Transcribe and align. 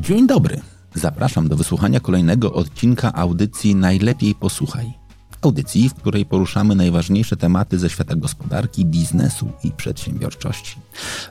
Dzień 0.00 0.26
dobry. 0.26 0.60
Zapraszam 0.94 1.48
do 1.48 1.56
wysłuchania 1.56 2.00
kolejnego 2.00 2.52
odcinka 2.52 3.12
audycji 3.12 3.74
Najlepiej 3.74 4.34
Posłuchaj. 4.34 4.92
Audycji, 5.42 5.88
w 5.88 5.94
której 5.94 6.26
poruszamy 6.26 6.74
najważniejsze 6.74 7.36
tematy 7.36 7.78
ze 7.78 7.90
świata 7.90 8.16
gospodarki, 8.16 8.84
biznesu 8.84 9.48
i 9.64 9.72
przedsiębiorczości. 9.72 10.76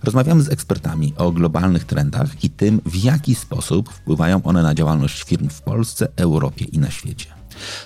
Rozmawiamy 0.03 0.41
z 0.41 0.49
ekspertami 0.49 1.13
o 1.17 1.31
globalnych 1.31 1.83
trendach 1.83 2.43
i 2.43 2.49
tym, 2.49 2.81
w 2.85 2.95
jaki 3.03 3.35
sposób 3.35 3.89
wpływają 3.89 4.43
one 4.43 4.63
na 4.63 4.75
działalność 4.75 5.23
firm 5.23 5.49
w 5.49 5.61
Polsce, 5.61 6.07
Europie 6.15 6.65
i 6.65 6.79
na 6.79 6.91
świecie. 6.91 7.27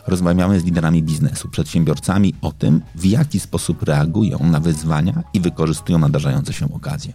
Rozmawiamy 0.07 0.59
z 0.59 0.63
liderami 0.63 1.03
biznesu, 1.03 1.49
przedsiębiorcami 1.49 2.35
o 2.41 2.51
tym, 2.51 2.81
w 2.95 3.05
jaki 3.05 3.39
sposób 3.39 3.83
reagują 3.83 4.39
na 4.39 4.59
wyzwania 4.59 5.23
i 5.33 5.39
wykorzystują 5.39 5.99
nadarzające 5.99 6.53
się 6.53 6.73
okazje. 6.73 7.13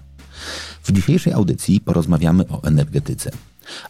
W 0.83 0.93
dzisiejszej 0.93 1.33
audycji 1.33 1.81
porozmawiamy 1.81 2.49
o 2.49 2.63
energetyce, 2.63 3.31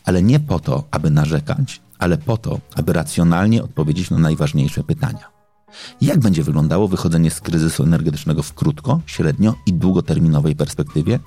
ale 0.05 0.23
nie 0.23 0.41
po 0.41 0.59
to, 0.61 0.85
aby 0.91 1.11
narzekać, 1.11 1.81
ale 1.99 2.19
po 2.19 2.37
to, 2.37 2.61
aby 2.75 2.93
racjonalnie 2.93 3.63
odpowiedzieć 3.63 4.11
na 4.11 4.19
najważniejsze 4.19 4.83
pytania. 4.83 5.35
Jak 6.01 6.21
będzie 6.21 6.43
wyglądało 6.43 6.89
wychodzenie 6.89 7.31
z 7.31 7.41
kryzysu 7.41 7.83
energetycznego 7.83 8.43
w 8.43 8.55
krótko, 8.55 9.01
średnio 9.07 9.55
i 9.67 9.73
długoterminowej 9.73 10.57
perspektywie? 10.57 11.19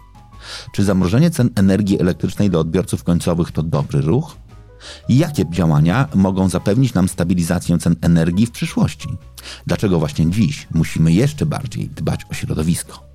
Czy 0.71 0.83
zamrożenie 0.83 1.31
cen 1.31 1.49
energii 1.55 2.01
elektrycznej 2.01 2.49
do 2.49 2.59
odbiorców 2.59 3.03
końcowych 3.03 3.51
to 3.51 3.63
dobry 3.63 4.01
ruch? 4.01 4.37
Jakie 5.09 5.49
działania 5.49 6.07
mogą 6.15 6.49
zapewnić 6.49 6.93
nam 6.93 7.07
stabilizację 7.07 7.77
cen 7.77 7.95
energii 8.01 8.45
w 8.45 8.51
przyszłości? 8.51 9.09
Dlaczego 9.67 9.99
właśnie 9.99 10.31
dziś 10.31 10.67
musimy 10.73 11.13
jeszcze 11.13 11.45
bardziej 11.45 11.89
dbać 11.89 12.21
o 12.31 12.33
środowisko? 12.33 13.07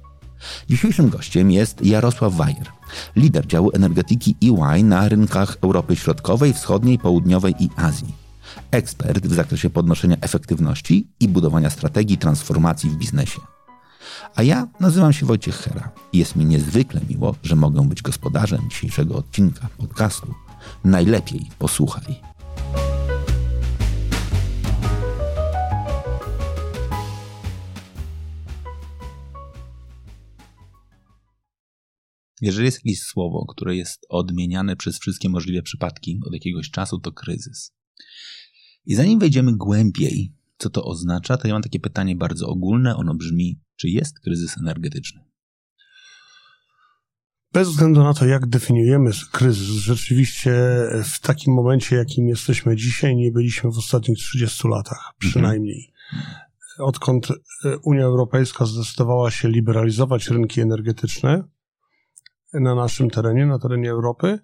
Dzisiejszym 0.68 1.08
gościem 1.08 1.50
jest 1.50 1.86
Jarosław 1.86 2.34
Wajer, 2.34 2.66
lider 3.16 3.46
działu 3.46 3.70
energetyki 3.74 4.36
EY 4.42 4.82
na 4.82 5.08
rynkach 5.08 5.56
Europy 5.62 5.96
Środkowej, 5.96 6.52
Wschodniej, 6.52 6.98
Południowej 6.98 7.54
i 7.58 7.70
Azji. 7.76 8.14
Ekspert 8.70 9.26
w 9.26 9.34
zakresie 9.34 9.70
podnoszenia 9.70 10.16
efektywności 10.20 11.08
i 11.20 11.28
budowania 11.28 11.70
strategii 11.70 12.18
transformacji 12.18 12.90
w 12.90 12.96
biznesie. 12.96 13.40
A 14.34 14.42
ja 14.42 14.66
nazywam 14.80 15.12
się 15.12 15.26
Wojciech 15.26 15.56
Hera 15.56 15.90
i 16.12 16.18
jest 16.18 16.36
mi 16.36 16.44
niezwykle 16.44 17.00
miło, 17.08 17.34
że 17.42 17.56
mogę 17.56 17.88
być 17.88 18.02
gospodarzem 18.02 18.60
dzisiejszego 18.70 19.16
odcinka 19.16 19.68
podcastu. 19.78 20.34
Najlepiej 20.84 21.46
posłuchaj. 21.58 22.31
Jeżeli 32.42 32.64
jest 32.64 32.84
jakieś 32.84 33.02
słowo, 33.02 33.46
które 33.48 33.76
jest 33.76 34.06
odmieniane 34.08 34.76
przez 34.76 34.98
wszystkie 34.98 35.28
możliwe 35.28 35.62
przypadki 35.62 36.20
od 36.26 36.32
jakiegoś 36.32 36.70
czasu, 36.70 36.98
to 36.98 37.12
kryzys. 37.12 37.72
I 38.86 38.94
zanim 38.94 39.18
wejdziemy 39.18 39.56
głębiej, 39.56 40.32
co 40.58 40.70
to 40.70 40.84
oznacza, 40.84 41.36
to 41.36 41.48
ja 41.48 41.54
mam 41.54 41.62
takie 41.62 41.80
pytanie 41.80 42.16
bardzo 42.16 42.48
ogólne. 42.48 42.96
Ono 42.96 43.14
brzmi: 43.14 43.60
czy 43.76 43.88
jest 43.88 44.20
kryzys 44.20 44.58
energetyczny? 44.58 45.20
Bez 47.52 47.68
względu 47.68 48.02
na 48.02 48.14
to, 48.14 48.26
jak 48.26 48.46
definiujemy 48.46 49.10
kryzys, 49.32 49.66
rzeczywiście 49.66 50.52
w 51.04 51.20
takim 51.20 51.54
momencie, 51.54 51.96
jakim 51.96 52.28
jesteśmy 52.28 52.76
dzisiaj, 52.76 53.16
nie 53.16 53.32
byliśmy 53.32 53.70
w 53.70 53.78
ostatnich 53.78 54.18
30 54.18 54.68
latach, 54.68 54.98
mhm. 54.98 55.14
przynajmniej. 55.18 55.92
Odkąd 56.78 57.28
Unia 57.82 58.04
Europejska 58.04 58.66
zdecydowała 58.66 59.30
się 59.30 59.48
liberalizować 59.48 60.28
rynki 60.28 60.60
energetyczne, 60.60 61.44
na 62.54 62.74
naszym 62.74 63.10
terenie, 63.10 63.46
na 63.46 63.58
terenie 63.58 63.90
Europy, 63.90 64.38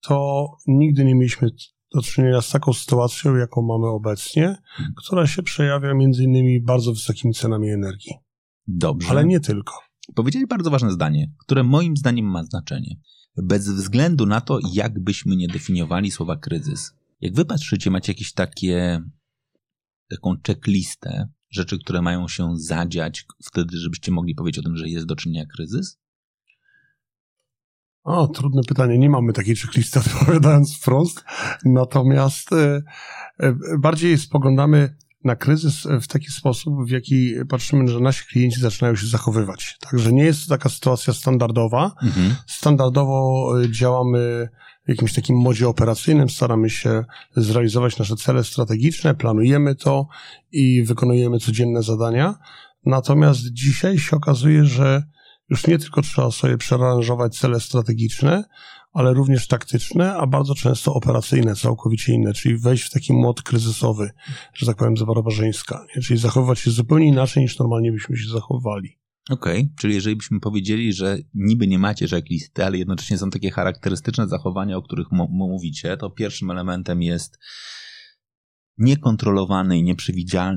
to 0.00 0.46
nigdy 0.66 1.04
nie 1.04 1.14
mieliśmy 1.14 1.48
do 1.94 2.02
czynienia 2.02 2.40
z 2.40 2.50
taką 2.50 2.72
sytuacją, 2.72 3.36
jaką 3.36 3.62
mamy 3.62 3.86
obecnie, 3.86 4.56
hmm. 4.64 4.94
która 4.96 5.26
się 5.26 5.42
przejawia 5.42 5.94
między 5.94 6.24
innymi 6.24 6.60
bardzo 6.60 6.92
wysokimi 6.92 7.34
cenami 7.34 7.70
energii. 7.70 8.12
Dobrze. 8.66 9.10
Ale 9.10 9.24
nie 9.24 9.40
tylko. 9.40 9.74
Powiedzieli 10.14 10.46
bardzo 10.46 10.70
ważne 10.70 10.90
zdanie, 10.90 11.32
które 11.38 11.62
moim 11.62 11.96
zdaniem 11.96 12.26
ma 12.26 12.44
znaczenie. 12.44 12.96
Bez 13.36 13.68
względu 13.68 14.26
na 14.26 14.40
to, 14.40 14.58
jak 14.72 15.02
byśmy 15.02 15.36
nie 15.36 15.48
definiowali 15.48 16.10
słowa 16.10 16.36
kryzys. 16.36 16.92
Jak 17.20 17.34
wy 17.34 17.44
patrzycie, 17.44 17.90
macie 17.90 18.12
jakieś 18.12 18.32
takie, 18.32 19.02
taką 20.10 20.36
checklistę 20.46 21.28
rzeczy, 21.50 21.78
które 21.78 22.02
mają 22.02 22.28
się 22.28 22.56
zadziać 22.56 23.26
wtedy, 23.44 23.78
żebyście 23.78 24.12
mogli 24.12 24.34
powiedzieć 24.34 24.58
o 24.58 24.62
tym, 24.62 24.76
że 24.76 24.88
jest 24.88 25.06
do 25.06 25.16
czynienia 25.16 25.46
kryzys? 25.46 25.98
O, 28.04 28.26
trudne 28.26 28.62
pytanie. 28.68 28.98
Nie 28.98 29.10
mamy 29.10 29.32
takiej 29.32 29.56
checklisty, 29.56 29.98
odpowiadając 30.06 30.76
wprost. 30.76 31.24
Natomiast 31.64 32.52
e, 32.52 32.82
e, 33.40 33.54
bardziej 33.78 34.18
spoglądamy 34.18 34.96
na 35.24 35.36
kryzys 35.36 35.88
w 36.00 36.06
taki 36.06 36.30
sposób, 36.30 36.74
w 36.86 36.90
jaki 36.90 37.34
patrzymy, 37.48 37.88
że 37.88 38.00
nasi 38.00 38.24
klienci 38.26 38.60
zaczynają 38.60 38.96
się 38.96 39.06
zachowywać. 39.06 39.76
Także 39.90 40.12
nie 40.12 40.24
jest 40.24 40.44
to 40.44 40.48
taka 40.48 40.68
sytuacja 40.68 41.12
standardowa. 41.12 41.92
Mhm. 42.02 42.34
Standardowo 42.46 43.48
e, 43.60 43.70
działamy 43.70 44.48
w 44.86 44.88
jakimś 44.88 45.12
takim 45.12 45.36
modzie 45.36 45.68
operacyjnym, 45.68 46.28
staramy 46.28 46.70
się 46.70 47.04
zrealizować 47.36 47.98
nasze 47.98 48.16
cele 48.16 48.44
strategiczne, 48.44 49.14
planujemy 49.14 49.74
to 49.74 50.06
i 50.52 50.82
wykonujemy 50.82 51.38
codzienne 51.38 51.82
zadania. 51.82 52.34
Natomiast 52.86 53.40
dzisiaj 53.40 53.98
się 53.98 54.16
okazuje, 54.16 54.64
że 54.64 55.02
już 55.48 55.66
nie 55.66 55.78
tylko 55.78 56.02
trzeba 56.02 56.30
sobie 56.30 56.58
przeranżować 56.58 57.38
cele 57.38 57.60
strategiczne, 57.60 58.44
ale 58.92 59.14
również 59.14 59.46
taktyczne, 59.46 60.14
a 60.14 60.26
bardzo 60.26 60.54
często 60.54 60.94
operacyjne, 60.94 61.54
całkowicie 61.54 62.12
inne, 62.12 62.32
czyli 62.32 62.58
wejść 62.58 62.84
w 62.84 62.90
taki 62.90 63.12
mod 63.12 63.42
kryzysowy, 63.42 64.10
że 64.54 64.66
tak 64.66 64.76
powiem, 64.76 64.96
zabarbarzyńska, 64.96 65.86
czyli 66.02 66.20
zachowywać 66.20 66.58
się 66.58 66.70
zupełnie 66.70 67.06
inaczej 67.06 67.42
niż 67.42 67.58
normalnie 67.58 67.92
byśmy 67.92 68.16
się 68.16 68.28
zachowywali. 68.28 68.98
Okej, 69.30 69.60
okay. 69.60 69.74
czyli 69.78 69.94
jeżeli 69.94 70.16
byśmy 70.16 70.40
powiedzieli, 70.40 70.92
że 70.92 71.18
niby 71.34 71.66
nie 71.66 71.78
macie 71.78 72.08
checklisty, 72.08 72.64
ale 72.64 72.78
jednocześnie 72.78 73.18
są 73.18 73.30
takie 73.30 73.50
charakterystyczne 73.50 74.28
zachowania, 74.28 74.76
o 74.76 74.82
których 74.82 75.06
mówicie, 75.28 75.96
to 75.96 76.10
pierwszym 76.10 76.50
elementem 76.50 77.02
jest 77.02 77.38
niekontrolowany 78.78 79.78
i 79.78 79.94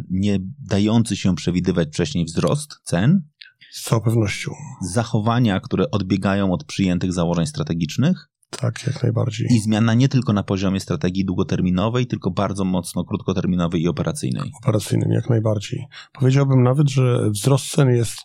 nie 0.10 0.40
dający 0.60 1.16
się 1.16 1.36
przewidywać 1.36 1.88
wcześniej 1.88 2.26
wzrost 2.26 2.80
cen, 2.84 3.28
z 3.76 3.84
całą 3.84 4.02
pewnością. 4.02 4.52
Zachowania, 4.82 5.60
które 5.60 5.92
odbiegają 5.92 6.52
od 6.52 6.64
przyjętych 6.64 7.14
założeń 7.14 7.46
strategicznych. 7.46 8.30
Tak, 8.50 8.88
jak 8.88 9.04
najbardziej. 9.04 9.48
I 9.52 9.60
zmiana 9.60 9.94
nie 9.94 10.10
tylko 10.10 10.34
na 10.34 10.44
poziomie 10.44 10.80
strategii 10.80 11.26
długoterminowej, 11.26 12.08
tylko 12.08 12.32
bardzo 12.32 12.66
mocno 12.66 13.04
krótkoterminowej 13.04 13.82
i 13.82 13.88
operacyjnej. 13.88 14.52
Operacyjnym, 14.64 15.12
jak 15.12 15.30
najbardziej. 15.30 15.86
Powiedziałbym 16.14 16.64
nawet, 16.64 16.90
że 16.90 17.30
wzrost 17.30 17.72
cen 17.72 17.90
jest 17.90 18.18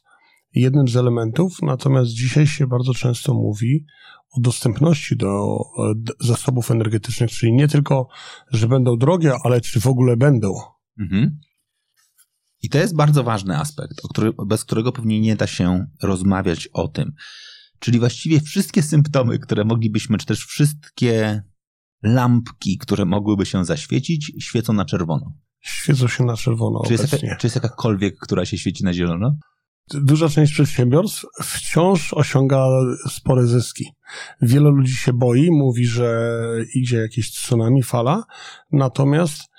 jednym 0.54 0.88
z 0.88 0.96
elementów, 0.96 1.62
natomiast 1.62 2.10
dzisiaj 2.10 2.46
się 2.46 2.66
bardzo 2.66 2.94
często 2.94 3.34
mówi 3.34 3.84
o 4.30 4.40
dostępności 4.40 5.16
do 5.16 5.58
zasobów 6.20 6.70
energetycznych, 6.70 7.30
czyli 7.30 7.52
nie 7.52 7.68
tylko, 7.68 8.08
że 8.52 8.68
będą 8.68 8.96
drogie, 8.96 9.32
ale 9.44 9.60
czy 9.60 9.80
w 9.80 9.86
ogóle 9.86 10.16
będą. 10.16 10.48
Mhm. 11.00 11.38
I 12.62 12.68
to 12.68 12.78
jest 12.78 12.96
bardzo 12.96 13.22
ważny 13.22 13.58
aspekt, 13.58 14.00
który, 14.10 14.32
bez 14.46 14.64
którego 14.64 14.92
pewnie 14.92 15.20
nie 15.20 15.36
da 15.36 15.46
się 15.46 15.86
rozmawiać 16.02 16.68
o 16.72 16.88
tym. 16.88 17.12
Czyli 17.78 17.98
właściwie 17.98 18.40
wszystkie 18.40 18.82
symptomy, 18.82 19.38
które 19.38 19.64
moglibyśmy, 19.64 20.18
czy 20.18 20.26
też 20.26 20.46
wszystkie 20.46 21.42
lampki, 22.02 22.78
które 22.78 23.04
mogłyby 23.04 23.46
się 23.46 23.64
zaświecić, 23.64 24.32
świecą 24.40 24.72
na 24.72 24.84
czerwono. 24.84 25.32
Świecą 25.60 26.08
się 26.08 26.24
na 26.24 26.36
czerwono. 26.36 26.82
Czy 26.86 26.92
jest, 26.92 27.12
jaka, 27.12 27.36
czy 27.36 27.46
jest 27.46 27.56
jakakolwiek, 27.56 28.18
która 28.20 28.44
się 28.44 28.58
świeci 28.58 28.84
na 28.84 28.92
zielono? 28.92 29.36
Duża 29.94 30.28
część 30.28 30.52
przedsiębiorstw 30.52 31.26
wciąż 31.42 32.14
osiąga 32.14 32.66
spore 33.08 33.46
zyski. 33.46 33.84
Wielu 34.42 34.70
ludzi 34.70 34.96
się 34.96 35.12
boi, 35.12 35.50
mówi, 35.50 35.86
że 35.86 36.30
idzie 36.74 36.96
jakieś 36.96 37.32
tsunami, 37.32 37.82
fala, 37.82 38.24
natomiast 38.72 39.49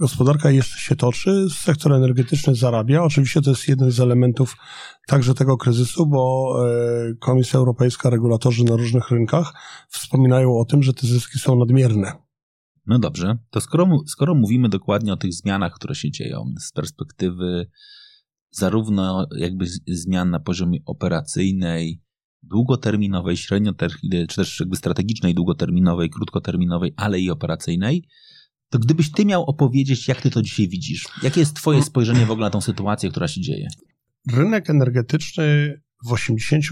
gospodarka 0.00 0.50
jeszcze 0.50 0.78
się 0.78 0.96
toczy, 0.96 1.46
sektor 1.50 1.92
energetyczny 1.92 2.54
zarabia. 2.54 3.02
Oczywiście 3.02 3.42
to 3.42 3.50
jest 3.50 3.68
jeden 3.68 3.90
z 3.90 4.00
elementów 4.00 4.56
także 5.06 5.34
tego 5.34 5.56
kryzysu, 5.56 6.06
bo 6.06 6.54
e, 6.68 7.14
Komisja 7.14 7.58
Europejska, 7.58 8.10
regulatorzy 8.10 8.64
na 8.64 8.76
różnych 8.76 9.10
rynkach 9.10 9.52
wspominają 9.88 10.58
o 10.58 10.64
tym, 10.64 10.82
że 10.82 10.94
te 10.94 11.06
zyski 11.06 11.38
są 11.38 11.58
nadmierne. 11.58 12.12
No 12.86 12.98
dobrze, 12.98 13.38
to 13.50 13.60
skoro, 13.60 13.98
skoro 14.06 14.34
mówimy 14.34 14.68
dokładnie 14.68 15.12
o 15.12 15.16
tych 15.16 15.34
zmianach, 15.34 15.72
które 15.72 15.94
się 15.94 16.10
dzieją 16.10 16.54
z 16.60 16.72
perspektywy 16.72 17.70
zarówno 18.50 19.26
jakby 19.36 19.66
zmian 19.86 20.30
na 20.30 20.40
poziomie 20.40 20.78
operacyjnej, 20.86 22.02
długoterminowej, 22.42 23.36
średnioterminowej, 23.36 24.26
czy 24.26 24.36
też 24.36 24.60
jakby 24.60 24.76
strategicznej, 24.76 25.34
długoterminowej, 25.34 26.10
krótkoterminowej, 26.10 26.94
ale 26.96 27.20
i 27.20 27.30
operacyjnej, 27.30 28.08
to 28.70 28.78
gdybyś 28.78 29.12
ty 29.12 29.24
miał 29.24 29.44
opowiedzieć, 29.44 30.08
jak 30.08 30.20
ty 30.20 30.30
to 30.30 30.42
dzisiaj 30.42 30.68
widzisz? 30.68 31.08
Jakie 31.22 31.40
jest 31.40 31.54
twoje 31.56 31.82
spojrzenie 31.82 32.26
w 32.26 32.30
ogóle 32.30 32.46
na 32.46 32.50
tą 32.50 32.60
sytuację, 32.60 33.10
która 33.10 33.28
się 33.28 33.40
dzieje? 33.40 33.68
Rynek 34.32 34.70
energetyczny 34.70 35.80
w 36.06 36.10
80% 36.10 36.62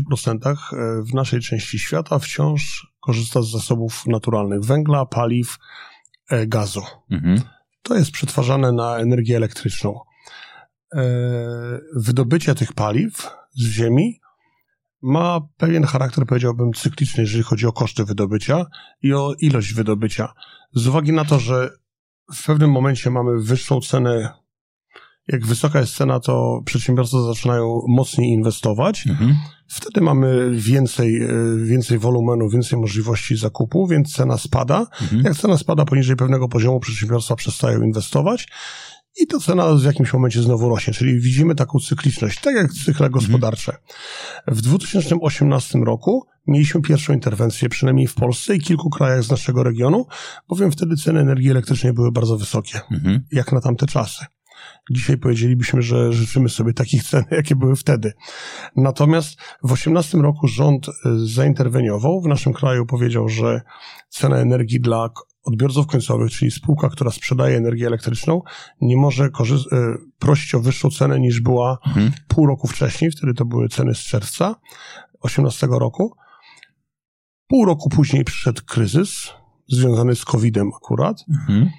e, 0.46 1.02
w 1.02 1.14
naszej 1.14 1.40
części 1.40 1.78
świata 1.78 2.18
wciąż 2.18 2.86
korzysta 3.00 3.42
z 3.42 3.50
zasobów 3.50 4.06
naturalnych 4.06 4.64
węgla, 4.64 5.06
paliw, 5.06 5.58
e, 6.30 6.46
gazu. 6.46 6.82
Mhm. 7.10 7.40
To 7.82 7.94
jest 7.94 8.10
przetwarzane 8.10 8.72
na 8.72 8.96
energię 8.96 9.36
elektryczną. 9.36 10.00
E, 10.94 11.00
wydobycie 11.96 12.54
tych 12.54 12.72
paliw 12.72 13.30
z 13.54 13.66
ziemi 13.66 14.20
ma 15.02 15.40
pewien 15.56 15.84
charakter, 15.84 16.26
powiedziałbym, 16.26 16.72
cykliczny, 16.72 17.22
jeżeli 17.22 17.42
chodzi 17.42 17.66
o 17.66 17.72
koszty 17.72 18.04
wydobycia 18.04 18.66
i 19.02 19.14
o 19.14 19.34
ilość 19.38 19.74
wydobycia. 19.74 20.32
Z 20.72 20.86
uwagi 20.86 21.12
na 21.12 21.24
to, 21.24 21.40
że 21.40 21.70
w 22.32 22.46
pewnym 22.46 22.70
momencie 22.70 23.10
mamy 23.10 23.40
wyższą 23.40 23.80
cenę, 23.80 24.32
jak 25.28 25.46
wysoka 25.46 25.80
jest 25.80 25.96
cena, 25.96 26.20
to 26.20 26.60
przedsiębiorcy 26.64 27.16
zaczynają 27.26 27.80
mocniej 27.88 28.30
inwestować. 28.30 29.06
Mhm. 29.06 29.36
Wtedy 29.68 30.00
mamy 30.00 30.50
więcej, 30.50 31.22
e, 31.22 31.28
więcej 31.64 31.98
wolumenu, 31.98 32.48
więcej 32.48 32.78
możliwości 32.78 33.36
zakupu, 33.36 33.86
więc 33.86 34.14
cena 34.16 34.38
spada. 34.38 34.86
Mhm. 35.02 35.22
Jak 35.24 35.36
cena 35.36 35.58
spada 35.58 35.84
poniżej 35.84 36.16
pewnego 36.16 36.48
poziomu, 36.48 36.80
przedsiębiorstwa 36.80 37.36
przestają 37.36 37.82
inwestować 37.82 38.48
i 39.16 39.26
to 39.26 39.40
cena 39.40 39.74
w 39.74 39.84
jakimś 39.84 40.12
momencie 40.12 40.42
znowu 40.42 40.68
rośnie, 40.68 40.94
czyli 40.94 41.20
widzimy 41.20 41.54
taką 41.54 41.78
cykliczność, 41.78 42.40
tak 42.40 42.54
jak 42.54 42.72
cykle 42.72 43.10
gospodarcze. 43.10 43.76
W 44.46 44.60
2018 44.60 45.78
roku 45.78 46.26
mieliśmy 46.46 46.82
pierwszą 46.82 47.12
interwencję, 47.12 47.68
przynajmniej 47.68 48.06
w 48.06 48.14
Polsce 48.14 48.56
i 48.56 48.60
kilku 48.60 48.90
krajach 48.90 49.22
z 49.22 49.30
naszego 49.30 49.62
regionu, 49.62 50.06
bowiem 50.48 50.72
wtedy 50.72 50.96
ceny 50.96 51.20
energii 51.20 51.50
elektrycznej 51.50 51.92
były 51.92 52.12
bardzo 52.12 52.36
wysokie, 52.36 52.80
mhm. 52.90 53.20
jak 53.32 53.52
na 53.52 53.60
tamte 53.60 53.86
czasy. 53.86 54.24
Dzisiaj 54.90 55.18
powiedzielibyśmy, 55.18 55.82
że 55.82 56.12
życzymy 56.12 56.48
sobie 56.48 56.72
takich 56.72 57.04
cen, 57.04 57.24
jakie 57.30 57.56
były 57.56 57.76
wtedy. 57.76 58.12
Natomiast 58.76 59.40
w 59.40 59.66
2018 59.66 60.18
roku 60.18 60.48
rząd 60.48 60.88
y, 60.88 60.92
zainterweniował. 61.26 62.20
W 62.20 62.28
naszym 62.28 62.52
kraju 62.52 62.86
powiedział, 62.86 63.28
że 63.28 63.60
cena 64.08 64.36
energii 64.36 64.80
dla 64.80 65.08
odbiorców 65.44 65.86
końcowych, 65.86 66.30
czyli 66.30 66.50
spółka, 66.50 66.88
która 66.88 67.10
sprzedaje 67.10 67.56
energię 67.56 67.86
elektryczną, 67.86 68.42
nie 68.80 68.96
może 68.96 69.30
korzy- 69.30 69.68
e, 69.72 69.96
prosić 70.18 70.54
o 70.54 70.60
wyższą 70.60 70.90
cenę 70.90 71.20
niż 71.20 71.40
była 71.40 71.78
mhm. 71.86 72.12
pół 72.28 72.46
roku 72.46 72.68
wcześniej, 72.68 73.10
wtedy 73.10 73.34
to 73.34 73.44
były 73.44 73.68
ceny 73.68 73.94
z 73.94 73.98
czerwca 73.98 74.54
2018 75.20 75.66
roku. 75.66 76.16
Pół 77.46 77.64
roku 77.64 77.88
później 77.88 78.24
przyszedł 78.24 78.62
kryzys 78.66 79.30
związany 79.68 80.16
z 80.16 80.24
COVID-em 80.24 80.70
akurat. 80.76 81.24
Mhm. 81.30 81.70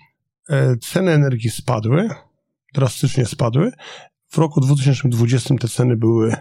E, 0.50 0.78
ceny 0.78 1.12
energii 1.12 1.50
spadły, 1.50 2.10
drastycznie 2.74 3.26
spadły. 3.26 3.72
W 4.28 4.38
roku 4.38 4.62
2020 4.62 5.56
te 5.56 5.68
ceny 5.68 5.98
były 5.98 6.36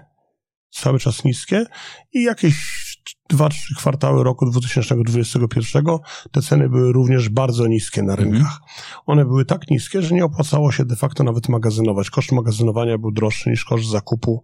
cały 0.70 0.99
czas 0.99 1.25
niskie 1.25 1.67
i 2.12 2.23
jakieś 2.23 2.83
dwa, 3.29 3.49
trzy 3.49 3.75
kwartały 3.75 4.25
roku 4.25 4.51
2021 4.51 5.85
te 6.31 6.43
ceny 6.43 6.69
były 6.69 6.93
również 6.93 7.29
bardzo 7.29 7.67
niskie 7.67 8.03
na 8.03 8.17
rynkach. 8.17 8.41
Mhm. 8.41 8.61
One 9.06 9.25
były 9.25 9.45
tak 9.45 9.71
niskie, 9.71 10.03
że 10.03 10.15
nie 10.15 10.25
opłacało 10.25 10.73
się 10.73 10.85
de 10.85 10.97
facto 10.97 11.25
nawet 11.25 11.49
magazynować. 11.49 12.11
Koszt 12.11 12.33
magazynowania 12.33 12.99
był 12.99 13.12
droższy 13.12 13.51
niż 13.51 13.65
koszt 13.65 13.91
zakupu 13.91 14.43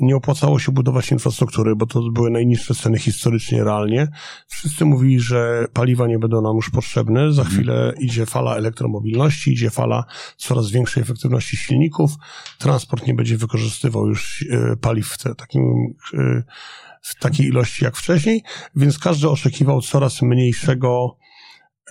nie 0.00 0.16
opłacało 0.16 0.58
się 0.58 0.72
budować 0.72 1.12
infrastruktury, 1.12 1.76
bo 1.76 1.86
to 1.86 2.02
były 2.10 2.30
najniższe 2.30 2.74
ceny 2.74 2.98
historycznie, 2.98 3.64
realnie. 3.64 4.08
Wszyscy 4.46 4.84
mówili, 4.84 5.20
że 5.20 5.66
paliwa 5.72 6.06
nie 6.06 6.18
będą 6.18 6.42
nam 6.42 6.56
już 6.56 6.70
potrzebne. 6.70 7.32
Za 7.32 7.42
mhm. 7.42 7.56
chwilę 7.56 7.92
idzie 8.00 8.26
fala 8.26 8.56
elektromobilności, 8.56 9.52
idzie 9.52 9.70
fala 9.70 10.04
coraz 10.36 10.70
większej 10.70 11.02
efektywności 11.02 11.56
silników. 11.56 12.10
Transport 12.58 13.06
nie 13.06 13.14
będzie 13.14 13.36
wykorzystywał 13.36 14.06
już 14.06 14.44
e, 14.50 14.76
paliw 14.76 15.08
w 15.08 15.34
takim 15.36 15.94
e, 16.14 16.42
w 17.02 17.18
takiej 17.18 17.46
ilości 17.46 17.84
jak 17.84 17.96
wcześniej, 17.96 18.42
więc 18.76 18.98
każdy 18.98 19.28
oczekiwał 19.28 19.80
coraz 19.80 20.22
mniejszego 20.22 21.16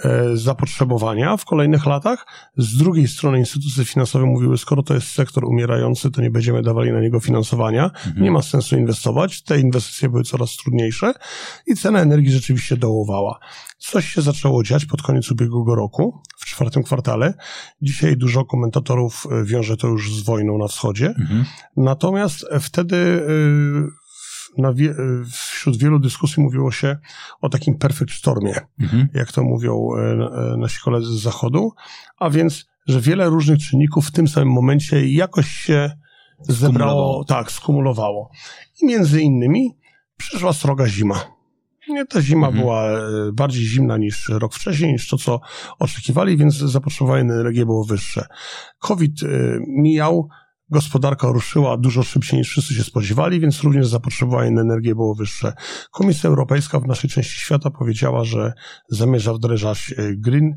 E, 0.05 0.37
zapotrzebowania 0.37 1.37
w 1.37 1.45
kolejnych 1.45 1.85
latach. 1.85 2.25
Z 2.57 2.77
drugiej 2.77 3.07
strony 3.07 3.39
instytucje 3.39 3.85
finansowe 3.85 4.25
mówiły, 4.25 4.57
skoro 4.57 4.83
to 4.83 4.93
jest 4.93 5.07
sektor 5.07 5.45
umierający, 5.45 6.11
to 6.11 6.21
nie 6.21 6.31
będziemy 6.31 6.61
dawali 6.61 6.91
na 6.91 7.01
niego 7.01 7.19
finansowania, 7.19 7.83
mhm. 7.83 8.23
nie 8.23 8.31
ma 8.31 8.41
sensu 8.41 8.77
inwestować. 8.77 9.43
Te 9.43 9.59
inwestycje 9.59 10.09
były 10.09 10.23
coraz 10.23 10.55
trudniejsze 10.55 11.13
i 11.67 11.75
cena 11.75 12.01
energii 12.01 12.31
rzeczywiście 12.31 12.77
dołowała. 12.77 13.39
Coś 13.77 14.09
się 14.09 14.21
zaczęło 14.21 14.63
dziać 14.63 14.85
pod 14.85 15.01
koniec 15.01 15.31
ubiegłego 15.31 15.75
roku, 15.75 16.21
w 16.37 16.45
czwartym 16.45 16.83
kwartale. 16.83 17.33
Dzisiaj 17.81 18.17
dużo 18.17 18.45
komentatorów 18.45 19.27
e, 19.31 19.43
wiąże 19.43 19.77
to 19.77 19.87
już 19.87 20.15
z 20.15 20.23
wojną 20.23 20.57
na 20.57 20.67
wschodzie. 20.67 21.07
Mhm. 21.07 21.45
Natomiast 21.77 22.45
wtedy 22.59 22.95
yy, 22.95 24.06
wie, 24.73 24.95
wśród 25.31 25.77
wielu 25.77 25.99
dyskusji 25.99 26.43
mówiło 26.43 26.71
się 26.71 26.97
o 27.41 27.49
takim 27.49 27.77
perfect 27.77 28.11
stormie, 28.11 28.55
mhm. 28.79 29.07
jak 29.13 29.31
to 29.31 29.43
mówią 29.43 29.89
e, 29.97 30.01
e, 30.53 30.57
nasi 30.57 30.79
koledzy 30.81 31.13
z 31.13 31.21
zachodu, 31.21 31.71
a 32.19 32.29
więc, 32.29 32.65
że 32.87 33.01
wiele 33.01 33.29
różnych 33.29 33.59
czynników 33.59 34.07
w 34.07 34.11
tym 34.11 34.27
samym 34.27 34.51
momencie 34.51 35.07
jakoś 35.07 35.47
się 35.47 35.91
zebrało, 36.39 37.25
tak, 37.25 37.51
skumulowało. 37.51 38.31
I 38.81 38.85
między 38.85 39.21
innymi 39.21 39.77
przyszła 40.17 40.53
sroga 40.53 40.87
zima. 40.87 41.21
Nie, 41.89 42.05
ta 42.05 42.21
zima 42.21 42.47
mhm. 42.47 42.63
była 42.63 42.89
e, 42.91 43.01
bardziej 43.33 43.65
zimna 43.65 43.97
niż 43.97 44.29
rok 44.29 44.53
wcześniej, 44.53 44.91
niż 44.91 45.09
to, 45.09 45.17
co 45.17 45.39
oczekiwali, 45.79 46.37
więc 46.37 46.55
zapotrzebowanie 46.55 47.23
na 47.23 47.33
energię 47.33 47.65
było 47.65 47.85
wyższe. 47.85 48.25
COVID 48.79 49.13
mijał, 49.67 50.29
Gospodarka 50.69 51.27
ruszyła 51.27 51.77
dużo 51.77 52.03
szybciej 52.03 52.39
niż 52.39 52.49
wszyscy 52.49 52.73
się 52.73 52.83
spodziewali, 52.83 53.39
więc 53.39 53.63
również 53.63 53.87
zapotrzebowanie 53.87 54.51
na 54.51 54.61
energię 54.61 54.95
było 54.95 55.15
wyższe. 55.15 55.53
Komisja 55.91 56.29
Europejska 56.29 56.79
w 56.79 56.87
naszej 56.87 57.09
części 57.09 57.39
świata 57.39 57.69
powiedziała, 57.69 58.23
że 58.23 58.53
zamierza 58.89 59.33
wdrażać 59.33 59.93
e, 59.97 60.15
Green, 60.15 60.55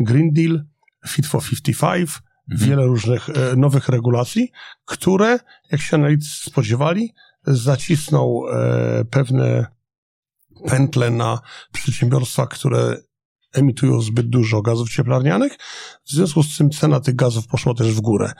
Green 0.00 0.32
Deal, 0.32 0.64
Fit 1.08 1.26
for 1.26 1.42
55, 1.42 2.10
mhm. 2.50 2.70
wiele 2.70 2.86
różnych 2.86 3.30
e, 3.30 3.56
nowych 3.56 3.88
regulacji, 3.88 4.50
które, 4.84 5.38
jak 5.70 5.80
się 5.80 5.96
analitycy 5.96 6.50
spodziewali, 6.50 7.14
zacisną 7.46 8.42
e, 8.48 9.04
pewne 9.04 9.66
pętle 10.66 11.10
na 11.10 11.40
przedsiębiorstwa, 11.72 12.46
które 12.46 12.96
emitują 13.52 14.00
zbyt 14.00 14.28
dużo 14.28 14.62
gazów 14.62 14.90
cieplarnianych. 14.90 15.56
W 16.04 16.10
związku 16.10 16.42
z 16.42 16.56
tym 16.56 16.70
cena 16.70 17.00
tych 17.00 17.14
gazów 17.14 17.46
poszła 17.46 17.74
też 17.74 17.92
w 17.94 18.00
górę 18.00 18.32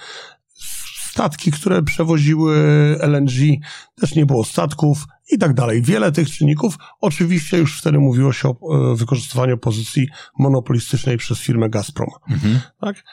statki, 1.13 1.51
które 1.53 1.83
przewoziły 1.83 2.57
LNG, 3.01 3.61
też 4.01 4.15
nie 4.15 4.27
było 4.27 4.45
statków 4.45 5.07
i 5.33 5.39
tak 5.39 5.55
dalej. 5.55 5.83
Wiele 5.83 6.13
tych 6.13 6.31
czynników. 6.31 6.79
Oczywiście 7.01 7.59
już 7.59 7.79
wtedy 7.79 7.99
mówiło 7.99 8.33
się 8.33 8.49
o 8.49 8.93
e, 8.93 8.97
wykorzystywaniu 8.97 9.59
pozycji 9.59 10.09
monopolistycznej 10.39 11.17
przez 11.17 11.39
firmę 11.39 11.71
Gazprom. 11.71 12.09
Mhm. 12.31 12.61
Tak? 12.81 13.05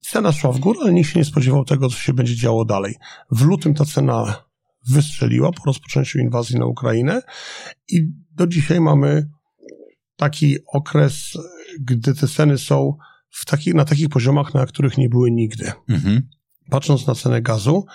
Cena 0.00 0.32
szła 0.32 0.52
w 0.52 0.58
górę, 0.58 0.78
ale 0.82 0.92
nikt 0.92 1.10
się 1.10 1.18
nie 1.18 1.24
spodziewał 1.24 1.64
tego, 1.64 1.88
co 1.88 1.96
się 1.96 2.12
będzie 2.12 2.36
działo 2.36 2.64
dalej. 2.64 2.94
W 3.30 3.42
lutym 3.42 3.74
ta 3.74 3.84
cena 3.84 4.44
wystrzeliła 4.88 5.52
po 5.52 5.62
rozpoczęciu 5.66 6.18
inwazji 6.18 6.58
na 6.58 6.66
Ukrainę 6.66 7.22
i 7.88 8.08
do 8.30 8.46
dzisiaj 8.46 8.80
mamy 8.80 9.28
taki 10.16 10.56
okres, 10.72 11.38
gdy 11.80 12.14
te 12.14 12.28
ceny 12.28 12.58
są 12.58 12.96
w 13.30 13.44
taki, 13.44 13.74
na 13.74 13.84
takich 13.84 14.08
poziomach, 14.08 14.54
na 14.54 14.66
których 14.66 14.98
nie 14.98 15.08
były 15.08 15.30
nigdy. 15.30 15.72
Mhm. 15.88 16.28
Patrząc 16.70 17.06
na 17.06 17.14
cenę 17.14 17.42
gazu, 17.42 17.86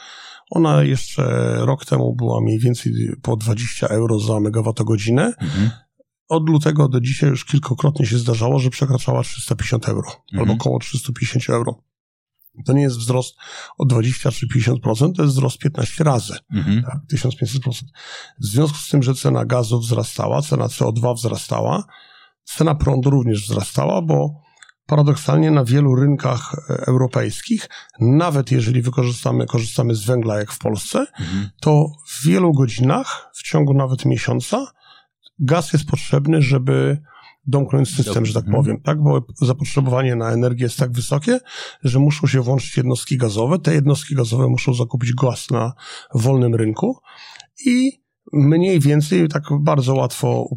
ona 0.50 0.84
jeszcze 0.84 1.54
rok 1.66 1.86
temu 1.86 2.16
była 2.16 2.42
mniej 2.42 2.60
więcej 2.60 2.94
po 3.22 3.36
20 3.36 3.88
euro 3.88 4.20
za 4.20 4.40
megawattogodzinę. 4.40 5.34
Mhm. 5.42 5.70
Od 6.30 6.50
lutego 6.50 6.88
do 6.88 7.02
dzisiaj 7.02 7.30
już 7.30 7.46
kilkokrotnie 7.46 8.06
się 8.06 8.18
zdarzało, 8.18 8.60
że 8.60 8.70
przekraczała 8.70 9.24
350 9.24 9.90
euro 9.90 10.10
mhm. 10.10 10.40
albo 10.40 10.54
około 10.54 10.80
350 10.80 11.50
euro. 11.50 11.84
To 12.66 12.74
nie 12.74 12.82
jest 12.82 12.98
wzrost 12.98 13.36
o 13.78 13.86
20 13.86 14.32
czy 14.32 14.48
50%, 14.48 15.14
to 15.16 15.22
jest 15.22 15.34
wzrost 15.36 15.58
15 15.58 16.04
razy, 16.04 16.38
mhm. 16.54 16.84
tak, 16.84 17.00
1500%. 17.14 17.84
W 18.40 18.46
związku 18.46 18.78
z 18.78 18.90
tym, 18.90 19.04
że 19.04 19.14
cena 19.14 19.46
gazu 19.46 19.80
wzrastała, 19.80 20.42
cena 20.42 20.68
CO2 20.68 21.16
wzrastała, 21.16 21.84
cena 22.44 22.76
prądu 22.76 23.10
również 23.10 23.44
wzrastała, 23.44 24.02
bo 24.02 24.42
paradoksalnie 24.90 25.52
na 25.52 25.64
wielu 25.64 25.96
rynkach 25.96 26.56
e, 26.70 26.74
europejskich, 26.88 27.70
nawet 28.00 28.52
jeżeli 28.52 28.82
wykorzystamy, 28.82 29.46
korzystamy 29.46 29.96
z 29.96 30.06
węgla 30.06 30.40
jak 30.40 30.52
w 30.52 30.60
Polsce, 30.60 31.00
mhm. 31.00 31.50
to 31.62 31.86
w 32.08 32.26
wielu 32.26 32.54
godzinach, 32.54 33.30
w 33.34 33.44
ciągu 33.44 33.74
nawet 33.74 34.06
miesiąca, 34.06 34.66
gaz 35.40 35.74
jest 35.74 35.86
potrzebny, 35.86 36.42
żeby 36.42 37.02
domknąć 37.48 37.96
system, 37.96 38.26
że 38.26 38.34
tak 38.34 38.46
mhm. 38.46 38.64
powiem, 38.64 38.82
tak? 38.82 39.04
Bo 39.04 39.26
zapotrzebowanie 39.42 40.16
na 40.16 40.32
energię 40.32 40.64
jest 40.64 40.78
tak 40.78 40.92
wysokie, 40.92 41.40
że 41.84 42.00
muszą 42.00 42.28
się 42.28 42.42
włączyć 42.42 42.78
jednostki 42.78 43.18
gazowe. 43.18 43.60
Te 43.60 43.74
jednostki 43.74 44.16
gazowe 44.16 44.48
muszą 44.48 44.74
zakupić 44.74 45.14
gaz 45.14 45.52
na 45.52 45.74
wolnym 46.14 46.56
rynku 46.56 47.00
i 47.66 47.92
mniej 48.34 48.80
więcej, 48.80 49.28
tak 49.28 49.44
bardzo 49.60 49.96
łatwo 49.96 50.50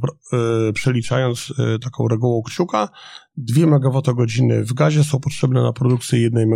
y, 0.69 0.73
przeliczając 0.73 1.53
y, 1.75 1.79
taką 1.79 2.09
regułą 2.09 2.43
kciuka, 2.43 2.89
2 3.37 3.67
MWh 3.67 4.03
w 4.65 4.75
gazie 4.75 5.05
są 5.05 5.21
potrzebne 5.21 5.63
na 5.63 5.73
produkcję 5.73 6.21
1 6.21 6.51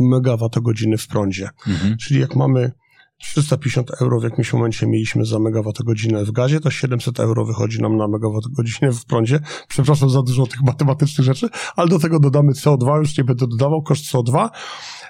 MWh 0.00 0.98
w 0.98 1.06
prądzie. 1.06 1.48
Mhm. 1.66 1.96
Czyli 1.96 2.20
jak 2.20 2.36
mamy 2.36 2.72
350 3.18 3.90
euro 4.00 4.20
w 4.20 4.24
jakimś 4.24 4.52
momencie 4.52 4.86
mieliśmy 4.86 5.24
za 5.24 5.38
megawattogodzinę 5.38 6.24
w 6.24 6.32
gazie, 6.32 6.60
to 6.60 6.70
700 6.70 7.20
euro 7.20 7.44
wychodzi 7.44 7.82
nam 7.82 7.96
na 7.96 8.08
megawattogodzinę 8.08 8.92
w 8.92 9.04
prądzie. 9.04 9.40
Przepraszam 9.68 10.10
za 10.10 10.22
dużo 10.22 10.46
tych 10.46 10.62
matematycznych 10.62 11.24
rzeczy, 11.24 11.48
ale 11.76 11.88
do 11.88 11.98
tego 11.98 12.20
dodamy 12.20 12.52
CO2, 12.52 12.98
już 12.98 13.18
nie 13.18 13.24
będę 13.24 13.46
dodawał, 13.46 13.82
koszt 13.82 14.04
CO2 14.04 14.48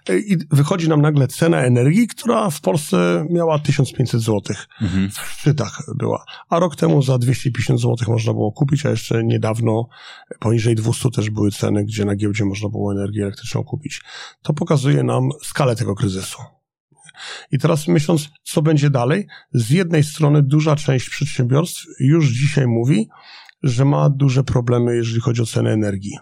i 0.09 0.37
wychodzi 0.51 0.89
nam 0.89 1.03
nagle 1.03 1.29
cena 1.29 1.61
energii, 1.61 2.07
która 2.07 2.51
w 2.51 2.61
Polsce 2.61 3.27
miała 3.31 3.59
1500 3.59 4.21
zł. 4.21 4.57
Mhm. 4.83 5.11
W 5.11 5.19
szczytach 5.19 5.83
była. 5.99 6.25
A 6.49 6.59
rok 6.59 6.77
temu 6.77 7.03
za 7.03 7.19
250 7.19 7.81
zł 7.81 7.97
można 8.09 8.33
było 8.33 8.53
kupić, 8.53 8.87
a 8.87 8.91
jeszcze 8.91 9.25
niedawno 9.25 9.89
poniżej 10.41 10.75
200 10.75 11.11
też 11.11 11.31
były 11.31 11.51
ceny, 11.51 11.85
gdzie 11.85 12.05
na 12.05 12.17
giełdzie 12.17 12.45
można 12.45 12.69
było 12.69 12.93
energię 12.93 13.23
elektryczną 13.23 13.65
kupić. 13.65 14.03
To 14.43 14.53
pokazuje 14.53 15.03
nam 15.03 15.29
skalę 15.43 15.77
tego 15.77 15.95
kryzysu. 15.95 16.39
I 17.53 17.59
teraz 17.59 17.89
myśląc, 17.89 18.29
co 18.43 18.63
będzie 18.63 18.91
dalej, 18.91 19.27
z 19.53 19.71
jednej 19.71 20.05
strony 20.05 20.43
duża 20.43 20.77
część 20.77 21.11
przedsiębiorstw 21.11 21.87
już 22.01 22.31
dzisiaj 22.31 22.67
mówi, 22.67 23.09
że 23.63 23.85
ma 23.85 24.11
duże 24.11 24.45
problemy, 24.45 24.97
jeżeli 24.97 25.21
chodzi 25.21 25.43
o 25.43 25.47
cenę 25.47 25.73
energii. 25.73 26.19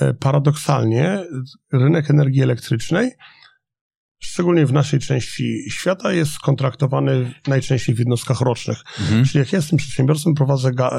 E, 0.00 0.14
paradoksalnie 0.14 1.24
rynek 1.72 2.10
energii 2.10 2.42
elektrycznej, 2.42 3.10
szczególnie 4.22 4.66
w 4.66 4.72
naszej 4.72 5.00
części 5.00 5.70
świata, 5.70 6.12
jest 6.12 6.38
kontraktowany 6.38 7.34
najczęściej 7.46 7.94
w 7.94 7.98
jednostkach 7.98 8.40
rocznych. 8.40 8.78
Mhm. 9.00 9.24
Czyli 9.24 9.38
jak 9.38 9.52
ja 9.52 9.58
jestem 9.58 9.76
przedsiębiorcą, 9.76 10.34
prowadzę 10.34 10.72
ga, 10.72 10.88
e, 10.88 10.98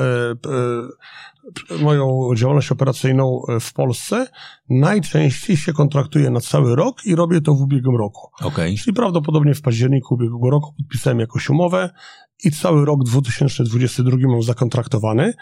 e, 1.71 1.83
moją 1.83 2.29
działalność 2.35 2.71
operacyjną 2.71 3.41
w 3.61 3.73
Polsce, 3.73 4.27
najczęściej 4.69 5.57
się 5.57 5.73
kontraktuję 5.73 6.29
na 6.29 6.41
cały 6.41 6.75
rok 6.75 7.05
i 7.05 7.15
robię 7.15 7.41
to 7.41 7.53
w 7.53 7.61
ubiegłym 7.61 7.95
roku. 7.95 8.29
Okay. 8.41 8.75
Czyli 8.77 8.93
prawdopodobnie 8.93 9.53
w 9.53 9.61
październiku 9.61 10.13
ubiegłego 10.13 10.49
roku 10.49 10.73
podpisałem 10.77 11.19
jakąś 11.19 11.49
umowę 11.49 11.89
i 12.43 12.51
cały 12.51 12.85
rok 12.85 13.03
2022 13.03 14.17
mam 14.27 14.43
zakontraktowany 14.43 15.33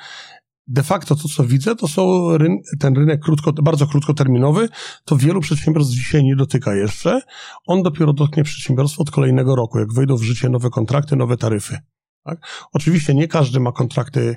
de 0.71 0.83
facto 0.83 1.15
to, 1.15 1.27
co 1.27 1.43
widzę, 1.43 1.75
to 1.75 1.87
są 1.87 2.37
ryn 2.37 2.57
ten 2.79 2.95
rynek 2.95 3.21
krótko, 3.21 3.53
bardzo 3.53 3.87
krótkoterminowy, 3.87 4.69
to 5.05 5.17
wielu 5.17 5.41
przedsiębiorstw 5.41 5.93
dzisiaj 5.93 6.23
nie 6.23 6.35
dotyka 6.35 6.75
jeszcze. 6.75 7.21
On 7.65 7.83
dopiero 7.83 8.13
dotknie 8.13 8.43
przedsiębiorstwo 8.43 9.01
od 9.01 9.11
kolejnego 9.11 9.55
roku, 9.55 9.79
jak 9.79 9.93
wejdą 9.93 10.17
w 10.17 10.23
życie 10.23 10.49
nowe 10.49 10.69
kontrakty, 10.69 11.15
nowe 11.15 11.37
taryfy. 11.37 11.77
Tak? 12.23 12.39
Oczywiście 12.73 13.13
nie 13.13 13.27
każdy 13.27 13.59
ma 13.59 13.71
kontrakty 13.71 14.35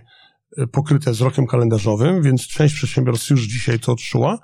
y, 0.59 0.67
pokryte 0.67 1.15
z 1.15 1.21
rokiem 1.21 1.47
kalendarzowym, 1.47 2.23
więc 2.23 2.47
część 2.47 2.75
przedsiębiorstw 2.75 3.31
już 3.31 3.43
dzisiaj 3.43 3.79
to 3.79 3.93
odczuła. 3.93 4.39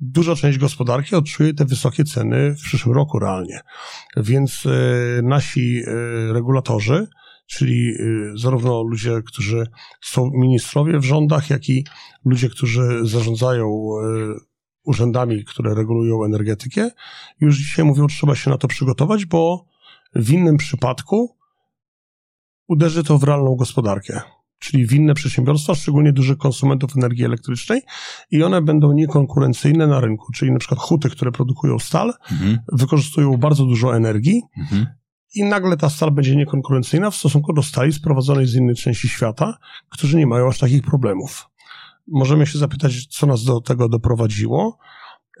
Duża 0.00 0.36
część 0.36 0.58
gospodarki 0.58 1.16
odczuje 1.16 1.54
te 1.54 1.64
wysokie 1.64 2.04
ceny 2.04 2.54
w 2.54 2.62
przyszłym 2.62 2.94
roku 2.94 3.18
realnie. 3.18 3.60
Więc 4.16 4.66
y, 4.66 5.20
nasi 5.22 5.78
y, 5.78 6.32
regulatorzy, 6.32 7.06
czyli 7.46 7.88
y, 7.90 8.32
zarówno 8.34 8.82
ludzie, 8.82 9.22
którzy 9.26 9.66
są 10.00 10.30
ministrowie 10.34 10.98
w 10.98 11.04
rządach, 11.04 11.50
jak 11.50 11.68
i 11.68 11.84
ludzie, 12.24 12.48
którzy 12.48 13.00
zarządzają 13.02 13.66
y, 13.66 14.56
urzędami, 14.84 15.44
które 15.44 15.74
regulują 15.74 16.24
energetykę, 16.24 16.90
już 17.40 17.58
dzisiaj 17.58 17.84
mówią, 17.84 18.08
że 18.08 18.16
trzeba 18.16 18.34
się 18.34 18.50
na 18.50 18.58
to 18.58 18.68
przygotować, 18.68 19.24
bo 19.24 19.66
w 20.14 20.30
innym 20.30 20.56
przypadku 20.56 21.36
uderzy 22.68 23.04
to 23.04 23.18
w 23.18 23.24
realną 23.24 23.54
gospodarkę. 23.56 24.20
Czyli 24.58 24.86
w 24.86 24.92
inne 24.92 25.14
przedsiębiorstwa, 25.14 25.74
szczególnie 25.74 26.12
dużych 26.12 26.38
konsumentów 26.38 26.96
energii 26.96 27.24
elektrycznej, 27.24 27.82
i 28.30 28.42
one 28.42 28.62
będą 28.62 28.92
niekonkurencyjne 28.92 29.86
na 29.86 30.00
rynku. 30.00 30.32
Czyli 30.32 30.52
na 30.52 30.58
przykład 30.58 30.80
huty, 30.80 31.10
które 31.10 31.32
produkują 31.32 31.78
stal, 31.78 32.14
mhm. 32.32 32.58
wykorzystują 32.72 33.36
bardzo 33.36 33.64
dużo 33.64 33.96
energii, 33.96 34.42
mhm 34.58 34.86
i 35.34 35.44
nagle 35.44 35.76
ta 35.76 35.90
stal 35.90 36.10
będzie 36.10 36.36
niekonkurencyjna 36.36 37.10
w 37.10 37.16
stosunku 37.16 37.52
do 37.52 37.62
stali 37.62 37.92
sprowadzonej 37.92 38.46
z 38.46 38.54
innych 38.54 38.78
części 38.78 39.08
świata, 39.08 39.58
którzy 39.88 40.16
nie 40.16 40.26
mają 40.26 40.48
aż 40.48 40.58
takich 40.58 40.82
problemów. 40.82 41.46
Możemy 42.08 42.46
się 42.46 42.58
zapytać, 42.58 43.06
co 43.06 43.26
nas 43.26 43.44
do 43.44 43.60
tego 43.60 43.88
doprowadziło. 43.88 44.78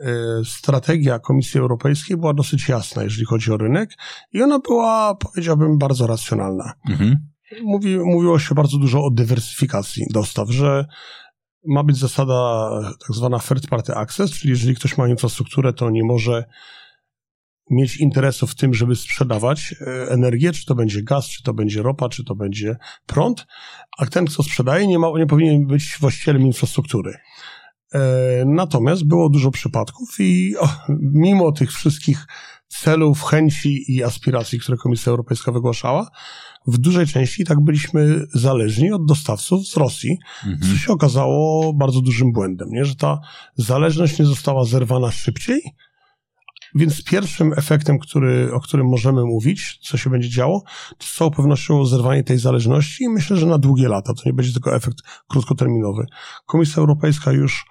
E, 0.00 0.10
strategia 0.44 1.18
Komisji 1.18 1.60
Europejskiej 1.60 2.16
była 2.16 2.34
dosyć 2.34 2.68
jasna, 2.68 3.02
jeżeli 3.02 3.26
chodzi 3.26 3.52
o 3.52 3.56
rynek, 3.56 3.90
i 4.32 4.42
ona 4.42 4.58
była, 4.58 5.14
powiedziałbym, 5.14 5.78
bardzo 5.78 6.06
racjonalna. 6.06 6.72
Mhm. 6.88 7.28
Mówi, 7.62 7.98
mówiło 7.98 8.38
się 8.38 8.54
bardzo 8.54 8.78
dużo 8.78 9.04
o 9.04 9.10
dywersyfikacji 9.10 10.06
dostaw, 10.10 10.50
że 10.50 10.86
ma 11.66 11.84
być 11.84 11.96
zasada 11.96 12.70
tak 13.06 13.16
zwana 13.16 13.38
third 13.38 13.66
party 13.66 13.94
access, 13.94 14.30
czyli 14.30 14.50
jeżeli 14.50 14.74
ktoś 14.74 14.98
ma 14.98 15.08
infrastrukturę, 15.08 15.72
to 15.72 15.90
nie 15.90 16.04
może 16.04 16.44
mieć 17.70 17.96
interesu 17.96 18.46
w 18.46 18.54
tym, 18.54 18.74
żeby 18.74 18.96
sprzedawać 18.96 19.74
e, 19.80 20.10
energię, 20.10 20.52
czy 20.52 20.66
to 20.66 20.74
będzie 20.74 21.02
gaz, 21.02 21.28
czy 21.28 21.42
to 21.42 21.54
będzie 21.54 21.82
ropa, 21.82 22.08
czy 22.08 22.24
to 22.24 22.34
będzie 22.34 22.76
prąd, 23.06 23.46
a 23.98 24.06
ten, 24.06 24.26
kto 24.26 24.42
sprzedaje, 24.42 24.86
nie, 24.86 24.98
ma, 24.98 25.08
nie 25.18 25.26
powinien 25.26 25.66
być 25.66 25.96
właścicielem 26.00 26.42
infrastruktury. 26.42 27.14
E, 27.94 28.00
natomiast 28.46 29.06
było 29.06 29.28
dużo 29.28 29.50
przypadków 29.50 30.08
i 30.18 30.56
o, 30.56 30.68
mimo 31.00 31.52
tych 31.52 31.72
wszystkich 31.72 32.26
celów, 32.68 33.22
chęci 33.22 33.92
i 33.92 34.04
aspiracji, 34.04 34.58
które 34.58 34.78
Komisja 34.78 35.10
Europejska 35.10 35.52
wygłaszała, 35.52 36.10
w 36.66 36.78
dużej 36.78 37.06
części 37.06 37.44
tak 37.44 37.60
byliśmy 37.60 38.26
zależni 38.34 38.92
od 38.92 39.06
dostawców 39.06 39.68
z 39.68 39.76
Rosji, 39.76 40.18
mhm. 40.46 40.72
co 40.72 40.78
się 40.78 40.92
okazało 40.92 41.72
bardzo 41.72 42.00
dużym 42.00 42.32
błędem, 42.32 42.68
nie? 42.70 42.84
że 42.84 42.96
ta 42.96 43.20
zależność 43.54 44.18
nie 44.18 44.24
została 44.24 44.64
zerwana 44.64 45.10
szybciej, 45.10 45.60
więc 46.76 47.04
pierwszym 47.04 47.52
efektem, 47.52 47.98
który, 47.98 48.52
o 48.52 48.60
którym 48.60 48.86
możemy 48.86 49.24
mówić, 49.24 49.78
co 49.82 49.96
się 49.96 50.10
będzie 50.10 50.28
działo, 50.28 50.62
to 50.98 51.06
z 51.06 51.14
całą 51.14 51.30
pewnością 51.30 51.84
zerwanie 51.84 52.24
tej 52.24 52.38
zależności 52.38 53.04
i 53.04 53.08
myślę, 53.08 53.36
że 53.36 53.46
na 53.46 53.58
długie 53.58 53.88
lata. 53.88 54.14
To 54.14 54.22
nie 54.26 54.32
będzie 54.32 54.52
tylko 54.52 54.76
efekt 54.76 54.98
krótkoterminowy. 55.28 56.06
Komisja 56.46 56.80
Europejska 56.80 57.32
już 57.32 57.64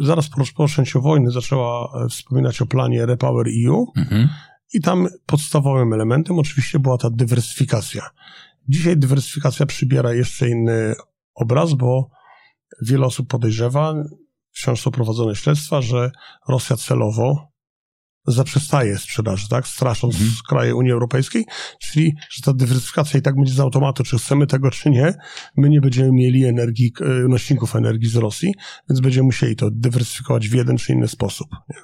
zaraz 0.00 0.28
po 0.28 0.38
rozpoczęciu 0.38 1.02
wojny 1.02 1.30
zaczęła 1.30 1.88
e, 2.04 2.08
wspominać 2.08 2.62
o 2.62 2.66
planie 2.66 3.06
Repower 3.06 3.46
EU 3.66 3.86
mhm. 3.96 4.28
i 4.74 4.80
tam 4.80 5.08
podstawowym 5.26 5.92
elementem 5.92 6.38
oczywiście 6.38 6.78
była 6.78 6.98
ta 6.98 7.10
dywersyfikacja. 7.10 8.02
Dzisiaj 8.68 8.96
dywersyfikacja 8.96 9.66
przybiera 9.66 10.14
jeszcze 10.14 10.48
inny 10.48 10.94
obraz, 11.34 11.74
bo 11.74 12.10
wiele 12.82 13.06
osób 13.06 13.28
podejrzewa, 13.28 13.94
wciąż 14.52 14.80
są 14.80 14.90
prowadzone 14.90 15.36
śledztwa, 15.36 15.82
że 15.82 16.10
Rosja 16.48 16.76
celowo 16.76 17.55
zaprzestaje 18.26 18.98
sprzedaży, 18.98 19.48
tak? 19.48 19.68
Strasząc 19.68 20.14
mhm. 20.14 20.32
kraje 20.48 20.74
Unii 20.74 20.92
Europejskiej, 20.92 21.44
czyli, 21.80 22.14
że 22.30 22.42
ta 22.42 22.52
dywersyfikacja 22.52 23.20
i 23.20 23.22
tak 23.22 23.36
będzie 23.36 23.52
z 23.52 23.60
automatu, 23.60 24.04
czy 24.04 24.18
chcemy 24.18 24.46
tego, 24.46 24.70
czy 24.70 24.90
nie, 24.90 25.14
my 25.56 25.68
nie 25.68 25.80
będziemy 25.80 26.12
mieli 26.12 26.44
energii, 26.44 26.92
e, 27.00 27.28
nośników 27.28 27.76
energii 27.76 28.08
z 28.08 28.16
Rosji, 28.16 28.54
więc 28.90 29.00
będziemy 29.00 29.26
musieli 29.26 29.56
to 29.56 29.70
dywersyfikować 29.70 30.48
w 30.48 30.54
jeden 30.54 30.76
czy 30.76 30.92
inny 30.92 31.08
sposób. 31.08 31.48
Nie? 31.70 31.76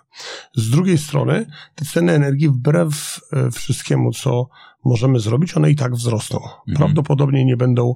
Z 0.55 0.71
drugiej 0.71 0.99
strony, 0.99 1.47
te 1.75 1.85
ceny 1.85 2.13
energii 2.13 2.49
wbrew 2.49 3.21
e, 3.33 3.51
wszystkiemu, 3.51 4.13
co 4.13 4.49
możemy 4.85 5.21
zrobić, 5.21 5.57
one 5.57 5.71
i 5.71 5.77
tak 5.77 5.95
wzrosną. 5.95 6.39
Mhm. 6.39 6.77
Prawdopodobnie 6.77 7.45
nie 7.45 7.57
będą 7.57 7.95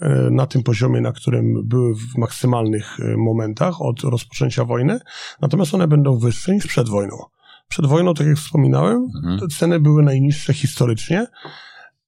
e, 0.00 0.28
na 0.30 0.46
tym 0.46 0.62
poziomie, 0.62 1.00
na 1.00 1.12
którym 1.12 1.68
były 1.68 1.94
w 1.94 2.18
maksymalnych 2.18 2.98
momentach 3.16 3.82
od 3.82 4.00
rozpoczęcia 4.00 4.64
wojny, 4.64 4.98
natomiast 5.40 5.74
one 5.74 5.88
będą 5.88 6.18
wyższe 6.18 6.54
niż 6.54 6.66
przed 6.66 6.88
wojną. 6.88 7.16
Przed 7.72 7.86
wojną, 7.86 8.14
tak 8.14 8.26
jak 8.26 8.36
wspominałem, 8.36 9.06
mhm. 9.16 9.38
te 9.38 9.46
ceny 9.48 9.80
były 9.80 10.02
najniższe 10.02 10.54
historycznie. 10.54 11.26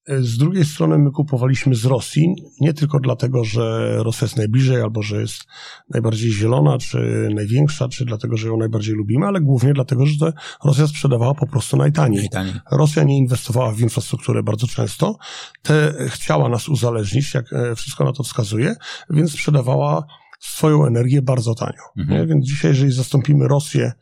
Z 0.08 0.36
drugiej 0.36 0.64
strony 0.64 0.98
my 0.98 1.10
kupowaliśmy 1.10 1.74
z 1.74 1.84
Rosji, 1.84 2.34
nie 2.60 2.74
tylko 2.74 2.98
dlatego, 2.98 3.44
że 3.44 3.94
Rosja 4.02 4.24
jest 4.24 4.36
najbliżej, 4.36 4.82
albo 4.82 5.02
że 5.02 5.20
jest 5.20 5.44
najbardziej 5.90 6.32
zielona, 6.32 6.78
czy 6.78 7.28
największa, 7.34 7.88
czy 7.88 8.04
dlatego, 8.04 8.36
że 8.36 8.48
ją 8.48 8.56
najbardziej 8.56 8.94
lubimy, 8.94 9.26
ale 9.26 9.40
głównie 9.40 9.72
dlatego, 9.72 10.06
że 10.06 10.32
Rosja 10.64 10.86
sprzedawała 10.86 11.34
po 11.34 11.46
prostu 11.46 11.76
najtaniej. 11.76 12.20
najtaniej. 12.20 12.54
Rosja 12.72 13.02
nie 13.02 13.18
inwestowała 13.18 13.72
w 13.72 13.80
infrastrukturę 13.80 14.42
bardzo 14.42 14.66
często, 14.66 15.16
te 15.62 15.94
chciała 16.08 16.48
nas 16.48 16.68
uzależnić, 16.68 17.34
jak 17.34 17.52
e, 17.52 17.74
wszystko 17.74 18.04
na 18.04 18.12
to 18.12 18.22
wskazuje, 18.22 18.74
więc 19.10 19.32
sprzedawała 19.32 20.06
swoją 20.40 20.86
energię 20.86 21.22
bardzo 21.22 21.54
tanio. 21.54 21.82
Mhm. 21.98 22.28
Więc 22.28 22.46
dzisiaj, 22.46 22.70
jeżeli 22.70 22.92
zastąpimy 22.92 23.48
Rosję 23.48 23.92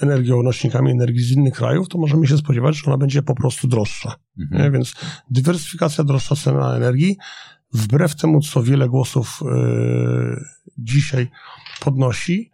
energią, 0.00 0.42
nośnikami 0.42 0.90
energii 0.90 1.22
z 1.22 1.30
innych 1.30 1.54
krajów, 1.54 1.88
to 1.88 1.98
możemy 1.98 2.26
się 2.26 2.36
spodziewać, 2.38 2.76
że 2.76 2.82
ona 2.86 2.98
będzie 2.98 3.22
po 3.22 3.34
prostu 3.34 3.68
droższa. 3.68 4.14
Mhm. 4.38 4.72
Więc 4.72 4.94
dywersyfikacja, 5.30 6.04
droższa 6.04 6.36
cena 6.36 6.76
energii, 6.76 7.16
wbrew 7.72 8.16
temu, 8.16 8.40
co 8.40 8.62
wiele 8.62 8.88
głosów 8.88 9.40
yy, 9.42 10.44
dzisiaj 10.78 11.28
podnosi, 11.80 12.50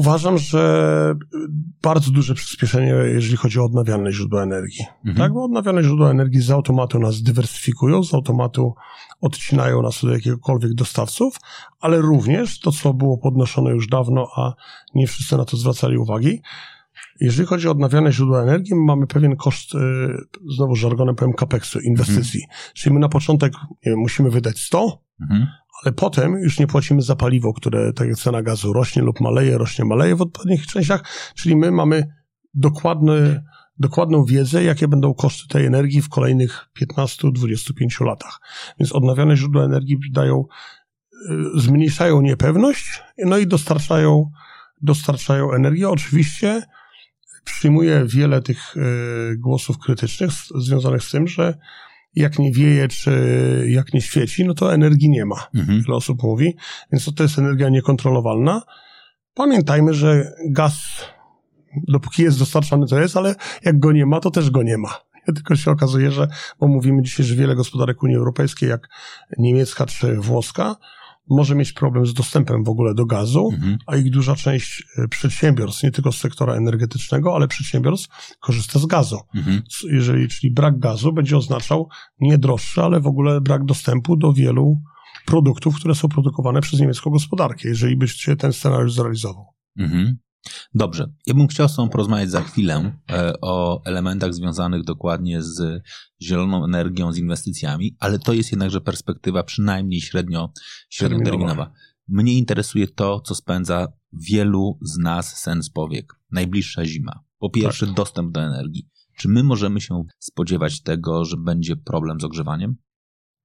Uważam, 0.00 0.38
że 0.38 1.14
bardzo 1.82 2.10
duże 2.10 2.34
przyspieszenie, 2.34 2.88
jeżeli 2.88 3.36
chodzi 3.36 3.60
o 3.60 3.64
odnawialne 3.64 4.12
źródła 4.12 4.42
energii. 4.42 4.84
Mhm. 5.04 5.16
Tak, 5.16 5.32
bo 5.32 5.44
odnawialne 5.44 5.82
źródła 5.82 6.10
energii 6.10 6.40
z 6.40 6.50
automatu 6.50 6.98
nas 6.98 7.22
dywersyfikują, 7.22 8.04
z 8.04 8.14
automatu 8.14 8.74
odcinają 9.20 9.82
nas 9.82 10.04
od 10.04 10.10
jakiegokolwiek 10.10 10.74
dostawców, 10.74 11.36
ale 11.80 12.00
również 12.00 12.60
to, 12.60 12.72
co 12.72 12.94
było 12.94 13.18
podnoszone 13.18 13.70
już 13.70 13.86
dawno, 13.86 14.28
a 14.36 14.52
nie 14.94 15.06
wszyscy 15.06 15.36
na 15.36 15.44
to 15.44 15.56
zwracali 15.56 15.98
uwagi, 15.98 16.42
jeżeli 17.20 17.46
chodzi 17.46 17.68
o 17.68 17.70
odnawialne 17.70 18.12
źródła 18.12 18.42
energii, 18.42 18.74
my 18.74 18.84
mamy 18.84 19.06
pewien 19.06 19.36
koszt, 19.36 19.74
y, 19.74 19.78
znowu 20.56 20.76
żargonem 20.76 21.14
powiem, 21.14 21.34
kapeksu, 21.34 21.80
inwestycji. 21.80 22.40
Mhm. 22.42 22.72
Czyli 22.74 22.94
my 22.94 23.00
na 23.00 23.08
początek 23.08 23.52
wiem, 23.86 23.98
musimy 23.98 24.30
wydać 24.30 24.60
100, 24.60 25.02
mhm. 25.20 25.46
Ale 25.84 25.92
potem 25.92 26.32
już 26.32 26.58
nie 26.58 26.66
płacimy 26.66 27.02
za 27.02 27.16
paliwo, 27.16 27.52
które, 27.52 27.92
tak 27.92 28.08
jak 28.08 28.16
cena 28.16 28.42
gazu 28.42 28.72
rośnie 28.72 29.02
lub 29.02 29.20
maleje, 29.20 29.58
rośnie, 29.58 29.84
maleje 29.84 30.16
w 30.16 30.22
odpowiednich 30.22 30.66
częściach, 30.66 31.04
czyli 31.34 31.56
my 31.56 31.70
mamy 31.70 32.06
dokładny, 32.54 33.44
dokładną 33.78 34.24
wiedzę, 34.24 34.64
jakie 34.64 34.88
będą 34.88 35.14
koszty 35.14 35.48
tej 35.48 35.66
energii 35.66 36.02
w 36.02 36.08
kolejnych 36.08 36.68
15-25 36.82 38.04
latach. 38.04 38.40
Więc 38.80 38.92
odnawialne 38.92 39.36
źródła 39.36 39.64
energii 39.64 39.98
dają, 40.12 40.44
y, 41.30 41.60
zmniejszają 41.60 42.20
niepewność, 42.20 43.02
no 43.18 43.38
i 43.38 43.46
dostarczają, 43.46 44.30
dostarczają 44.82 45.52
energię. 45.52 45.88
Oczywiście 45.88 46.62
przyjmuję 47.44 48.04
wiele 48.06 48.42
tych 48.42 48.76
y, 48.76 49.36
głosów 49.38 49.78
krytycznych 49.78 50.30
związanych 50.54 51.02
z 51.02 51.10
tym, 51.10 51.28
że 51.28 51.58
jak 52.14 52.38
nie 52.38 52.52
wieje, 52.52 52.88
czy 52.88 53.12
jak 53.68 53.94
nie 53.94 54.00
świeci, 54.00 54.44
no 54.44 54.54
to 54.54 54.74
energii 54.74 55.10
nie 55.10 55.24
ma. 55.24 55.46
Mhm. 55.54 55.82
Wiele 55.82 55.96
osób 55.96 56.22
mówi, 56.22 56.56
więc 56.92 57.04
to, 57.04 57.12
to 57.12 57.22
jest 57.22 57.38
energia 57.38 57.68
niekontrolowalna. 57.68 58.62
Pamiętajmy, 59.34 59.94
że 59.94 60.32
gaz, 60.50 61.04
dopóki 61.88 62.22
jest 62.22 62.38
dostarczany, 62.38 62.86
to 62.86 63.00
jest, 63.00 63.16
ale 63.16 63.34
jak 63.64 63.78
go 63.78 63.92
nie 63.92 64.06
ma, 64.06 64.20
to 64.20 64.30
też 64.30 64.50
go 64.50 64.62
nie 64.62 64.78
ma. 64.78 65.00
Tylko 65.34 65.56
się 65.56 65.70
okazuje, 65.70 66.10
że, 66.10 66.28
bo 66.60 66.66
mówimy 66.66 67.02
dzisiaj, 67.02 67.26
że 67.26 67.34
wiele 67.34 67.54
gospodarek 67.56 68.02
Unii 68.02 68.16
Europejskiej, 68.16 68.68
jak 68.68 68.88
niemiecka 69.38 69.86
czy 69.86 70.16
włoska, 70.16 70.76
może 71.28 71.54
mieć 71.54 71.72
problem 71.72 72.06
z 72.06 72.14
dostępem 72.14 72.64
w 72.64 72.68
ogóle 72.68 72.94
do 72.94 73.06
gazu, 73.06 73.50
mhm. 73.52 73.78
a 73.86 73.96
ich 73.96 74.10
duża 74.10 74.36
część 74.36 74.84
e, 74.98 75.08
przedsiębiorstw, 75.08 75.82
nie 75.82 75.90
tylko 75.90 76.12
z 76.12 76.18
sektora 76.18 76.54
energetycznego, 76.54 77.34
ale 77.34 77.48
przedsiębiorstw 77.48 78.36
korzysta 78.40 78.78
z 78.78 78.86
gazu. 78.86 79.18
Mhm. 79.34 79.62
Jeżeli, 79.90 80.28
czyli 80.28 80.52
brak 80.52 80.78
gazu 80.78 81.12
będzie 81.12 81.36
oznaczał 81.36 81.88
nie 82.20 82.38
droższy, 82.38 82.82
ale 82.82 83.00
w 83.00 83.06
ogóle 83.06 83.40
brak 83.40 83.64
dostępu 83.64 84.16
do 84.16 84.32
wielu 84.32 84.80
produktów, 85.26 85.76
które 85.76 85.94
są 85.94 86.08
produkowane 86.08 86.60
przez 86.60 86.80
niemiecką 86.80 87.10
gospodarkę, 87.10 87.68
jeżeli 87.68 87.96
by 87.96 88.08
się 88.08 88.36
ten 88.36 88.52
scenariusz 88.52 88.94
zrealizował. 88.94 89.46
Mhm. 89.78 90.18
Dobrze. 90.74 91.12
Ja 91.26 91.34
bym 91.34 91.48
chciał 91.48 91.68
z 91.68 91.76
Tobą 91.76 91.88
porozmawiać 91.88 92.30
za 92.30 92.42
chwilę 92.42 92.98
e, 93.10 93.32
o 93.40 93.82
elementach 93.84 94.34
związanych 94.34 94.84
dokładnie 94.84 95.42
z 95.42 95.82
zieloną 96.22 96.64
energią, 96.64 97.12
z 97.12 97.18
inwestycjami, 97.18 97.96
ale 97.98 98.18
to 98.18 98.32
jest 98.32 98.50
jednakże 98.50 98.80
perspektywa 98.80 99.42
przynajmniej 99.42 100.00
średnio, 100.00 100.52
średnioterminowa. 100.90 101.72
Mnie 102.08 102.34
interesuje 102.34 102.88
to, 102.88 103.20
co 103.20 103.34
spędza 103.34 103.92
wielu 104.12 104.78
z 104.82 104.98
nas 104.98 105.40
sens 105.40 105.70
powiek. 105.70 106.14
Najbliższa 106.30 106.84
zima. 106.84 107.24
Po 107.38 107.50
pierwsze, 107.50 107.86
tak. 107.86 107.94
dostęp 107.94 108.32
do 108.32 108.40
energii. 108.40 108.88
Czy 109.16 109.28
my 109.28 109.42
możemy 109.42 109.80
się 109.80 110.04
spodziewać 110.18 110.82
tego, 110.82 111.24
że 111.24 111.36
będzie 111.36 111.76
problem 111.76 112.20
z 112.20 112.24
ogrzewaniem? 112.24 112.76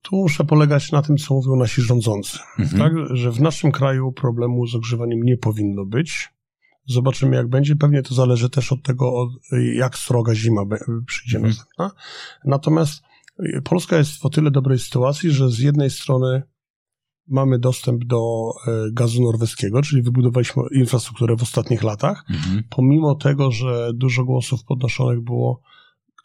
Tu 0.02 0.16
muszę 0.16 0.44
polegać 0.44 0.92
na 0.92 1.02
tym, 1.02 1.18
co 1.18 1.34
mówią 1.34 1.56
nasi 1.56 1.82
rządzący. 1.82 2.40
Mhm. 2.60 2.82
Tak, 2.82 3.16
że 3.18 3.32
w 3.32 3.42
naszym 3.42 3.72
kraju 3.72 4.12
problemu 4.12 4.68
z 4.68 4.76
ogrzewaniem 4.76 5.24
nie 5.24 5.38
powinno 5.38 5.86
być. 5.86 6.35
Zobaczymy, 6.88 7.36
jak 7.36 7.48
będzie. 7.48 7.76
Pewnie 7.76 8.02
to 8.02 8.16
zależy 8.16 8.50
też 8.50 8.72
od 8.72 8.84
tego, 8.84 9.30
jak 9.74 9.98
sroga 9.98 10.36
zima 10.36 10.62
przyjdzie 11.08 11.38
mhm. 11.38 11.54
następna. 11.54 11.92
Natomiast 12.46 13.04
y, 13.40 13.62
Polska 13.62 13.98
jest 13.98 14.22
w 14.22 14.26
o 14.26 14.30
tyle 14.30 14.52
dobrej 14.52 14.80
sytuacji, 14.80 15.32
że 15.32 15.50
z 15.50 15.60
jednej 15.60 15.90
strony 15.90 16.44
mamy 17.28 17.60
dostęp 17.60 18.06
do 18.06 18.52
y, 18.68 18.92
gazu 18.94 19.24
norweskiego, 19.24 19.82
czyli 19.82 20.02
wybudowaliśmy 20.02 20.64
infrastrukturę 20.72 21.36
w 21.36 21.44
ostatnich 21.44 21.84
latach, 21.84 22.26
mhm. 22.30 22.64
pomimo 22.70 23.16
tego, 23.16 23.52
że 23.52 23.92
dużo 23.94 24.24
głosów 24.24 24.64
podnoszonych 24.64 25.22
było 25.22 25.62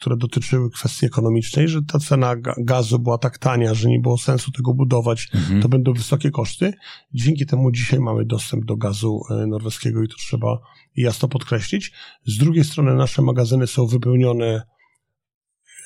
które 0.01 0.17
dotyczyły 0.17 0.71
kwestii 0.71 1.07
ekonomicznej, 1.07 1.69
że 1.69 1.83
ta 1.83 1.99
cena 1.99 2.37
gazu 2.59 2.99
była 2.99 3.19
tak 3.19 3.39
tania, 3.39 3.75
że 3.75 3.89
nie 3.89 4.01
było 4.01 4.19
sensu 4.19 4.51
tego 4.51 4.75
budować, 4.75 5.29
mhm. 5.35 5.63
to 5.63 5.69
będą 5.69 5.93
wysokie 5.93 6.31
koszty. 6.31 6.73
Dzięki 7.15 7.47
temu 7.47 7.73
dzisiaj 7.73 8.01
mamy 8.01 8.25
dostęp 8.25 8.65
do 8.65 8.77
gazu 8.77 9.21
e, 9.31 9.47
norweskiego 9.47 10.03
i 10.03 10.09
to 10.09 10.17
trzeba 10.17 10.59
jasno 10.97 11.29
podkreślić. 11.29 11.93
Z 12.25 12.39
drugiej 12.39 12.65
strony 12.65 12.95
nasze 12.95 13.23
magazyny 13.23 13.67
są 13.67 13.87
wypełnione, 13.87 14.63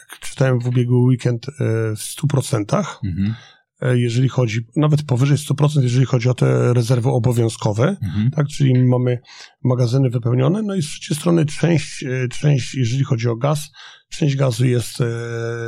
jak 0.01 0.19
czytałem 0.21 0.61
w 0.61 0.67
ubiegły 0.67 0.99
weekend, 0.99 1.49
e, 1.49 1.53
w 1.97 2.01
100%. 2.01 2.85
Mhm. 3.05 3.35
E, 3.81 3.99
jeżeli 3.99 4.29
chodzi, 4.29 4.61
nawet 4.77 5.03
powyżej 5.03 5.37
100%, 5.37 5.83
jeżeli 5.83 6.07
chodzi 6.07 6.29
o 6.29 6.35
te 6.35 6.75
rezerwy 6.75 7.09
obowiązkowe, 7.09 7.97
mhm. 8.03 8.31
tak, 8.31 8.47
czyli 8.47 8.85
mamy 8.85 9.19
magazyny 9.65 10.11
wypełnione, 10.11 10.63
no 10.63 10.75
i 10.75 10.83
z 10.83 10.87
trzeciej 10.87 11.17
strony 11.17 11.47
część, 11.47 12.05
część, 12.31 12.75
jeżeli 12.75 13.05
chodzi 13.05 13.29
o 13.29 13.37
gaz, 13.37 13.71
Część 14.19 14.37
gazu 14.37 14.67
jest 14.67 15.01
e, 15.01 15.07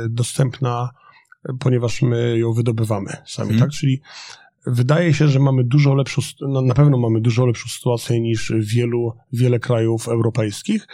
dostępna, 0.09 0.89
ponieważ 1.59 2.01
my 2.01 2.37
ją 2.37 2.53
wydobywamy 2.53 3.17
sami, 3.25 3.49
hmm. 3.49 3.59
tak? 3.59 3.69
Czyli 3.69 4.01
wydaje 4.67 5.13
się, 5.13 5.27
że 5.27 5.39
mamy 5.39 5.63
dużo 5.63 5.93
lepszą, 5.93 6.21
no 6.41 6.61
na 6.61 6.73
pewno 6.73 6.97
mamy 6.97 7.21
dużo 7.21 7.45
lepszą 7.45 7.69
sytuację 7.69 8.21
niż 8.21 8.53
wielu, 8.59 9.13
wiele 9.33 9.59
krajów 9.59 10.07
europejskich 10.07 10.87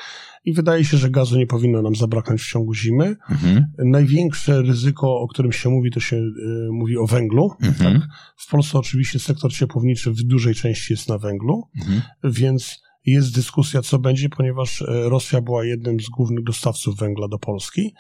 i 0.45 0.53
wydaje 0.53 0.85
się, 0.85 0.97
że 0.97 1.09
gazu 1.09 1.37
nie 1.37 1.47
powinno 1.47 1.81
nam 1.81 1.95
zabraknąć 1.95 2.41
w 2.41 2.49
ciągu 2.49 2.73
zimy. 2.73 3.15
Mhm. 3.29 3.65
Największe 3.77 4.61
ryzyko, 4.61 5.19
o 5.19 5.27
którym 5.27 5.51
się 5.51 5.69
mówi, 5.69 5.91
to 5.91 5.99
się 5.99 6.15
y, 6.15 6.31
mówi 6.71 6.97
o 6.97 7.07
węglu. 7.07 7.51
Mhm. 7.61 8.01
Tak? 8.01 8.09
W 8.37 8.49
Polsce 8.49 8.79
oczywiście 8.79 9.19
sektor 9.19 9.53
ciepłowniczy 9.53 10.11
w 10.11 10.23
dużej 10.23 10.55
części 10.55 10.93
jest 10.93 11.09
na 11.09 11.17
węglu, 11.17 11.63
mhm. 11.75 12.01
więc 12.23 12.83
jest 13.05 13.35
dyskusja, 13.35 13.81
co 13.81 13.99
będzie, 13.99 14.29
ponieważ 14.29 14.81
e, 14.81 14.85
Rosja 15.09 15.41
była 15.41 15.65
jednym 15.65 15.99
z 15.99 16.09
głównych 16.09 16.43
dostawców 16.43 16.97
węgla 16.97 17.27
do 17.27 17.39
Polski. 17.39 17.93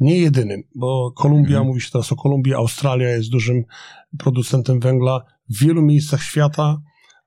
Nie 0.00 0.18
jedynym, 0.18 0.62
bo 0.74 1.12
Kolumbia, 1.16 1.56
mhm. 1.56 1.66
mówi 1.66 1.80
się 1.80 1.90
teraz 1.90 2.12
o 2.12 2.16
Kolumbii, 2.16 2.54
Australia 2.54 3.08
jest 3.08 3.30
dużym 3.30 3.64
producentem 4.18 4.80
węgla. 4.80 5.20
W 5.50 5.58
wielu 5.58 5.82
miejscach 5.82 6.22
świata 6.22 6.80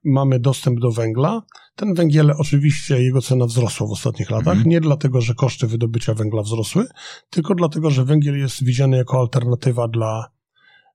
mamy 0.03 0.39
dostęp 0.39 0.79
do 0.79 0.91
węgla. 0.91 1.41
Ten 1.75 1.93
węgiel, 1.93 2.33
oczywiście, 2.37 3.03
jego 3.03 3.21
cena 3.21 3.45
wzrosła 3.45 3.87
w 3.87 3.91
ostatnich 3.91 4.29
latach. 4.29 4.53
Mhm. 4.53 4.69
Nie 4.69 4.81
dlatego, 4.81 5.21
że 5.21 5.33
koszty 5.33 5.67
wydobycia 5.67 6.13
węgla 6.13 6.41
wzrosły, 6.41 6.85
tylko 7.29 7.55
dlatego, 7.55 7.89
że 7.89 8.05
węgiel 8.05 8.37
jest 8.37 8.63
widziany 8.63 8.97
jako 8.97 9.19
alternatywa 9.19 9.87
dla 9.87 10.36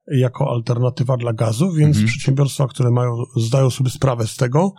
jako 0.07 0.51
alternatywa 0.51 1.17
dla 1.17 1.33
gazu, 1.33 1.73
więc 1.73 1.97
mhm. 1.97 2.07
przedsiębiorstwa, 2.07 2.67
które 2.67 2.91
mają, 2.91 3.23
zdają 3.37 3.71
sobie 3.71 3.91
sprawę 3.91 4.27
z 4.27 4.37
tego, 4.37 4.73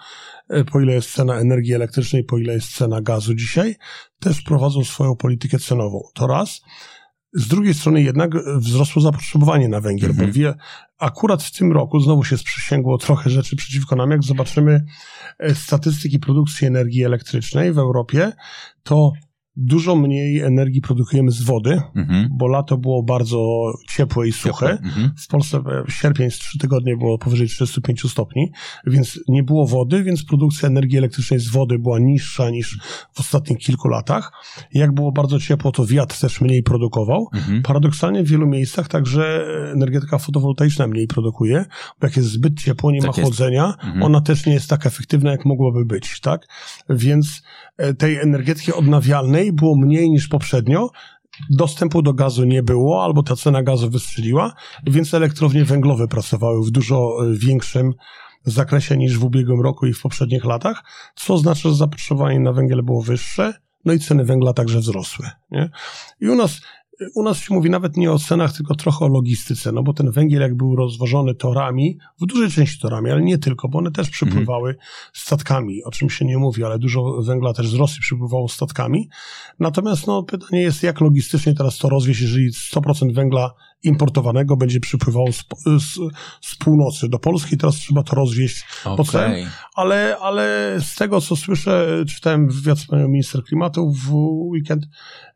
e, 0.50 0.64
po 0.64 0.82
ile 0.82 0.94
jest 0.94 1.12
cena 1.12 1.40
energii 1.40 1.74
elektrycznej, 1.74 2.24
po 2.24 2.38
ile 2.38 2.54
jest 2.54 2.76
cena 2.76 3.02
gazu 3.02 3.36
dzisiaj, 3.36 3.76
też 4.20 4.42
prowadzą 4.42 4.84
swoją 4.84 5.16
politykę 5.16 5.60
cenową. 5.60 6.02
To 6.14 6.28
raz. 6.28 6.62
Z 7.34 7.48
drugiej 7.48 7.74
strony 7.74 8.02
jednak 8.02 8.32
wzrosło 8.58 9.02
zapotrzebowanie 9.02 9.70
na 9.70 9.82
węgiel, 9.82 10.10
mhm. 10.10 10.28
bo 10.28 10.34
wie, 10.34 10.54
akurat 11.00 11.44
w 11.44 11.58
tym 11.58 11.72
roku 11.72 12.00
znowu 12.00 12.24
się 12.24 12.38
sprzysięgło 12.38 12.98
trochę 12.98 13.30
rzeczy 13.30 13.56
przeciwko 13.56 13.96
nam. 13.96 14.12
Jak 14.12 14.24
zobaczymy 14.24 14.86
e, 15.40 15.56
statystyki 15.56 16.20
produkcji 16.20 16.68
energii 16.68 17.04
elektrycznej 17.04 17.74
w 17.74 17.78
Europie, 17.78 18.32
to 18.84 19.12
Dużo 19.56 19.96
mniej 19.96 20.40
energii 20.40 20.82
produkujemy 20.82 21.32
z 21.32 21.42
wody, 21.42 21.82
mhm. 21.96 22.30
bo 22.32 22.48
lato 22.48 22.78
było 22.78 23.04
bardzo 23.04 23.72
ciepłe 23.90 24.28
i 24.28 24.32
suche. 24.32 24.70
Mhm. 24.70 25.12
W 25.18 25.28
Polsce 25.28 25.64
w 25.88 25.92
sierpień 25.94 26.32
z 26.32 26.40
trzy 26.40 26.60
tygodnie 26.60 26.98
było 26.98 27.18
powyżej 27.18 27.48
35 27.48 28.12
stopni, 28.12 28.52
więc 28.88 29.20
nie 29.28 29.44
było 29.44 29.68
wody, 29.68 30.04
więc 30.04 30.26
produkcja 30.26 30.68
energii 30.68 30.98
elektrycznej 30.98 31.40
z 31.40 31.50
wody 31.50 31.80
była 31.80 32.00
niższa 32.00 32.50
niż 32.50 32.80
w 33.14 33.20
ostatnich 33.20 33.60
kilku 33.60 33.88
latach. 33.88 34.32
Jak 34.74 34.92
było 34.92 35.12
bardzo 35.12 35.40
ciepło, 35.40 35.72
to 35.72 35.86
wiatr 35.86 36.20
też 36.20 36.42
mniej 36.42 36.64
produkował. 36.64 37.28
Mhm. 37.34 37.62
Paradoksalnie 37.62 38.24
w 38.24 38.28
wielu 38.28 38.48
miejscach 38.48 38.88
także 38.88 39.46
energetyka 39.74 40.18
fotowoltaiczna 40.18 40.88
mniej 40.88 41.08
produkuje, 41.08 41.66
bo 42.02 42.08
jak 42.08 42.18
jest 42.18 42.30
zbyt 42.30 42.60
ciepło, 42.60 42.92
nie 42.92 43.02
tak 43.02 43.18
ma 43.18 43.24
chłodzenia, 43.24 43.66
mhm. 43.66 44.04
ona 44.04 44.22
też 44.22 44.46
nie 44.46 44.54
jest 44.54 44.70
tak 44.70 44.86
efektywna, 44.86 45.32
jak 45.32 45.46
mogłaby 45.46 45.86
być, 45.86 46.20
tak? 46.20 46.48
Więc 46.90 47.44
e, 47.73 47.73
tej 47.98 48.18
energetyki 48.18 48.74
odnawialnej 48.74 49.54
było 49.54 49.78
mniej 49.78 50.10
niż 50.10 50.28
poprzednio, 50.28 50.90
dostępu 51.50 52.02
do 52.02 52.14
gazu 52.14 52.46
nie 52.46 52.64
było, 52.64 53.04
albo 53.04 53.24
ta 53.24 53.36
cena 53.36 53.64
gazu 53.64 53.90
wystrzeliła, 53.90 54.54
więc 54.88 55.14
elektrownie 55.14 55.66
węglowe 55.66 56.08
pracowały 56.08 56.66
w 56.66 56.72
dużo 56.72 57.18
e, 57.22 57.34
większym 57.38 57.94
zakresie 58.46 58.98
niż 58.98 59.18
w 59.18 59.24
ubiegłym 59.24 59.62
roku 59.62 59.86
i 59.88 59.94
w 59.94 60.02
poprzednich 60.02 60.46
latach, 60.46 60.84
co 61.16 61.34
oznacza, 61.34 61.70
że 61.70 61.76
zapotrzebowanie 61.76 62.40
na 62.40 62.54
węgiel 62.54 62.84
było 62.84 63.02
wyższe, 63.02 63.54
no 63.86 63.94
i 63.94 64.00
ceny 64.00 64.26
węgla 64.26 64.54
także 64.54 64.80
wzrosły. 64.80 65.30
Nie? 65.52 65.70
I 66.22 66.30
u 66.30 66.36
nas 66.36 66.62
u 67.16 67.24
nas 67.24 67.38
się 67.38 67.54
mówi 67.54 67.70
nawet 67.70 67.98
nie 67.98 68.12
o 68.12 68.20
cenach, 68.20 68.54
tylko 68.54 68.76
trochę 68.76 69.06
o 69.06 69.08
logistyce, 69.08 69.72
no 69.72 69.84
bo 69.84 69.94
ten 69.94 70.12
węgiel 70.12 70.42
jak 70.42 70.56
był 70.56 70.76
rozwożony 70.76 71.36
torami, 71.36 71.98
w 72.22 72.26
dużej 72.26 72.52
części 72.52 72.82
torami, 72.82 73.12
ale 73.12 73.22
nie 73.22 73.38
tylko, 73.38 73.70
bo 73.70 73.78
one 73.80 73.92
też 73.92 74.10
przypływały 74.10 74.70
mhm. 74.70 74.90
statkami, 75.14 75.84
o 75.84 75.92
czym 75.92 76.10
się 76.10 76.26
nie 76.26 76.38
mówi, 76.38 76.64
ale 76.64 76.80
dużo 76.80 77.22
węgla 77.22 77.54
też 77.54 77.68
z 77.68 77.74
Rosji 77.74 78.02
przypływało 78.02 78.50
statkami. 78.50 79.10
Natomiast 79.60 80.08
no, 80.08 80.24
pytanie 80.24 80.62
jest, 80.62 80.84
jak 80.84 81.02
logistycznie 81.02 81.54
teraz 81.54 81.78
to 81.78 81.90
rozwieść, 81.90 82.22
jeżeli 82.22 82.52
100% 82.52 83.14
węgla 83.14 83.54
importowanego 83.84 84.58
będzie 84.58 84.80
przypływało 84.80 85.32
z, 85.32 85.46
z, 85.66 86.00
z 86.42 86.56
północy 86.56 87.10
do 87.10 87.20
Polski, 87.20 87.58
teraz 87.58 87.76
trzeba 87.76 88.04
to 88.04 88.16
rozwieść 88.16 88.66
okay. 88.86 88.98
po 88.98 89.04
cen. 89.04 89.50
Ale, 89.76 90.18
ale 90.22 90.76
z 90.80 90.96
tego, 90.96 91.22
co 91.22 91.36
słyszę, 91.36 92.04
czytałem 92.08 92.50
wywiad 92.50 92.80
z 92.80 92.88
panią 92.88 93.08
minister 93.08 93.44
klimatu 93.44 93.92
w 93.92 94.14
weekend, 94.52 94.86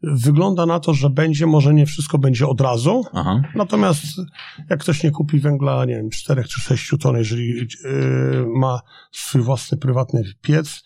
wygląda 0.04 0.66
na 0.66 0.80
to, 0.80 0.94
że 0.94 1.10
będzie, 1.10 1.46
może 1.46 1.74
nie 1.74 1.86
wszystko 1.86 2.18
będzie 2.18 2.48
od 2.48 2.62
razu, 2.62 3.04
Aha. 3.14 3.42
natomiast 3.56 4.04
jak 4.70 4.80
ktoś 4.80 5.04
nie 5.04 5.12
kupi 5.12 5.40
węgla, 5.40 5.86
nie 5.86 5.96
wiem, 5.96 6.10
4 6.10 6.44
czy 6.44 6.62
6 6.62 6.92
ton, 7.00 7.18
jeżeli 7.18 7.48
yy, 7.48 7.68
ma 8.56 8.82
swój 9.12 9.42
własny 9.42 9.78
prywatny 9.78 10.24
piec, 10.42 10.84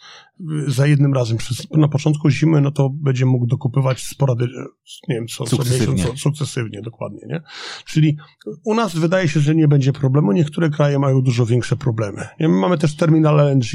za 0.68 0.88
jednym 0.88 1.14
razem 1.14 1.38
przez, 1.38 1.68
na 1.72 1.88
początku 1.88 2.30
zimy, 2.30 2.62
no 2.62 2.72
to 2.72 2.90
będzie 2.90 3.26
mógł 3.26 3.48
dokupywać 3.48 4.04
sporadycznie, 4.04 4.62
nie 5.08 5.16
wiem, 5.16 5.28
co, 5.28 5.46
sukcesywnie. 5.46 5.86
Co 5.86 5.92
miesiąc, 5.92 6.20
sukcesywnie, 6.20 6.82
dokładnie, 6.82 7.22
nie? 7.28 7.42
Czyli 7.86 8.18
u 8.64 8.74
nas 8.74 8.96
wydaje 8.96 9.28
się, 9.28 9.40
że 9.40 9.56
nie 9.56 9.68
będzie 9.68 9.94
problemu, 9.94 10.32
niektóre 10.32 10.70
kraje 10.70 11.00
mają 11.00 11.22
dużo 11.22 11.46
większe 11.46 11.76
problemy. 11.76 12.28
Nie? 12.40 12.48
My 12.48 12.56
mamy 12.56 12.78
też 12.78 12.96
terminal 12.96 13.40
LNG, 13.40 13.66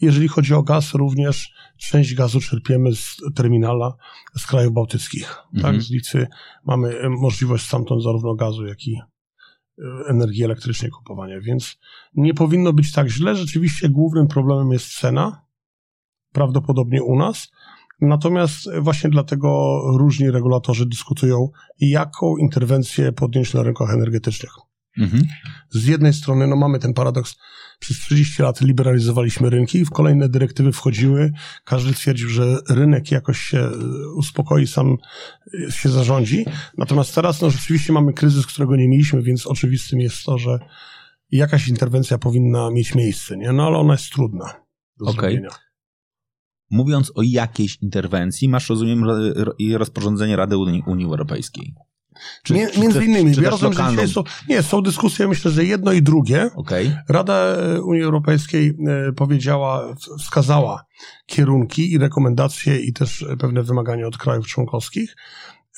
jeżeli 0.00 0.28
chodzi 0.28 0.54
o 0.54 0.62
gaz, 0.62 0.94
również 0.94 1.52
część 1.78 2.14
gazu 2.14 2.40
czerpiemy 2.40 2.94
z 2.94 3.16
terminala 3.34 3.96
z 4.38 4.46
krajów 4.46 4.72
bałtyckich, 4.72 5.26
tak? 5.26 5.54
mhm. 5.54 5.74
tak? 5.74 5.82
Z 5.82 5.90
Litwy 5.90 6.26
mamy 6.66 6.94
możliwość 7.10 7.66
stamtąd 7.66 8.02
zarówno 8.02 8.34
gazu, 8.34 8.66
jak 8.66 8.86
i 8.86 8.94
e, 8.94 9.02
energii 10.08 10.44
elektrycznej 10.44 10.90
kupowania, 10.90 11.40
więc 11.40 11.78
nie 12.14 12.34
powinno 12.34 12.72
być 12.72 12.92
tak 12.92 13.08
źle. 13.08 13.36
Rzeczywiście 13.36 13.88
głównym 13.88 14.28
problemem 14.28 14.72
jest 14.72 14.98
cena, 14.98 15.42
prawdopodobnie 16.32 17.02
u 17.02 17.16
nas. 17.16 17.48
Natomiast 18.00 18.68
właśnie 18.80 19.10
dlatego 19.10 19.80
różni 19.96 20.30
regulatorzy 20.30 20.86
dyskutują, 20.86 21.48
jaką 21.80 22.36
interwencję 22.36 23.12
podjąć 23.12 23.54
na 23.54 23.62
rynkach 23.62 23.90
energetycznych. 23.94 24.52
Mhm. 24.98 25.22
Z 25.70 25.86
jednej 25.86 26.12
strony 26.12 26.46
no 26.46 26.56
mamy 26.56 26.78
ten 26.78 26.94
paradoks, 26.94 27.36
przez 27.78 27.98
30 27.98 28.42
lat 28.42 28.60
liberalizowaliśmy 28.60 29.50
rynki 29.50 29.78
i 29.78 29.84
w 29.84 29.90
kolejne 29.90 30.28
dyrektywy 30.28 30.72
wchodziły, 30.72 31.32
każdy 31.64 31.94
twierdził, 31.94 32.28
że 32.28 32.58
rynek 32.68 33.10
jakoś 33.10 33.40
się 33.40 33.68
uspokoi, 34.16 34.66
sam 34.66 34.96
się 35.70 35.88
zarządzi. 35.88 36.44
Natomiast 36.78 37.14
teraz 37.14 37.42
no 37.42 37.50
rzeczywiście 37.50 37.92
mamy 37.92 38.12
kryzys, 38.12 38.46
którego 38.46 38.76
nie 38.76 38.88
mieliśmy, 38.88 39.22
więc 39.22 39.46
oczywistym 39.46 40.00
jest 40.00 40.24
to, 40.24 40.38
że 40.38 40.58
jakaś 41.30 41.68
interwencja 41.68 42.18
powinna 42.18 42.70
mieć 42.70 42.94
miejsce, 42.94 43.36
nie? 43.36 43.52
No 43.52 43.66
ale 43.66 43.78
ona 43.78 43.94
jest 43.94 44.12
trudna 44.12 44.54
do 44.98 45.04
okay. 45.04 45.30
zrobienia 45.30 45.71
mówiąc 46.72 47.12
o 47.14 47.22
jakiejś 47.22 47.78
interwencji, 47.82 48.48
masz, 48.48 48.68
rozumiem, 48.68 49.04
rozporządzenie 49.76 50.36
Rady 50.36 50.56
Unii, 50.56 50.82
Unii 50.86 51.06
Europejskiej. 51.06 51.74
Czy, 52.42 52.54
Między 52.54 52.98
czy 52.98 53.04
innymi, 53.04 53.34
czy 53.34 53.40
rozumiem, 53.40 53.74
że 53.74 53.90
dzisiaj 53.90 54.08
są, 54.08 54.24
nie, 54.48 54.62
są 54.62 54.82
dyskusje, 54.82 55.28
myślę, 55.28 55.50
że 55.50 55.64
jedno 55.64 55.92
i 55.92 56.02
drugie. 56.02 56.50
Okay. 56.54 57.02
Rada 57.08 57.34
e, 57.34 57.82
Unii 57.82 58.02
Europejskiej 58.02 58.78
e, 58.88 59.12
powiedziała, 59.12 59.94
wskazała 60.18 60.84
kierunki 61.26 61.92
i 61.92 61.98
rekomendacje 61.98 62.80
i 62.80 62.92
też 62.92 63.24
pewne 63.38 63.62
wymagania 63.62 64.06
od 64.06 64.18
krajów 64.18 64.46
członkowskich. 64.46 65.16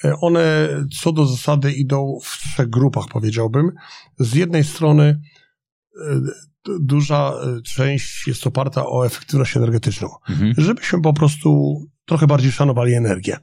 E, 0.04 0.14
one 0.20 0.68
co 1.00 1.12
do 1.12 1.26
zasady 1.26 1.72
idą 1.72 2.18
w 2.22 2.38
trzech 2.38 2.70
grupach, 2.70 3.04
powiedziałbym. 3.09 3.72
Z 4.18 4.35
jednej 4.35 4.64
strony 4.64 5.20
duża 6.81 7.33
e, 7.33 7.62
część 7.62 8.27
jest 8.27 8.46
oparta 8.46 8.87
o 8.87 9.07
efektywność 9.07 9.57
energetyczną, 9.57 10.09
mhm. 10.29 10.55
żebyśmy 10.59 11.03
po 11.03 11.12
prostu 11.12 11.81
trochę 12.07 12.27
bardziej 12.27 12.53
szanowali 12.53 12.94
energię. 12.94 13.37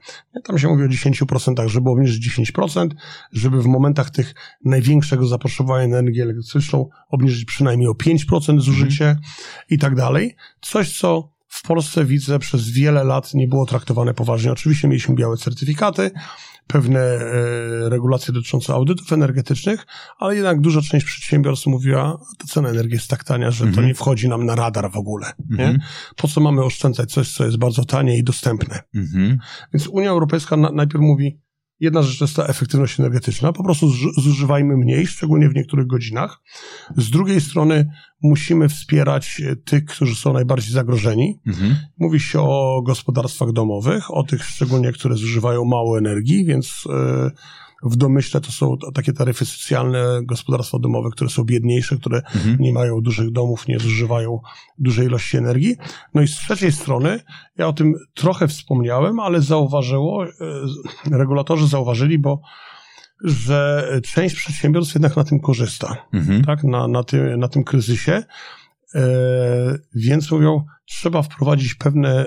Tam 0.44 0.60
się 0.60 0.68
mówi 0.68 0.84
o 0.84 0.88
10%, 0.88 1.68
żeby 1.68 1.90
obniżyć 1.90 2.38
10%, 2.38 2.88
żeby 3.32 3.62
w 3.62 3.66
momentach 3.66 4.10
tych 4.10 4.36
największego 4.66 5.28
zapotrzebowania 5.28 5.88
na 5.88 5.98
energię 5.98 6.24
elektryczną 6.24 6.90
obniżyć 7.10 7.46
przynajmniej 7.46 7.88
o 7.90 7.94
5% 7.94 8.60
zużycie 8.60 9.10
mhm. 9.10 9.26
i 9.70 9.78
tak 9.78 9.96
dalej. 9.96 10.36
Coś, 10.62 11.00
co 11.00 11.32
w 11.48 11.62
Polsce 11.62 12.06
widzę 12.06 12.40
przez 12.40 12.70
wiele 12.70 13.04
lat 13.04 13.34
nie 13.34 13.48
było 13.48 13.66
traktowane 13.66 14.14
poważnie. 14.14 14.52
Oczywiście 14.52 14.88
mieliśmy 14.88 15.16
białe 15.16 15.38
certyfikaty, 15.38 16.12
pewne 16.68 17.00
e, 17.00 17.90
regulacje 17.90 18.34
dotyczące 18.34 18.74
audytów 18.74 19.14
energetycznych, 19.14 19.86
ale 20.20 20.36
jednak 20.36 20.62
duża 20.62 20.82
część 20.82 21.06
przedsiębiorstw 21.06 21.68
mówiła, 21.68 22.18
ta 22.38 22.48
cena 22.48 22.70
energii 22.70 22.94
jest 22.94 23.10
tak 23.10 23.24
tania, 23.24 23.52
że 23.52 23.64
to 23.64 23.70
mhm. 23.70 23.88
nie 23.88 23.96
wchodzi 23.96 24.30
nam 24.30 24.46
na 24.46 24.56
radar 24.56 24.92
w 24.92 24.98
ogóle. 24.98 25.32
Nie? 25.50 25.66
Mhm. 25.66 25.80
Po 26.16 26.28
co 26.28 26.42
mamy 26.42 26.64
oszczędzać 26.64 27.12
coś, 27.12 27.34
co 27.34 27.46
jest 27.46 27.58
bardzo 27.58 27.86
tanie 27.86 28.18
i 28.18 28.24
dostępne? 28.24 28.80
Mhm. 28.96 29.38
Więc 29.74 29.88
Unia 29.88 30.10
Europejska 30.10 30.58
na, 30.58 30.72
najpierw 30.72 31.02
mówi, 31.02 31.40
Jedna 31.82 32.02
rzecz 32.02 32.18
to 32.18 32.26
jest 32.26 32.36
ta 32.36 32.46
efektywność 32.46 33.00
energetyczna, 33.00 33.54
po 33.54 33.64
prostu 33.64 33.92
zużywajmy 34.18 34.78
mniej, 34.78 35.08
szczególnie 35.08 35.50
w 35.50 35.56
niektórych 35.56 35.88
godzinach. 35.88 36.42
Z 36.98 37.10
drugiej 37.10 37.42
strony 37.42 37.90
musimy 38.22 38.70
wspierać 38.70 39.42
e, 39.42 39.56
tych, 39.56 39.86
którzy 39.86 40.16
są 40.16 40.34
najbardziej 40.34 40.74
zagrożeni. 40.74 41.40
Mhm. 41.48 41.76
Mówi 41.98 42.20
się 42.20 42.40
o 42.42 42.82
gospodarstwach 42.86 43.52
domowych, 43.52 44.14
o 44.14 44.24
tych 44.24 44.44
szczególnie, 44.44 44.92
które 44.92 45.16
zużywają 45.16 45.66
mało 45.66 45.98
energii, 45.98 46.46
więc 46.46 46.84
yy, 46.86 47.32
w 47.84 47.96
domyśle 47.96 48.42
to 48.42 48.52
są 48.52 48.78
takie 48.94 49.14
taryfy 49.14 49.46
socjalne, 49.46 50.22
gospodarstwa 50.24 50.80
domowe, 50.80 51.10
które 51.12 51.30
są 51.30 51.44
biedniejsze, 51.44 51.98
które 51.98 52.18
mhm. 52.18 52.58
nie 52.60 52.74
mają 52.74 53.02
dużych 53.02 53.32
domów, 53.32 53.68
nie 53.68 53.80
zużywają 53.80 54.40
dużej 54.78 55.08
ilości 55.08 55.38
energii. 55.38 55.76
No 56.14 56.22
i 56.22 56.28
z 56.28 56.36
trzeciej 56.36 56.72
strony, 56.72 57.20
ja 57.58 57.68
o 57.68 57.74
tym 57.74 57.94
trochę 58.14 58.48
wspomniałem, 58.48 59.20
ale 59.20 59.42
zauważyło, 59.42 60.26
e, 60.26 60.30
regulatorzy 61.12 61.68
zauważyli, 61.68 62.20
bo 62.20 62.42
że 63.24 63.88
część 64.04 64.36
przedsiębiorstw 64.36 64.96
jednak 64.96 65.18
na 65.18 65.24
tym 65.24 65.40
korzysta, 65.40 66.06
mhm. 66.14 66.46
tak, 66.46 66.64
na, 66.64 66.88
na, 66.88 67.04
tym, 67.04 67.40
na 67.40 67.48
tym 67.48 67.64
kryzysie. 67.64 68.24
E, 68.96 69.02
więc 69.96 70.32
mówią, 70.32 70.66
trzeba 70.86 71.22
wprowadzić 71.22 71.76
pewne 71.76 72.26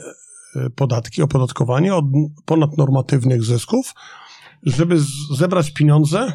e, 0.56 0.70
podatki, 0.70 1.22
opodatkowanie 1.22 1.94
od 1.94 2.04
ponadnormatywnych 2.44 3.42
zysków, 3.42 3.94
żeby 4.66 4.96
zebrać 5.36 5.70
pieniądze 5.70 6.32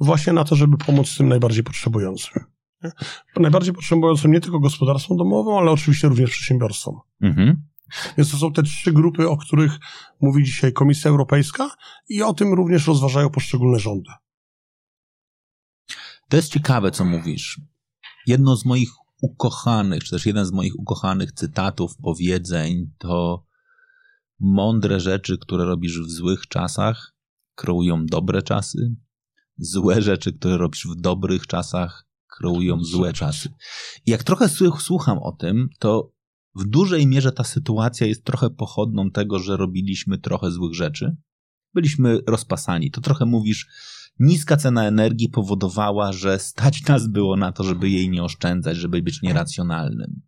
właśnie 0.00 0.32
na 0.32 0.44
to, 0.44 0.56
żeby 0.56 0.76
pomóc 0.76 1.16
tym 1.16 1.28
najbardziej 1.28 1.64
potrzebującym. 1.64 2.44
Nie? 2.82 2.92
Najbardziej 3.36 3.74
potrzebującym 3.74 4.32
nie 4.32 4.40
tylko 4.40 4.60
gospodarstwom 4.60 5.16
domowym, 5.16 5.54
ale 5.54 5.70
oczywiście 5.70 6.08
również 6.08 6.30
przedsiębiorstwom. 6.30 7.00
Mhm. 7.20 7.62
Więc 8.18 8.30
to 8.30 8.36
są 8.36 8.52
te 8.52 8.62
trzy 8.62 8.92
grupy, 8.92 9.28
o 9.28 9.36
których 9.36 9.78
mówi 10.20 10.44
dzisiaj 10.44 10.72
Komisja 10.72 11.10
Europejska 11.10 11.70
i 12.08 12.22
o 12.22 12.34
tym 12.34 12.52
również 12.54 12.86
rozważają 12.86 13.30
poszczególne 13.30 13.78
rządy. 13.78 14.10
To 16.28 16.36
jest 16.36 16.52
ciekawe, 16.52 16.90
co 16.90 17.04
mówisz. 17.04 17.60
Jedno 18.26 18.56
z 18.56 18.64
moich 18.64 18.90
ukochanych, 19.20 20.04
czy 20.04 20.10
też 20.10 20.26
jeden 20.26 20.46
z 20.46 20.52
moich 20.52 20.78
ukochanych 20.78 21.32
cytatów, 21.32 21.96
powiedzeń 22.02 22.90
to 22.98 23.44
mądre 24.40 25.00
rzeczy, 25.00 25.38
które 25.38 25.64
robisz 25.64 26.00
w 26.00 26.10
złych 26.10 26.46
czasach, 26.48 27.15
kreują 27.56 28.06
dobre 28.06 28.42
czasy, 28.42 28.94
złe 29.58 30.02
rzeczy, 30.02 30.32
które 30.32 30.56
robisz 30.56 30.86
w 30.86 31.00
dobrych 31.00 31.46
czasach, 31.46 32.06
kreują 32.26 32.84
złe 32.84 33.12
czasy. 33.12 33.48
I 34.06 34.10
jak 34.10 34.24
trochę 34.24 34.48
słucham 34.78 35.18
o 35.18 35.32
tym, 35.32 35.68
to 35.78 36.12
w 36.54 36.64
dużej 36.64 37.06
mierze 37.06 37.32
ta 37.32 37.44
sytuacja 37.44 38.06
jest 38.06 38.24
trochę 38.24 38.50
pochodną 38.50 39.10
tego, 39.10 39.38
że 39.38 39.56
robiliśmy 39.56 40.18
trochę 40.18 40.50
złych 40.50 40.74
rzeczy. 40.74 41.16
Byliśmy 41.74 42.20
rozpasani. 42.26 42.90
To 42.90 43.00
trochę 43.00 43.26
mówisz, 43.26 43.66
niska 44.18 44.56
cena 44.56 44.84
energii 44.84 45.28
powodowała, 45.28 46.12
że 46.12 46.38
stać 46.38 46.84
nas 46.84 47.06
było 47.06 47.36
na 47.36 47.52
to, 47.52 47.64
żeby 47.64 47.90
jej 47.90 48.10
nie 48.10 48.22
oszczędzać, 48.22 48.76
żeby 48.76 49.02
być 49.02 49.22
nieracjonalnym. 49.22 50.20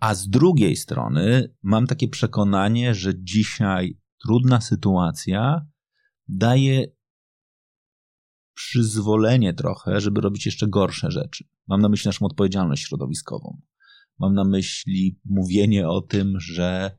A 0.00 0.14
z 0.14 0.28
drugiej 0.28 0.76
strony 0.76 1.54
mam 1.62 1.86
takie 1.86 2.08
przekonanie, 2.08 2.94
że 2.94 3.12
dzisiaj 3.22 3.98
trudna 4.22 4.60
sytuacja 4.60 5.66
daje 6.28 6.86
przyzwolenie 8.54 9.54
trochę, 9.54 10.00
żeby 10.00 10.20
robić 10.20 10.46
jeszcze 10.46 10.68
gorsze 10.68 11.10
rzeczy. 11.10 11.44
Mam 11.68 11.80
na 11.80 11.88
myśli 11.88 12.08
naszą 12.08 12.26
odpowiedzialność 12.26 12.82
środowiskową. 12.82 13.60
Mam 14.18 14.34
na 14.34 14.44
myśli 14.44 15.20
mówienie 15.24 15.88
o 15.88 16.00
tym, 16.00 16.40
że 16.40 16.98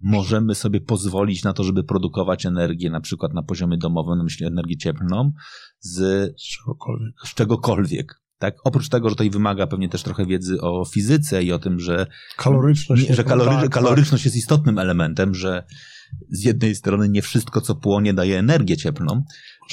możemy 0.00 0.54
sobie 0.54 0.80
pozwolić 0.80 1.44
na 1.44 1.52
to, 1.52 1.64
żeby 1.64 1.84
produkować 1.84 2.46
energię, 2.46 2.90
na 2.90 3.00
przykład 3.00 3.34
na 3.34 3.42
poziomie 3.42 3.78
domowym, 3.78 4.18
na 4.18 4.24
myśli 4.24 4.46
energię 4.46 4.76
cieplną, 4.76 5.32
z, 5.80 5.96
z 6.40 6.44
czegokolwiek. 6.44 7.14
Z 7.24 7.34
czegokolwiek. 7.34 8.22
Tak? 8.38 8.54
Oprócz 8.64 8.88
tego, 8.88 9.08
że 9.08 9.16
to 9.16 9.24
i 9.24 9.30
wymaga 9.30 9.66
pewnie 9.66 9.88
też 9.88 10.02
trochę 10.02 10.26
wiedzy 10.26 10.60
o 10.60 10.84
fizyce 10.84 11.42
i 11.42 11.52
o 11.52 11.58
tym, 11.58 11.80
że 11.80 12.06
kaloryczność, 12.36 13.06
że 13.06 13.24
tak, 13.24 13.70
kaloryczność 13.70 14.22
tak. 14.22 14.24
jest 14.24 14.36
istotnym 14.36 14.78
elementem, 14.78 15.34
że 15.34 15.64
z 16.30 16.44
jednej 16.44 16.74
strony 16.74 17.08
nie 17.08 17.22
wszystko, 17.22 17.60
co 17.60 17.74
płonie, 17.74 18.14
daje 18.14 18.38
energię 18.38 18.76
cieplną, 18.76 19.22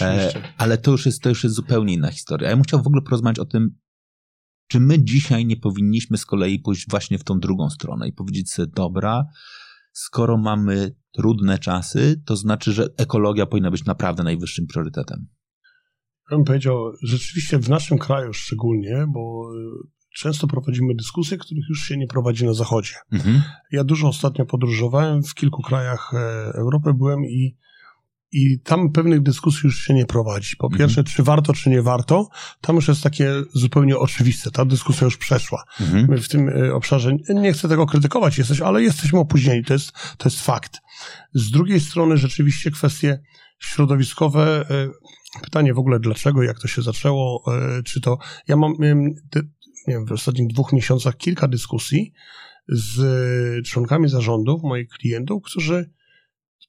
e, 0.02 0.32
ale 0.58 0.78
to 0.78 0.92
już, 0.92 1.06
jest, 1.06 1.22
to 1.22 1.30
już 1.30 1.44
jest 1.44 1.56
zupełnie 1.56 1.94
inna 1.94 2.12
historia. 2.12 2.50
Ja 2.50 2.56
bym 2.56 2.64
chciał 2.64 2.84
w 2.84 2.88
ogóle 2.88 3.02
porozmawiać 3.02 3.40
o 3.40 3.46
tym, 3.46 3.76
czy 4.68 4.80
my 4.80 5.04
dzisiaj 5.04 5.46
nie 5.46 5.58
powinniśmy 5.58 6.18
z 6.18 6.26
kolei 6.26 6.60
pójść 6.60 6.90
właśnie 6.90 7.20
w 7.20 7.24
tą 7.24 7.40
drugą 7.40 7.70
stronę 7.70 8.08
i 8.08 8.14
powiedzieć 8.14 8.52
sobie, 8.52 8.72
dobra, 8.76 9.26
skoro 9.92 10.38
mamy 10.38 10.96
trudne 11.12 11.60
czasy, 11.60 12.22
to 12.26 12.36
znaczy, 12.36 12.74
że 12.74 12.88
ekologia 12.98 13.46
powinna 13.46 13.72
być 13.72 13.86
naprawdę 13.86 14.24
najwyższym 14.24 14.68
priorytetem. 14.68 15.28
Ja 16.32 16.38
bym 16.38 16.46
powiedział, 16.46 16.78
rzeczywiście 17.04 17.60
w 17.60 17.70
naszym 17.70 17.98
kraju 17.98 18.34
szczególnie, 18.34 19.06
bo 19.08 19.50
często 20.16 20.48
prowadzimy 20.48 20.96
dyskusje, 20.96 21.38
których 21.38 21.64
już 21.70 21.88
się 21.88 21.98
nie 21.98 22.08
prowadzi 22.08 22.46
na 22.46 22.54
Zachodzie. 22.54 22.94
Mhm. 23.12 23.42
Ja 23.72 23.84
dużo 23.84 24.08
ostatnio 24.08 24.46
podróżowałem, 24.46 25.24
w 25.24 25.34
kilku 25.34 25.62
krajach 25.62 26.12
e, 26.14 26.18
Europy 26.54 26.94
byłem 26.94 27.26
i, 27.26 27.56
i 28.32 28.60
tam 28.60 28.92
pewnych 28.92 29.22
dyskusji 29.22 29.62
już 29.64 29.80
się 29.80 29.94
nie 29.94 30.06
prowadzi. 30.06 30.56
Po 30.56 30.68
mhm. 30.68 30.80
pierwsze, 30.80 31.04
czy 31.04 31.24
warto, 31.24 31.54
czy 31.54 31.70
nie 31.70 31.82
warto, 31.82 32.30
tam 32.62 32.76
już 32.76 32.88
jest 32.88 33.04
takie 33.04 33.32
zupełnie 33.54 33.98
oczywiste. 33.98 34.52
Ta 34.52 34.66
dyskusja 34.66 35.06
już 35.06 35.18
przeszła. 35.18 35.64
Mhm. 35.82 36.08
My 36.10 36.18
w 36.18 36.30
tym 36.30 36.50
e, 36.50 36.74
obszarze, 36.74 37.18
nie 37.30 37.54
chcę 37.54 37.70
tego 37.70 37.86
krytykować, 37.86 38.38
jesteś, 38.38 38.62
ale 38.62 38.84
jesteśmy 38.84 39.20
opóźnieni, 39.20 39.64
to 39.64 39.74
jest, 39.74 39.92
to 40.18 40.30
jest 40.30 40.42
fakt. 40.42 40.78
Z 41.34 41.52
drugiej 41.52 41.80
strony 41.80 42.18
rzeczywiście 42.18 42.72
kwestie 42.72 43.20
środowiskowe, 43.60 44.66
e, 44.70 44.90
pytanie 45.42 45.74
w 45.74 45.80
ogóle 45.80 46.00
dlaczego, 46.00 46.44
jak 46.44 46.60
to 46.60 46.68
się 46.68 46.82
zaczęło, 46.82 47.44
czy 47.86 48.02
to, 48.02 48.18
ja 48.48 48.58
mam, 48.58 48.74
nie 49.88 49.94
wiem, 49.94 50.06
w 50.06 50.12
ostatnich 50.12 50.48
dwóch 50.48 50.74
miesiącach 50.74 51.18
kilka 51.18 51.48
dyskusji 51.48 52.14
z 52.68 53.68
członkami 53.68 54.10
zarządów 54.10 54.64
moich 54.64 54.90
klientów, 54.90 55.44
którzy 55.44 55.90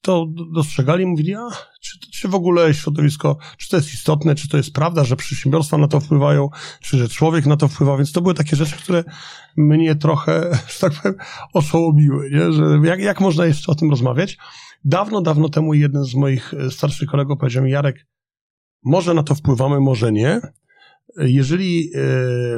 to 0.01 0.27
dostrzegali, 0.55 1.07
mówili, 1.07 1.35
a 1.35 1.49
czy, 1.81 2.11
czy 2.11 2.29
w 2.29 2.35
ogóle 2.35 2.75
środowisko, 2.75 3.39
czy 3.59 3.69
to 3.69 3.77
jest 3.77 3.95
istotne, 3.95 4.35
czy 4.35 4.49
to 4.49 4.57
jest 4.57 4.73
prawda, 4.73 5.05
że 5.05 5.17
przedsiębiorstwa 5.17 5.79
na 5.79 5.89
to 5.89 6.01
wpływają, 6.01 6.49
czy 6.81 6.99
że 6.99 7.09
człowiek 7.09 7.47
na 7.47 7.57
to 7.57 7.69
wpływa, 7.69 7.97
więc 7.97 8.13
to 8.13 8.21
były 8.21 8.35
takie 8.35 8.57
rzeczy, 8.57 8.77
które 8.77 9.05
mnie 9.57 9.95
trochę, 9.95 10.51
że 10.73 10.81
tak 10.81 11.03
powiem, 11.03 11.19
oszołomiły, 11.53 12.31
nie? 12.31 12.53
że 12.53 12.81
jak, 12.85 13.01
jak 13.01 13.21
można 13.21 13.47
jeszcze 13.47 13.73
o 13.73 13.75
tym 13.75 13.91
rozmawiać. 13.91 14.39
Dawno, 14.85 15.21
dawno 15.21 15.49
temu 15.49 15.75
jeden 15.75 16.05
z 16.05 16.15
moich 16.15 16.55
starszych 16.71 17.09
kolegów 17.09 17.39
powiedział 17.39 17.65
mi, 17.65 17.71
Jarek, 17.71 18.07
może 18.85 19.15
na 19.15 19.23
to 19.23 19.35
wpływamy, 19.35 19.81
może 19.81 20.13
nie, 20.13 20.41
jeżeli 21.19 21.91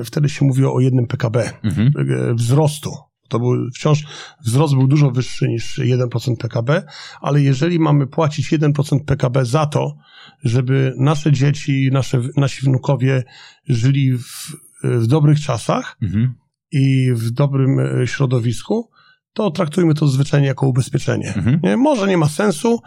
e, 0.00 0.04
wtedy 0.04 0.28
się 0.28 0.44
mówiło 0.44 0.74
o 0.74 0.80
jednym 0.80 1.06
PKB 1.06 1.50
mhm. 1.62 1.92
E, 1.98 2.34
wzrostu, 2.34 2.90
to 3.28 3.38
był 3.38 3.70
wciąż 3.70 4.04
wzrost 4.44 4.74
był 4.74 4.86
dużo 4.86 5.10
wyższy 5.10 5.48
niż 5.48 5.78
1% 5.78 6.36
PKB, 6.36 6.82
ale 7.20 7.42
jeżeli 7.42 7.78
mamy 7.78 8.06
płacić 8.06 8.52
1% 8.52 9.04
PKB 9.04 9.44
za 9.44 9.66
to, 9.66 9.96
żeby 10.44 10.94
nasze 10.98 11.32
dzieci, 11.32 11.90
nasze, 11.92 12.20
nasi 12.36 12.66
wnukowie 12.66 13.24
żyli 13.68 14.18
w, 14.18 14.56
w 14.84 15.06
dobrych 15.06 15.40
czasach 15.40 15.96
mhm. 16.02 16.34
i 16.72 17.12
w 17.14 17.30
dobrym 17.30 17.80
e, 17.80 18.06
środowisku, 18.06 18.90
to 19.32 19.50
traktujmy 19.50 19.94
to 19.94 20.08
zwyczajnie 20.08 20.46
jako 20.46 20.66
ubezpieczenie. 20.66 21.34
Mhm. 21.34 21.60
Nie? 21.62 21.76
Może 21.76 22.06
nie 22.06 22.16
ma 22.16 22.28
sensu, 22.28 22.80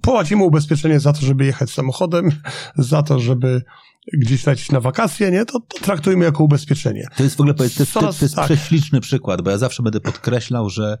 płacimy 0.00 0.44
ubezpieczenie 0.44 1.00
za 1.00 1.12
to, 1.12 1.20
żeby 1.20 1.44
jechać 1.44 1.70
samochodem, 1.70 2.30
za 2.76 3.02
to, 3.02 3.18
żeby 3.18 3.62
gdzieś 4.12 4.46
lecieć 4.46 4.70
na 4.70 4.80
wakacje, 4.80 5.30
nie? 5.30 5.44
To, 5.44 5.60
to 5.60 5.78
traktujmy 5.80 6.24
jako 6.24 6.44
ubezpieczenie. 6.44 7.08
To 7.16 7.22
jest 7.22 7.36
w 7.36 7.40
ogóle 7.40 7.54
to 7.54 7.64
jest, 7.64 7.92
to, 7.94 8.00
to 8.00 8.14
jest 8.22 8.34
tak. 8.34 8.44
prześliczny 8.44 9.00
przykład, 9.00 9.42
bo 9.42 9.50
ja 9.50 9.58
zawsze 9.58 9.82
będę 9.82 10.00
podkreślał, 10.00 10.70
że 10.70 10.98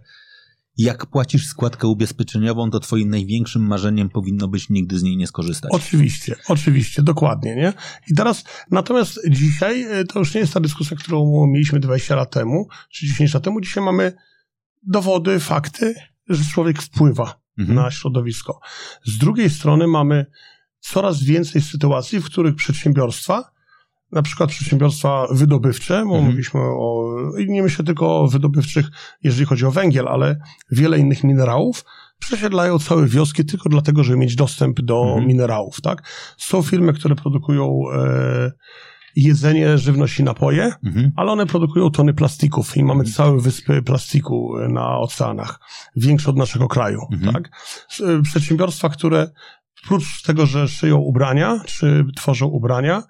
jak 0.78 1.06
płacisz 1.06 1.46
składkę 1.46 1.88
ubezpieczeniową, 1.88 2.70
to 2.70 2.80
twoim 2.80 3.10
największym 3.10 3.66
marzeniem 3.66 4.10
powinno 4.10 4.48
być 4.48 4.68
nigdy 4.68 4.98
z 4.98 5.02
niej 5.02 5.16
nie 5.16 5.26
skorzystać. 5.26 5.70
Oczywiście, 5.74 6.36
oczywiście, 6.48 7.02
dokładnie, 7.02 7.56
nie? 7.56 7.72
I 8.08 8.14
teraz, 8.14 8.44
natomiast 8.70 9.20
dzisiaj, 9.30 9.82
e, 9.82 10.04
to 10.04 10.18
już 10.18 10.34
nie 10.34 10.40
jest 10.40 10.54
ta 10.54 10.60
dyskusja, 10.60 10.96
którą 10.96 11.46
mieliśmy 11.46 11.80
20 11.80 12.16
lat 12.16 12.30
temu, 12.30 12.68
czy 12.90 13.06
10 13.06 13.34
lat 13.34 13.42
temu, 13.42 13.60
dzisiaj 13.60 13.84
mamy 13.84 14.12
dowody, 14.82 15.40
fakty, 15.40 15.94
że 16.28 16.44
człowiek 16.44 16.82
wpływa 16.82 17.40
mhm. 17.58 17.78
na 17.78 17.90
środowisko. 17.90 18.60
Z 19.04 19.18
drugiej 19.18 19.50
strony 19.50 19.86
mamy 19.86 20.26
coraz 20.80 21.22
więcej 21.22 21.62
sytuacji, 21.62 22.20
w 22.20 22.24
których 22.24 22.54
przedsiębiorstwa, 22.54 23.50
na 24.12 24.22
przykład 24.22 24.50
przedsiębiorstwa 24.50 25.26
wydobywcze, 25.30 25.94
bo 25.94 26.00
mhm. 26.00 26.24
mówiliśmy 26.24 26.60
o, 26.60 27.14
nie 27.48 27.62
myślę 27.62 27.84
tylko 27.84 28.20
o 28.20 28.28
wydobywczych, 28.28 28.86
jeżeli 29.22 29.46
chodzi 29.46 29.66
o 29.66 29.70
węgiel, 29.70 30.08
ale 30.08 30.36
wiele 30.70 30.98
innych 30.98 31.24
minerałów, 31.24 31.84
przesiedlają 32.18 32.78
całe 32.78 33.06
wioski 33.06 33.44
tylko 33.44 33.68
dlatego, 33.68 34.04
żeby 34.04 34.18
mieć 34.18 34.36
dostęp 34.36 34.80
do 34.80 35.02
mhm. 35.02 35.26
minerałów, 35.26 35.80
tak? 35.80 36.02
Są 36.36 36.62
firmy, 36.62 36.92
które 36.92 37.14
produkują 37.14 37.82
e, 37.94 38.52
jedzenie, 39.16 39.78
żywność 39.78 40.20
i 40.20 40.24
napoje, 40.24 40.72
mhm. 40.84 41.12
ale 41.16 41.32
one 41.32 41.46
produkują 41.46 41.90
tony 41.90 42.14
plastików 42.14 42.76
i 42.76 42.84
mamy 42.84 43.00
mhm. 43.00 43.14
całe 43.14 43.40
wyspy 43.40 43.82
plastiku 43.82 44.54
na 44.68 44.98
oceanach, 44.98 45.60
większe 45.96 46.30
od 46.30 46.36
naszego 46.36 46.68
kraju, 46.68 47.00
mhm. 47.12 47.34
tak? 47.34 47.50
E, 48.00 48.22
przedsiębiorstwa, 48.22 48.88
które 48.88 49.30
Prócz 49.86 50.22
tego, 50.22 50.46
że 50.46 50.68
szyją 50.68 50.96
ubrania, 50.98 51.60
czy 51.66 52.04
tworzą 52.16 52.46
ubrania, 52.46 53.02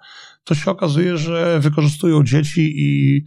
to 0.43 0.55
się 0.55 0.71
okazuje, 0.71 1.17
że 1.17 1.59
wykorzystują 1.59 2.23
dzieci 2.23 2.73
i 2.75 3.23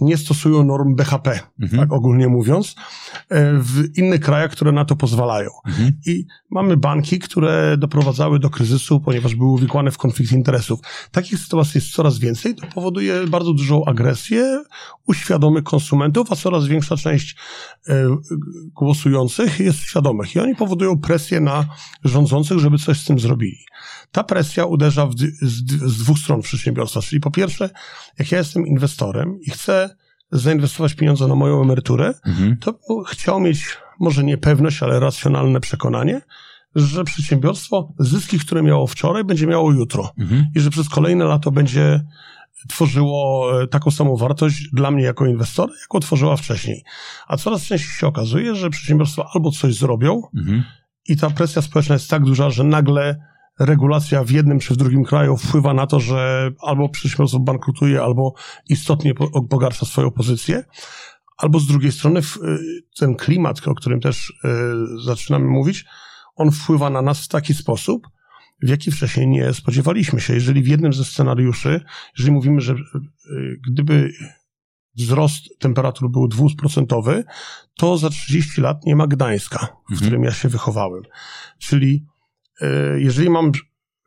nie 0.00 0.16
stosują 0.16 0.64
norm 0.64 0.94
BHP, 0.94 1.40
mhm. 1.60 1.82
tak 1.82 1.92
ogólnie 1.92 2.28
mówiąc, 2.28 2.74
e, 3.28 3.52
w 3.52 3.98
innych 3.98 4.20
krajach, 4.20 4.50
które 4.50 4.72
na 4.72 4.84
to 4.84 4.96
pozwalają. 4.96 5.50
Mhm. 5.66 5.92
I 6.06 6.26
mamy 6.50 6.76
banki, 6.76 7.18
które 7.18 7.76
doprowadzały 7.78 8.38
do 8.38 8.50
kryzysu, 8.50 9.00
ponieważ 9.00 9.34
były 9.34 9.50
uwikłane 9.50 9.90
w 9.90 9.98
konflikt 9.98 10.32
interesów. 10.32 10.80
Takich 11.10 11.38
sytuacji 11.38 11.78
jest 11.78 11.90
coraz 11.90 12.18
więcej, 12.18 12.54
to 12.54 12.66
powoduje 12.66 13.26
bardzo 13.26 13.52
dużą 13.52 13.84
agresję 13.84 14.64
u 15.06 15.14
świadomych 15.14 15.64
konsumentów, 15.64 16.32
a 16.32 16.36
coraz 16.36 16.66
większa 16.66 16.96
część 16.96 17.36
e, 17.88 18.16
głosujących 18.74 19.60
jest 19.60 19.78
świadomych. 19.78 20.36
I 20.36 20.40
oni 20.40 20.54
powodują 20.54 20.98
presję 20.98 21.40
na 21.40 21.66
rządzących, 22.04 22.58
żeby 22.58 22.78
coś 22.78 23.00
z 23.00 23.04
tym 23.04 23.18
zrobili. 23.18 23.58
Ta 24.12 24.24
presja 24.24 24.64
uderza 24.64 25.06
w, 25.06 25.14
z, 25.42 25.70
z 25.82 25.98
dwóch 25.98 26.18
stron 26.18 26.42
przedsiębiorstwa, 26.42 27.02
czyli 27.02 27.20
po 27.20 27.30
pierwsze, 27.30 27.70
jak 28.18 28.32
ja 28.32 28.38
jestem 28.38 28.66
inwestorem 28.66 29.38
i 29.40 29.50
chcę 29.50 29.96
zainwestować 30.32 30.94
pieniądze 30.94 31.26
na 31.26 31.34
moją 31.34 31.62
emeryturę, 31.62 32.14
mhm. 32.26 32.56
to 32.56 32.78
chciał 33.08 33.40
mieć 33.40 33.76
może 34.00 34.24
nie 34.24 34.38
pewność, 34.38 34.82
ale 34.82 35.00
racjonalne 35.00 35.60
przekonanie, 35.60 36.20
że 36.74 37.04
przedsiębiorstwo 37.04 37.92
zyski, 37.98 38.38
które 38.38 38.62
miało 38.62 38.86
wczoraj, 38.86 39.24
będzie 39.24 39.46
miało 39.46 39.72
jutro 39.72 40.12
mhm. 40.18 40.46
i 40.54 40.60
że 40.60 40.70
przez 40.70 40.88
kolejne 40.88 41.24
lato 41.24 41.50
będzie 41.50 42.04
tworzyło 42.68 43.50
e, 43.62 43.66
taką 43.66 43.90
samą 43.90 44.16
wartość 44.16 44.68
dla 44.72 44.90
mnie 44.90 45.04
jako 45.04 45.26
inwestora, 45.26 45.72
jaką 45.80 46.00
tworzyła 46.00 46.36
wcześniej. 46.36 46.84
A 47.28 47.36
coraz 47.36 47.62
częściej 47.62 47.90
się 47.90 48.06
okazuje, 48.06 48.54
że 48.54 48.70
przedsiębiorstwa 48.70 49.26
albo 49.34 49.50
coś 49.50 49.74
zrobią 49.74 50.22
mhm. 50.36 50.64
i 51.08 51.16
ta 51.16 51.30
presja 51.30 51.62
społeczna 51.62 51.94
jest 51.94 52.10
tak 52.10 52.24
duża, 52.24 52.50
że 52.50 52.64
nagle 52.64 53.29
regulacja 53.60 54.24
w 54.24 54.30
jednym 54.30 54.58
czy 54.58 54.74
w 54.74 54.76
drugim 54.76 55.04
kraju 55.04 55.36
wpływa 55.36 55.74
na 55.74 55.86
to, 55.86 56.00
że 56.00 56.50
albo 56.62 56.88
przedsiębiorstwo 56.88 57.40
bankrutuje, 57.40 58.02
albo 58.02 58.34
istotnie 58.68 59.14
pogarsza 59.50 59.86
swoją 59.86 60.10
pozycję, 60.10 60.64
albo 61.36 61.60
z 61.60 61.66
drugiej 61.66 61.92
strony 61.92 62.20
ten 62.98 63.16
klimat, 63.16 63.68
o 63.68 63.74
którym 63.74 64.00
też 64.00 64.32
e, 64.44 64.48
zaczynamy 65.04 65.46
mówić, 65.46 65.84
on 66.36 66.50
wpływa 66.50 66.90
na 66.90 67.02
nas 67.02 67.24
w 67.24 67.28
taki 67.28 67.54
sposób, 67.54 68.08
w 68.62 68.68
jaki 68.68 68.90
wcześniej 68.90 69.28
nie 69.28 69.52
spodziewaliśmy 69.52 70.20
się. 70.20 70.34
Jeżeli 70.34 70.62
w 70.62 70.68
jednym 70.68 70.92
ze 70.92 71.04
scenariuszy, 71.04 71.80
jeżeli 72.18 72.32
mówimy, 72.32 72.60
że 72.60 72.72
e, 72.72 72.76
gdyby 73.70 74.12
wzrost 74.96 75.58
temperatur 75.58 76.10
był 76.10 76.28
dwuprocentowy, 76.28 77.24
to 77.76 77.98
za 77.98 78.10
30 78.10 78.60
lat 78.60 78.84
nie 78.86 78.96
ma 78.96 79.06
Gdańska, 79.06 79.58
w 79.58 79.92
mhm. 79.92 80.00
którym 80.00 80.24
ja 80.24 80.32
się 80.32 80.48
wychowałem. 80.48 81.02
Czyli 81.58 82.06
jeżeli 82.96 83.30
mam 83.30 83.52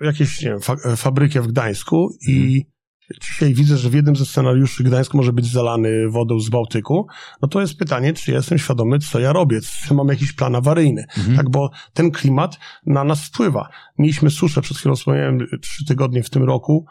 jakieś, 0.01 0.41
nie 0.41 0.49
wiem, 0.49 0.61
fa 0.61 0.75
fabrykę 0.95 1.41
w 1.41 1.47
Gdańsku 1.47 2.17
i 2.27 2.35
mhm. 2.37 2.73
dzisiaj 3.21 3.53
widzę, 3.53 3.77
że 3.77 3.89
w 3.89 3.93
jednym 3.93 4.15
ze 4.15 4.25
scenariuszy 4.25 4.83
Gdańsk 4.83 5.13
może 5.13 5.33
być 5.33 5.51
zalany 5.51 6.09
wodą 6.09 6.39
z 6.39 6.49
Bałtyku, 6.49 7.07
no 7.41 7.47
to 7.47 7.61
jest 7.61 7.77
pytanie, 7.77 8.13
czy 8.13 8.31
ja 8.31 8.37
jestem 8.37 8.57
świadomy, 8.57 8.99
co 8.99 9.19
ja 9.19 9.33
robię, 9.33 9.61
czy 9.61 9.93
mam 9.93 10.07
jakiś 10.07 10.33
plan 10.33 10.55
awaryjny, 10.55 11.05
mhm. 11.17 11.37
tak, 11.37 11.49
bo 11.49 11.69
ten 11.93 12.11
klimat 12.11 12.59
na 12.85 13.03
nas 13.03 13.25
wpływa. 13.25 13.69
Mieliśmy 13.97 14.29
suszę, 14.29 14.61
przed 14.61 14.77
chwilą 14.77 14.95
wspomniałem, 14.95 15.47
trzy 15.61 15.85
tygodnie 15.85 16.23
w 16.23 16.29
tym 16.29 16.43
roku, 16.43 16.85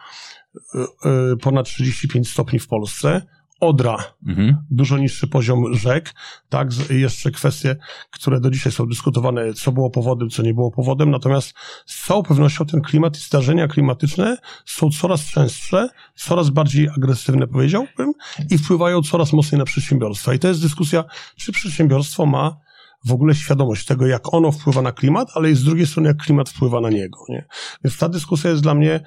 e, 0.75 0.79
e, 0.81 1.37
ponad 1.37 1.67
35 1.67 2.29
stopni 2.29 2.59
w 2.59 2.69
Polsce, 2.69 3.23
Odra, 3.63 3.97
mhm. 4.27 4.57
dużo 4.71 4.99
niższy 4.99 5.27
poziom 5.27 5.75
rzek, 5.75 6.15
tak, 6.49 6.69
jeszcze 6.91 7.31
kwestie, 7.31 7.77
które 8.11 8.41
do 8.41 8.51
dzisiaj 8.51 8.73
są 8.73 8.87
dyskutowane, 8.87 9.55
co 9.55 9.73
było 9.73 9.91
powodem, 9.91 10.31
co 10.31 10.43
nie 10.43 10.55
było 10.55 10.71
powodem, 10.71 11.11
natomiast 11.11 11.55
z 11.87 12.07
całą 12.07 12.23
pewnością 12.23 12.67
ten 12.67 12.81
klimat 12.81 13.17
i 13.17 13.21
zdarzenia 13.21 13.69
klimatyczne 13.69 14.37
są 14.65 14.91
coraz 14.91 15.25
częstsze, 15.25 15.89
coraz 16.15 16.51
bardziej 16.51 16.89
agresywne, 16.89 17.47
powiedziałbym, 17.47 18.13
i 18.51 18.59
wpływają 18.59 19.03
coraz 19.03 19.33
mocniej 19.33 19.59
na 19.59 19.65
przedsiębiorstwa. 19.65 20.35
I 20.35 20.39
to 20.39 20.49
jest 20.49 20.63
dyskusja, 20.63 21.05
czy 21.37 21.53
przedsiębiorstwo 21.53 22.27
ma 22.27 22.57
w 23.05 23.13
ogóle 23.13 23.35
świadomość 23.35 23.87
tego, 23.87 24.07
jak 24.07 24.35
ono 24.35 24.53
wpływa 24.53 24.83
na 24.83 24.93
klimat, 24.93 25.29
ale 25.35 25.55
z 25.55 25.65
drugiej 25.65 25.87
strony, 25.87 26.09
jak 26.09 26.17
klimat 26.17 26.49
wpływa 26.49 26.81
na 26.81 26.91
niego. 26.91 27.19
Nie? 27.29 27.45
Więc 27.85 27.99
ta 27.99 28.09
dyskusja 28.09 28.51
jest 28.51 28.63
dla 28.63 28.75
mnie 28.75 29.01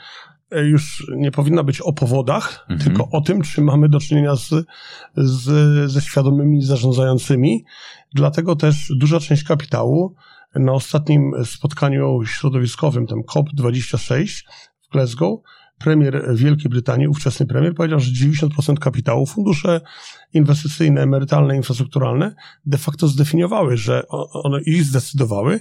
już 0.64 1.08
nie 1.16 1.32
powinna 1.32 1.64
być 1.64 1.82
o 1.82 1.94
powodach, 1.94 2.66
mhm. 2.70 2.80
tylko 2.80 3.10
o 3.12 3.22
tym, 3.22 3.42
czy 3.42 3.62
mamy 3.62 3.90
do 3.90 4.00
czynienia 4.00 4.36
z, 4.36 4.50
z, 5.18 5.92
ze 5.92 6.02
świadomymi 6.02 6.62
zarządzającymi. 6.62 7.66
Dlatego 8.14 8.56
też 8.56 8.92
duża 8.96 9.20
część 9.20 9.44
kapitału 9.44 10.16
na 10.56 10.72
ostatnim 10.72 11.32
spotkaniu 11.46 12.26
środowiskowym, 12.26 13.08
tym 13.08 13.22
COP26 13.24 14.44
w 14.82 14.92
Glasgow, 14.92 15.40
premier 15.80 16.36
Wielkiej 16.36 16.70
Brytanii, 16.70 17.08
ówczesny 17.08 17.46
premier, 17.46 17.76
powiedział, 17.76 18.00
że 18.00 18.12
90% 18.12 18.76
kapitału, 18.80 19.26
fundusze 19.26 19.82
inwestycyjne, 20.34 21.02
emerytalne, 21.02 21.56
infrastrukturalne 21.56 22.36
de 22.66 22.78
facto 22.78 23.08
zdefiniowały, 23.08 23.78
że 23.78 24.08
one 24.34 24.62
i 24.62 24.82
zdecydowały, 24.82 25.60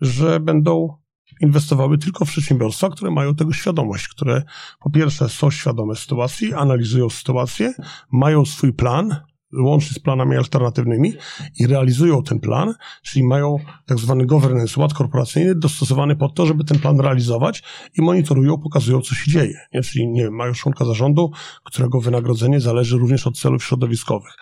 że 0.00 0.40
będą 0.40 1.01
inwestowały 1.42 1.98
tylko 1.98 2.24
w 2.24 2.28
przedsiębiorstwa, 2.28 2.90
które 2.90 3.10
mają 3.10 3.34
tego 3.34 3.52
świadomość, 3.52 4.08
które 4.08 4.42
po 4.80 4.90
pierwsze 4.90 5.28
są 5.28 5.50
świadome 5.50 5.96
sytuacji, 5.96 6.54
analizują 6.54 7.10
sytuację, 7.10 7.74
mają 8.12 8.44
swój 8.44 8.72
plan, 8.72 9.16
łącznie 9.52 9.94
z 9.94 9.98
planami 9.98 10.36
alternatywnymi 10.36 11.12
i 11.58 11.66
realizują 11.66 12.22
ten 12.22 12.40
plan, 12.40 12.74
czyli 13.02 13.24
mają 13.24 13.56
tak 13.86 13.98
zwany 13.98 14.26
governance, 14.26 14.80
ład 14.80 14.94
korporacyjny 14.94 15.54
dostosowany 15.54 16.16
pod 16.16 16.34
to, 16.34 16.46
żeby 16.46 16.64
ten 16.64 16.78
plan 16.78 17.00
realizować 17.00 17.62
i 17.98 18.02
monitorują, 18.02 18.58
pokazują, 18.58 19.00
co 19.00 19.14
się 19.14 19.30
dzieje. 19.30 19.58
Nie? 19.74 19.82
Czyli 19.82 20.08
nie 20.08 20.30
mają 20.30 20.52
członka 20.52 20.84
zarządu, 20.84 21.30
którego 21.64 22.00
wynagrodzenie 22.00 22.60
zależy 22.60 22.98
również 22.98 23.26
od 23.26 23.38
celów 23.38 23.64
środowiskowych. 23.64 24.32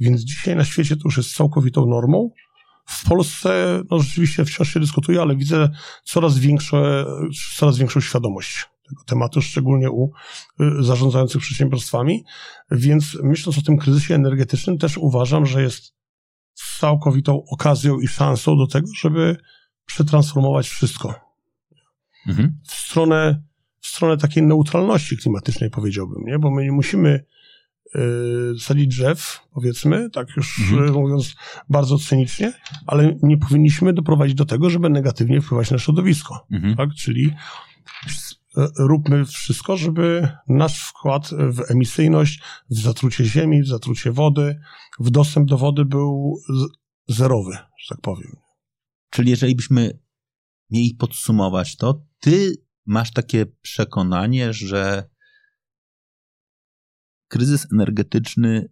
Więc 0.00 0.20
dzisiaj 0.20 0.56
na 0.56 0.64
świecie 0.64 0.96
to 0.96 1.02
już 1.04 1.16
jest 1.16 1.36
całkowitą 1.36 1.86
normą. 1.86 2.30
W 2.88 3.04
Polsce 3.04 3.82
no 3.90 4.00
rzeczywiście 4.00 4.44
wciąż 4.44 4.72
się 4.72 4.80
dyskutuje, 4.80 5.20
ale 5.20 5.36
widzę 5.36 5.70
coraz, 6.04 6.38
większe, 6.38 7.06
coraz 7.56 7.78
większą 7.78 8.00
świadomość 8.00 8.66
tego 8.88 9.04
tematu, 9.04 9.42
szczególnie 9.42 9.90
u 9.90 10.12
y, 10.60 10.64
zarządzających 10.80 11.42
przedsiębiorstwami. 11.42 12.24
Więc 12.70 13.18
myśląc 13.22 13.58
o 13.58 13.62
tym 13.62 13.78
kryzysie 13.78 14.14
energetycznym, 14.14 14.78
też 14.78 14.98
uważam, 14.98 15.46
że 15.46 15.62
jest 15.62 15.94
całkowitą 16.78 17.42
okazją 17.50 18.00
i 18.00 18.08
szansą 18.08 18.56
do 18.56 18.66
tego, 18.66 18.88
żeby 19.00 19.36
przetransformować 19.86 20.68
wszystko 20.68 21.14
mhm. 22.26 22.58
w 22.64 22.72
stronę 22.74 23.42
w 23.80 23.86
stronę 23.86 24.16
takiej 24.16 24.42
neutralności 24.42 25.16
klimatycznej, 25.16 25.70
powiedziałbym, 25.70 26.24
nie? 26.26 26.38
Bo 26.38 26.50
my 26.50 26.64
nie 26.64 26.72
musimy 26.72 27.24
sadzić 28.60 28.86
drzew, 28.86 29.40
powiedzmy, 29.52 30.10
tak 30.10 30.36
już 30.36 30.58
mhm. 30.60 30.92
mówiąc 30.92 31.34
bardzo 31.68 31.98
cynicznie, 31.98 32.52
ale 32.86 33.16
nie 33.22 33.38
powinniśmy 33.38 33.92
doprowadzić 33.92 34.34
do 34.34 34.44
tego, 34.44 34.70
żeby 34.70 34.90
negatywnie 34.90 35.40
wpływać 35.40 35.70
na 35.70 35.78
środowisko, 35.78 36.46
mhm. 36.50 36.76
tak? 36.76 36.90
Czyli 36.94 37.34
róbmy 38.78 39.24
wszystko, 39.24 39.76
żeby 39.76 40.28
nasz 40.48 40.82
wkład 40.82 41.30
w 41.30 41.70
emisyjność, 41.70 42.40
w 42.70 42.78
zatrucie 42.78 43.24
ziemi, 43.24 43.62
w 43.62 43.68
zatrucie 43.68 44.12
wody, 44.12 44.60
w 45.00 45.10
dostęp 45.10 45.48
do 45.48 45.58
wody 45.58 45.84
był 45.84 46.38
zerowy, 47.08 47.52
że 47.52 47.88
tak 47.88 48.00
powiem. 48.00 48.36
Czyli 49.10 49.30
jeżeli 49.30 49.56
byśmy 49.56 49.98
mieli 50.70 50.94
podsumować 50.94 51.76
to, 51.76 52.02
ty 52.20 52.52
masz 52.86 53.12
takie 53.12 53.46
przekonanie, 53.46 54.52
że 54.52 55.08
kryzys 57.28 57.66
energetyczny 57.72 58.68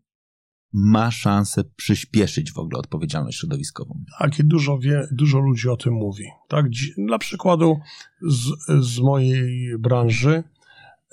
ma 0.73 1.11
szansę 1.11 1.65
przyspieszyć 1.77 2.53
w 2.53 2.59
ogóle 2.59 2.79
odpowiedzialność 2.79 3.39
środowiskową. 3.39 4.05
Tak, 4.19 4.39
i 4.39 4.45
dużo, 4.45 4.79
wie, 4.79 5.09
dużo 5.13 5.39
ludzi 5.39 5.69
o 5.69 5.77
tym 5.77 5.95
mówi. 5.95 6.25
Tak, 6.49 6.67
dla 6.99 7.19
przykładu 7.19 7.79
z, 8.23 8.51
z 8.81 9.01
mojej 9.01 9.79
branży, 9.79 10.43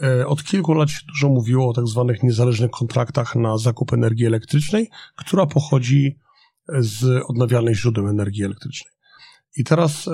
e, 0.03 0.27
od 0.27 0.43
kilku 0.43 0.73
lat 0.73 0.89
się 0.89 0.99
dużo 1.07 1.29
mówiło 1.29 1.69
o 1.69 1.73
tak 1.73 1.87
zwanych 1.87 2.23
niezależnych 2.23 2.71
kontraktach 2.71 3.35
na 3.35 3.57
zakup 3.57 3.93
energii 3.93 4.25
elektrycznej, 4.25 4.89
która 5.15 5.45
pochodzi 5.45 6.19
z 6.79 7.23
odnawialnych 7.27 7.75
źródeł 7.75 8.07
energii 8.07 8.43
elektrycznej. 8.43 8.93
I 9.57 9.63
teraz 9.63 10.07
e, 10.07 10.11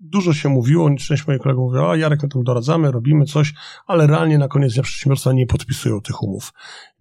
dużo 0.00 0.32
się 0.32 0.48
mówiło, 0.48 0.90
część 0.96 1.26
moich 1.26 1.40
kolegów 1.40 1.64
mówiła, 1.64 1.90
a 1.90 1.96
Jarek, 1.96 2.22
my 2.22 2.28
tam 2.28 2.44
doradzamy, 2.44 2.90
robimy 2.90 3.24
coś, 3.24 3.54
ale 3.86 4.06
realnie 4.06 4.38
na 4.38 4.48
koniec 4.48 4.74
dnia 4.74 4.82
przedsiębiorstwa 4.82 5.32
nie 5.32 5.46
podpisują 5.46 6.00
tych 6.00 6.22
umów. 6.22 6.52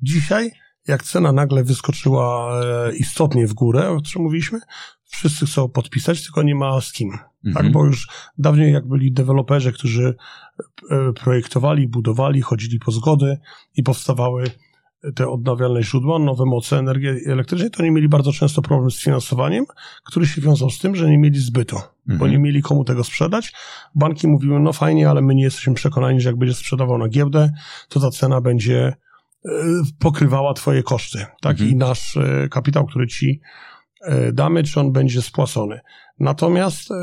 Dzisiaj 0.01 0.51
jak 0.87 1.03
cena 1.03 1.31
nagle 1.31 1.63
wyskoczyła 1.63 2.59
e, 2.61 2.95
istotnie 2.95 3.47
w 3.47 3.53
górę, 3.53 3.89
o 3.89 4.01
czym 4.01 4.21
mówiliśmy, 4.21 4.59
wszyscy 5.03 5.45
chcą 5.45 5.69
podpisać, 5.69 6.23
tylko 6.23 6.43
nie 6.43 6.55
ma 6.55 6.81
z 6.81 6.91
kim. 6.91 7.11
Tak? 7.11 7.29
Mhm. 7.45 7.65
Tak, 7.65 7.73
bo 7.73 7.85
już 7.85 8.07
dawniej 8.37 8.73
jak 8.73 8.87
byli 8.87 9.11
deweloperzy, 9.11 9.71
którzy 9.71 10.15
e, 10.89 11.13
projektowali, 11.13 11.87
budowali, 11.87 12.41
chodzili 12.41 12.79
po 12.79 12.91
zgody 12.91 13.37
i 13.75 13.83
powstawały 13.83 14.43
te 15.15 15.29
odnawialne 15.29 15.83
źródła, 15.83 16.19
nowe 16.19 16.45
moce 16.45 16.77
energii 16.77 17.09
elektrycznej, 17.27 17.71
to 17.71 17.83
nie 17.83 17.91
mieli 17.91 18.09
bardzo 18.09 18.33
często 18.33 18.61
problem 18.61 18.91
z 18.91 18.99
finansowaniem, 18.99 19.65
który 20.03 20.27
się 20.27 20.41
wiązał 20.41 20.69
z 20.69 20.79
tym, 20.79 20.95
że 20.95 21.09
nie 21.09 21.17
mieli 21.17 21.39
zbytu, 21.39 21.75
mhm. 21.75 22.19
bo 22.19 22.27
nie 22.27 22.39
mieli 22.39 22.61
komu 22.61 22.83
tego 22.83 23.03
sprzedać. 23.03 23.53
Banki 23.95 24.27
mówiły, 24.27 24.59
no 24.59 24.73
fajnie, 24.73 25.09
ale 25.09 25.21
my 25.21 25.35
nie 25.35 25.43
jesteśmy 25.43 25.73
przekonani, 25.73 26.21
że 26.21 26.29
jak 26.29 26.37
będzie 26.37 26.55
sprzedawał 26.55 26.97
na 26.97 27.07
giełdę, 27.07 27.51
to 27.89 27.99
ta 27.99 28.11
cena 28.11 28.41
będzie 28.41 28.93
pokrywała 29.99 30.53
twoje 30.53 30.83
koszty, 30.83 31.25
tak? 31.41 31.51
Mhm. 31.51 31.69
I 31.69 31.75
nasz 31.75 32.17
e, 32.17 32.47
kapitał, 32.49 32.85
który 32.85 33.07
ci 33.07 33.41
e, 34.01 34.31
damy, 34.31 34.63
czy 34.63 34.79
on 34.79 34.91
będzie 34.91 35.21
spłacony. 35.21 35.79
Natomiast 36.19 36.91
e, 36.91 36.95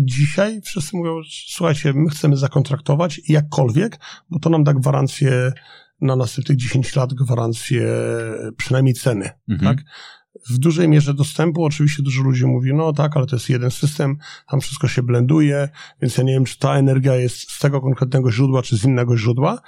dzisiaj 0.00 0.60
wszyscy 0.60 0.96
mówią, 0.96 1.20
słuchajcie, 1.48 1.92
my 1.92 2.10
chcemy 2.10 2.36
zakontraktować 2.36 3.20
jakkolwiek, 3.28 3.98
bo 4.30 4.38
to 4.38 4.50
nam 4.50 4.64
da 4.64 4.74
gwarancję 4.74 5.52
na 6.00 6.16
następnych 6.16 6.58
10 6.58 6.96
lat, 6.96 7.14
gwarancję 7.14 7.88
przynajmniej 8.56 8.94
ceny, 8.94 9.30
mhm. 9.48 9.76
tak? 9.76 9.84
W 10.50 10.58
dużej 10.58 10.88
mierze 10.88 11.14
dostępu 11.14 11.64
oczywiście 11.64 12.02
dużo 12.02 12.22
ludzi 12.22 12.46
mówi, 12.46 12.74
no 12.74 12.92
tak, 12.92 13.16
ale 13.16 13.26
to 13.26 13.36
jest 13.36 13.48
jeden 13.48 13.70
system, 13.70 14.16
tam 14.50 14.60
wszystko 14.60 14.88
się 14.88 15.02
blenduje, 15.02 15.68
więc 16.02 16.16
ja 16.16 16.24
nie 16.24 16.32
wiem, 16.32 16.44
czy 16.44 16.58
ta 16.58 16.74
energia 16.74 17.14
jest 17.14 17.50
z 17.50 17.58
tego 17.58 17.80
konkretnego 17.80 18.32
źródła, 18.32 18.62
czy 18.62 18.76
z 18.76 18.84
innego 18.84 19.16
źródła. 19.16 19.60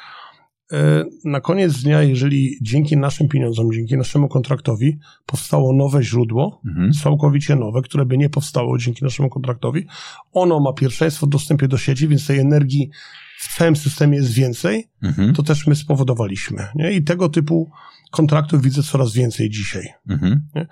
Na 1.24 1.40
koniec 1.40 1.82
dnia, 1.82 2.02
jeżeli 2.02 2.58
dzięki 2.62 2.96
naszym 2.96 3.28
pieniądzom, 3.28 3.72
dzięki 3.72 3.96
naszemu 3.96 4.28
kontraktowi 4.28 4.98
powstało 5.26 5.72
nowe 5.72 6.02
źródło, 6.02 6.60
mhm. 6.66 6.92
całkowicie 6.92 7.56
nowe, 7.56 7.82
które 7.82 8.06
by 8.06 8.18
nie 8.18 8.30
powstało 8.30 8.78
dzięki 8.78 9.04
naszemu 9.04 9.30
kontraktowi, 9.30 9.86
ono 10.32 10.60
ma 10.60 10.72
pierwszeństwo 10.72 11.26
w 11.26 11.30
dostępie 11.30 11.68
do 11.68 11.78
sieci, 11.78 12.08
więc 12.08 12.26
tej 12.26 12.38
energii 12.38 12.90
w 13.38 13.56
całym 13.56 13.76
systemie 13.76 14.16
jest 14.16 14.32
więcej, 14.32 14.88
mhm. 15.02 15.34
to 15.34 15.42
też 15.42 15.66
my 15.66 15.76
spowodowaliśmy. 15.76 16.66
Nie? 16.74 16.92
I 16.92 17.02
tego 17.02 17.28
typu 17.28 17.70
kontraktów 18.10 18.62
widzę 18.62 18.82
coraz 18.82 19.12
więcej 19.12 19.50
dzisiaj. 19.50 19.88
Mhm. 20.08 20.46
E, 20.54 20.66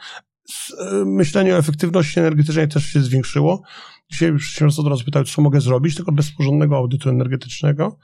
myślenie 1.05 1.55
o 1.55 1.59
efektywności 1.59 2.21
energetycznej 2.21 2.69
też 2.69 2.87
się 2.87 3.03
zwiększyło. 3.03 3.63
Dzisiaj 4.11 4.37
przedsiębiorstwo 4.37 4.83
od 4.83 4.89
razu 4.89 5.05
pytają, 5.05 5.25
co 5.25 5.43
mogę 5.43 5.61
zrobić, 5.61 5.95
tylko 5.95 6.13
bez 6.13 6.31
porządnego 6.33 6.77
audytu 6.77 7.11
energetycznego 7.11 7.99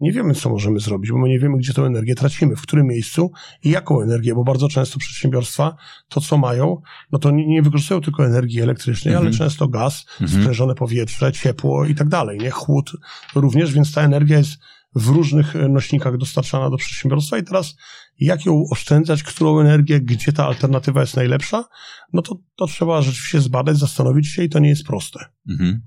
nie 0.00 0.12
wiemy, 0.12 0.34
co 0.34 0.50
możemy 0.50 0.80
zrobić, 0.80 1.12
bo 1.12 1.18
my 1.18 1.28
nie 1.28 1.38
wiemy, 1.38 1.58
gdzie 1.58 1.72
tę 1.72 1.82
energię 1.82 2.14
tracimy, 2.14 2.56
w 2.56 2.62
którym 2.62 2.86
miejscu 2.86 3.32
i 3.62 3.70
jaką 3.70 4.00
energię, 4.00 4.34
bo 4.34 4.44
bardzo 4.44 4.68
często 4.68 4.98
przedsiębiorstwa 4.98 5.76
to, 6.08 6.20
co 6.20 6.38
mają, 6.38 6.82
no 7.12 7.18
to 7.18 7.30
nie, 7.30 7.46
nie 7.46 7.62
wykorzystują 7.62 8.00
tylko 8.00 8.26
energii 8.26 8.60
elektrycznej, 8.60 9.14
ale 9.14 9.26
mhm. 9.26 9.38
często 9.38 9.68
gaz, 9.68 10.06
mhm. 10.20 10.42
sprężone 10.42 10.74
powietrze, 10.74 11.32
ciepło 11.32 11.84
i 11.84 11.94
tak 11.94 12.08
dalej, 12.08 12.38
nie? 12.38 12.50
Chłód 12.50 12.92
również, 13.34 13.72
więc 13.72 13.92
ta 13.92 14.02
energia 14.02 14.38
jest 14.38 14.58
w 14.94 15.08
różnych 15.08 15.54
nośnikach 15.68 16.16
dostarczana 16.16 16.70
do 16.70 16.76
przedsiębiorstwa 16.76 17.38
i 17.38 17.42
teraz 17.42 17.76
jak 18.20 18.46
ją 18.46 18.64
oszczędzać, 18.70 19.22
którą 19.22 19.60
energię, 19.60 20.00
gdzie 20.00 20.32
ta 20.32 20.46
alternatywa 20.46 21.00
jest 21.00 21.16
najlepsza, 21.16 21.64
no 22.12 22.22
to, 22.22 22.38
to 22.56 22.66
trzeba 22.66 23.02
rzeczywiście 23.02 23.40
zbadać, 23.40 23.76
zastanowić 23.76 24.28
się 24.28 24.44
i 24.44 24.48
to 24.48 24.58
nie 24.58 24.68
jest 24.68 24.84
proste. 24.84 25.20
Mhm. 25.50 25.82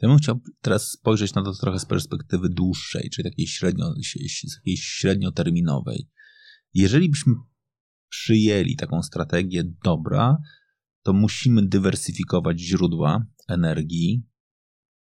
Ja 0.00 0.08
bym 0.08 0.18
chciał 0.18 0.40
teraz 0.60 0.90
spojrzeć 0.90 1.34
na 1.34 1.42
to 1.42 1.52
trochę 1.52 1.78
z 1.78 1.86
perspektywy 1.86 2.48
dłuższej, 2.48 3.10
czyli 3.10 3.30
takiej, 3.30 3.46
średnio, 3.46 3.94
takiej 4.56 4.76
średnioterminowej. 4.76 6.08
Jeżeli 6.74 7.10
byśmy 7.10 7.34
przyjęli 8.08 8.76
taką 8.76 9.02
strategię 9.02 9.64
dobra, 9.84 10.36
to 11.02 11.12
musimy 11.12 11.68
dywersyfikować 11.68 12.60
źródła 12.60 13.26
energii. 13.48 14.26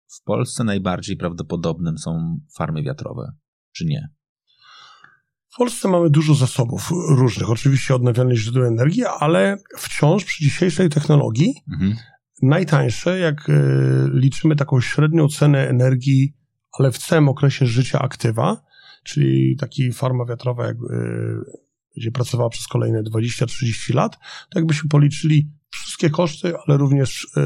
W 0.06 0.22
Polsce 0.22 0.64
najbardziej 0.64 1.16
prawdopodobnym 1.16 1.98
są 1.98 2.40
farmy 2.56 2.82
wiatrowe, 2.82 3.32
czy 3.72 3.84
nie? 3.84 4.08
W 5.48 5.56
Polsce 5.56 5.88
mamy 5.88 6.10
dużo 6.10 6.34
zasobów 6.34 6.90
różnych, 7.08 7.50
oczywiście 7.50 7.94
odnawialnych 7.94 8.38
źródeł 8.38 8.64
energii, 8.64 9.04
ale 9.04 9.56
wciąż 9.78 10.24
przy 10.24 10.44
dzisiejszej 10.44 10.88
technologii 10.88 11.54
mhm 11.72 11.96
najtańsze, 12.42 13.18
jak 13.18 13.50
e, 13.50 13.52
liczymy 14.12 14.56
taką 14.56 14.80
średnią 14.80 15.28
cenę 15.28 15.68
energii, 15.68 16.36
ale 16.78 16.92
w 16.92 16.98
całym 16.98 17.28
okresie 17.28 17.66
życia 17.66 17.98
aktywa, 17.98 18.62
czyli 19.04 19.56
taki 19.56 19.92
farma 19.92 20.24
wiatrowa 20.24 20.66
jak, 20.66 20.76
e, 20.76 20.80
będzie 21.96 22.10
pracowała 22.12 22.50
przez 22.50 22.66
kolejne 22.66 23.02
20-30 23.02 23.94
lat, 23.94 24.18
to 24.50 24.58
jakbyśmy 24.58 24.88
policzyli 24.88 25.50
wszystkie 25.70 26.10
koszty, 26.10 26.52
ale 26.66 26.76
również 26.76 27.26
e, 27.36 27.42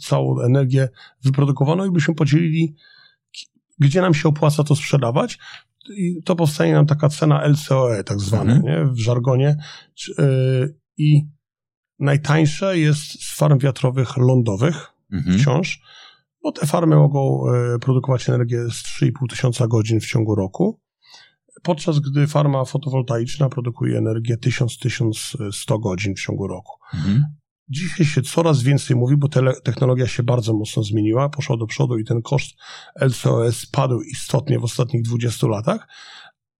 całą 0.00 0.40
energię 0.40 0.88
wyprodukowaną 1.24 1.84
i 1.84 1.90
byśmy 1.90 2.14
podzielili, 2.14 2.74
gdzie 3.78 4.00
nam 4.00 4.14
się 4.14 4.28
opłaca 4.28 4.64
to 4.64 4.76
sprzedawać, 4.76 5.38
i 5.90 6.22
to 6.24 6.36
powstanie 6.36 6.72
nam 6.72 6.86
taka 6.86 7.08
cena 7.08 7.48
LCOE, 7.48 8.04
tak 8.04 8.20
zwane, 8.20 8.52
mhm. 8.52 8.86
nie? 8.86 8.92
w 8.92 8.98
żargonie. 8.98 9.56
E, 10.18 10.24
I 10.98 11.28
najtańsze 12.02 12.78
jest 12.78 13.22
z 13.22 13.36
farm 13.36 13.58
wiatrowych 13.58 14.16
lądowych 14.16 14.92
mhm. 15.12 15.38
wciąż, 15.38 15.80
bo 16.42 16.52
te 16.52 16.66
farmy 16.66 16.96
mogą 16.96 17.42
e, 17.48 17.78
produkować 17.78 18.28
energię 18.28 18.64
z 18.70 18.82
3,5 19.02 19.12
tysiąca 19.30 19.66
godzin 19.66 20.00
w 20.00 20.06
ciągu 20.06 20.34
roku, 20.34 20.80
podczas 21.62 21.98
gdy 21.98 22.26
farma 22.26 22.64
fotowoltaiczna 22.64 23.48
produkuje 23.48 23.98
energię 23.98 24.36
1000-1100 24.36 25.80
godzin 25.80 26.14
w 26.14 26.20
ciągu 26.20 26.46
roku. 26.46 26.72
Mhm. 26.94 27.24
Dzisiaj 27.68 28.06
się 28.06 28.22
coraz 28.22 28.62
więcej 28.62 28.96
mówi, 28.96 29.16
bo 29.16 29.28
technologia 29.64 30.06
się 30.06 30.22
bardzo 30.22 30.54
mocno 30.54 30.82
zmieniła, 30.82 31.28
poszła 31.28 31.56
do 31.56 31.66
przodu 31.66 31.98
i 31.98 32.04
ten 32.04 32.22
koszt 32.22 32.50
LCOS 33.00 33.56
spadł 33.56 34.00
istotnie 34.00 34.58
w 34.58 34.64
ostatnich 34.64 35.02
20 35.02 35.46
latach 35.46 35.88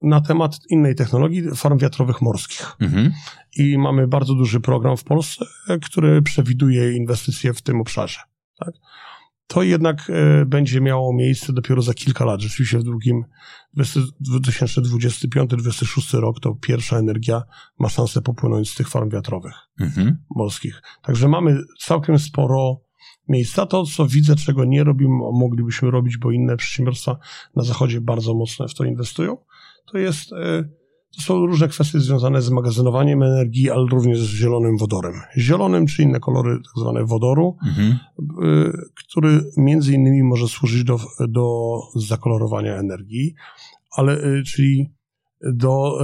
na 0.03 0.21
temat 0.21 0.59
innej 0.71 0.95
technologii, 0.95 1.43
farm 1.55 1.79
wiatrowych 1.79 2.23
morskich. 2.23 2.77
Mhm. 2.81 3.13
I 3.57 3.79
mamy 3.79 4.09
bardzo 4.09 4.35
duży 4.35 4.61
program 4.61 4.97
w 4.97 5.05
Polsce, 5.05 5.45
który 5.83 6.23
przewiduje 6.23 6.93
inwestycje 6.93 7.55
w 7.55 7.63
tym 7.63 7.81
obszarze. 7.81 8.19
Tak? 8.59 8.75
To 9.47 9.63
jednak 9.63 10.11
e, 10.11 10.47
będzie 10.47 10.81
miało 10.81 11.15
miejsce 11.15 11.53
dopiero 11.53 11.83
za 11.83 11.95
kilka 11.95 12.25
lat. 12.25 12.41
Rzeczywiście 12.41 12.79
w 12.79 12.83
długim 12.83 13.25
2025-2026 13.79 16.21
rok 16.21 16.41
to 16.41 16.55
pierwsza 16.55 16.99
energia 16.99 17.43
ma 17.79 17.89
szansę 17.89 18.23
popłynąć 18.23 18.71
z 18.71 18.75
tych 18.75 18.89
farm 18.89 19.11
wiatrowych 19.11 19.55
mhm. 19.81 20.19
morskich. 20.31 20.83
Także 21.03 21.29
mamy 21.29 21.59
całkiem 21.79 22.19
sporo 22.19 22.81
miejsca. 23.29 23.67
To, 23.67 23.85
co 23.85 24.07
widzę, 24.07 24.37
czego 24.37 24.65
nie 24.65 24.85
robimy, 24.85 25.15
moglibyśmy 25.33 25.91
robić, 25.91 26.19
bo 26.19 26.31
inne 26.31 26.57
przedsiębiorstwa 26.57 27.17
na 27.57 27.63
zachodzie 27.63 28.01
bardzo 28.01 28.35
mocno 28.35 28.69
w 28.69 28.75
to 28.75 28.85
inwestują, 28.85 29.37
to 29.87 29.99
jest 29.99 30.33
e, 30.33 30.65
to 31.17 31.23
są 31.23 31.47
różne 31.47 31.69
kwestie 31.69 32.01
związane 32.01 32.43
z 32.43 32.51
magazynowaniem 32.51 33.23
energii, 33.23 33.71
ale 33.71 33.87
również 33.91 34.21
z 34.21 34.35
zielonym 34.35 34.77
wodorem. 34.77 35.15
Zielonym 35.37 35.87
czy 35.87 36.03
inne 36.03 36.21
kolory 36.21 36.57
tak 36.57 36.83
zwane 36.83 37.05
wodoru, 37.05 37.57
mhm. 37.67 37.99
Y, 38.45 38.73
który 38.95 39.45
między 39.57 39.95
innymi 39.95 40.23
może 40.23 40.49
służyć 40.49 40.85
do, 40.85 41.01
do 41.29 41.79
zakolorowania 41.97 42.77
energii, 42.77 43.35
ale 43.97 44.25
y, 44.25 44.43
czyli 44.43 44.93
do 45.55 45.99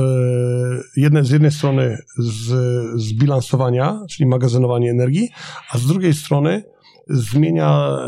jednej, 0.96 1.24
z 1.24 1.30
jednej 1.30 1.50
strony 1.50 1.98
z, 2.18 2.54
zbilansowania, 3.00 4.00
czyli 4.10 4.28
magazynowania 4.28 4.90
energii, 4.90 5.28
a 5.70 5.78
z 5.78 5.86
drugiej 5.86 6.14
strony 6.14 6.62
zmienia 7.08 7.98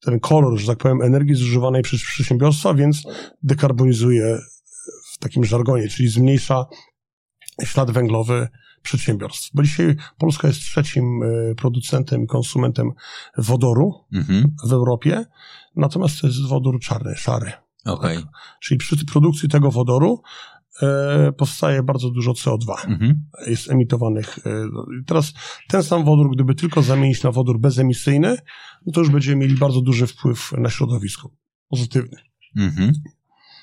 ten 0.00 0.20
kolor, 0.20 0.58
że 0.58 0.66
tak 0.66 0.78
powiem, 0.78 1.02
energii 1.02 1.34
zużywanej 1.34 1.82
przez 1.82 2.02
przedsiębiorstwa, 2.02 2.74
więc 2.74 3.02
dekarbonizuje 3.42 4.38
w 5.14 5.18
takim 5.18 5.44
żargonie, 5.44 5.88
czyli 5.88 6.08
zmniejsza 6.08 6.66
ślad 7.64 7.90
węglowy 7.90 8.48
przedsiębiorstw. 8.82 9.50
Bo 9.54 9.62
dzisiaj 9.62 9.96
Polska 10.18 10.48
jest 10.48 10.60
trzecim 10.60 11.22
e, 11.22 11.54
producentem 11.54 12.24
i 12.24 12.26
konsumentem 12.26 12.90
wodoru 13.38 14.04
mhm. 14.12 14.56
w 14.68 14.72
Europie, 14.72 15.24
natomiast 15.76 16.20
to 16.20 16.26
jest 16.26 16.46
wodór 16.46 16.80
czarny, 16.80 17.14
szary. 17.16 17.52
Okay. 17.84 18.16
Tak? 18.16 18.24
Czyli 18.60 18.78
przy 18.78 19.06
produkcji 19.12 19.48
tego 19.48 19.70
wodoru 19.70 20.22
e, 20.82 21.32
powstaje 21.32 21.82
bardzo 21.82 22.10
dużo 22.10 22.32
CO2. 22.32 22.72
Mhm. 22.86 23.24
Jest 23.46 23.70
emitowanych. 23.70 24.38
E, 24.38 24.68
teraz 25.06 25.32
ten 25.68 25.82
sam 25.82 26.04
wodór, 26.04 26.34
gdyby 26.34 26.54
tylko 26.54 26.82
zamienić 26.82 27.22
na 27.22 27.32
wodór 27.32 27.60
bezemisyjny, 27.60 28.36
no 28.86 28.92
to 28.92 29.00
już 29.00 29.10
będziemy 29.10 29.36
mieli 29.36 29.54
bardzo 29.54 29.80
duży 29.80 30.06
wpływ 30.06 30.52
na 30.58 30.70
środowisko. 30.70 31.30
Pozytywny. 31.68 32.18
Mhm. 32.56 32.92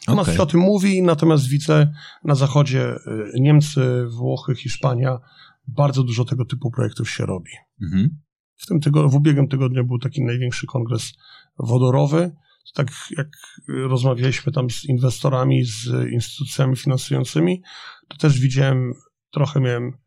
Okay. 0.08 0.16
Nas 0.16 0.36
się 0.36 0.41
o 0.41 0.45
tym 0.45 0.60
mówi, 0.60 1.02
natomiast 1.02 1.47
widzę 1.47 1.93
na 2.24 2.36
zachodzie 2.36 2.95
y, 2.95 3.39
Niemcy, 3.39 4.06
Włochy, 4.18 4.56
Hiszpania, 4.56 5.20
bardzo 5.68 6.04
dużo 6.04 6.26
tego 6.26 6.45
typu 6.45 6.72
projektów 6.72 7.10
się 7.10 7.26
robi. 7.26 7.52
Mhm. 7.82 8.10
W, 8.58 8.66
tym 8.66 8.80
tygodniu, 8.80 9.10
w 9.10 9.16
ubiegłym 9.16 9.47
tygodniu 9.47 9.86
był 9.86 9.99
taki 9.99 10.24
największy 10.24 10.68
kongres 10.68 11.14
wodorowy. 11.60 12.32
Tak 12.74 12.88
jak 13.18 13.28
rozmawialiśmy 13.68 14.52
tam 14.52 14.70
z 14.70 14.86
inwestorami, 14.86 15.66
z 15.66 16.12
instytucjami 16.12 16.76
finansującymi, 16.76 17.62
to 18.08 18.18
też 18.18 18.39
widziałem, 18.39 18.93
trochę 19.32 19.60
miałem 19.60 19.97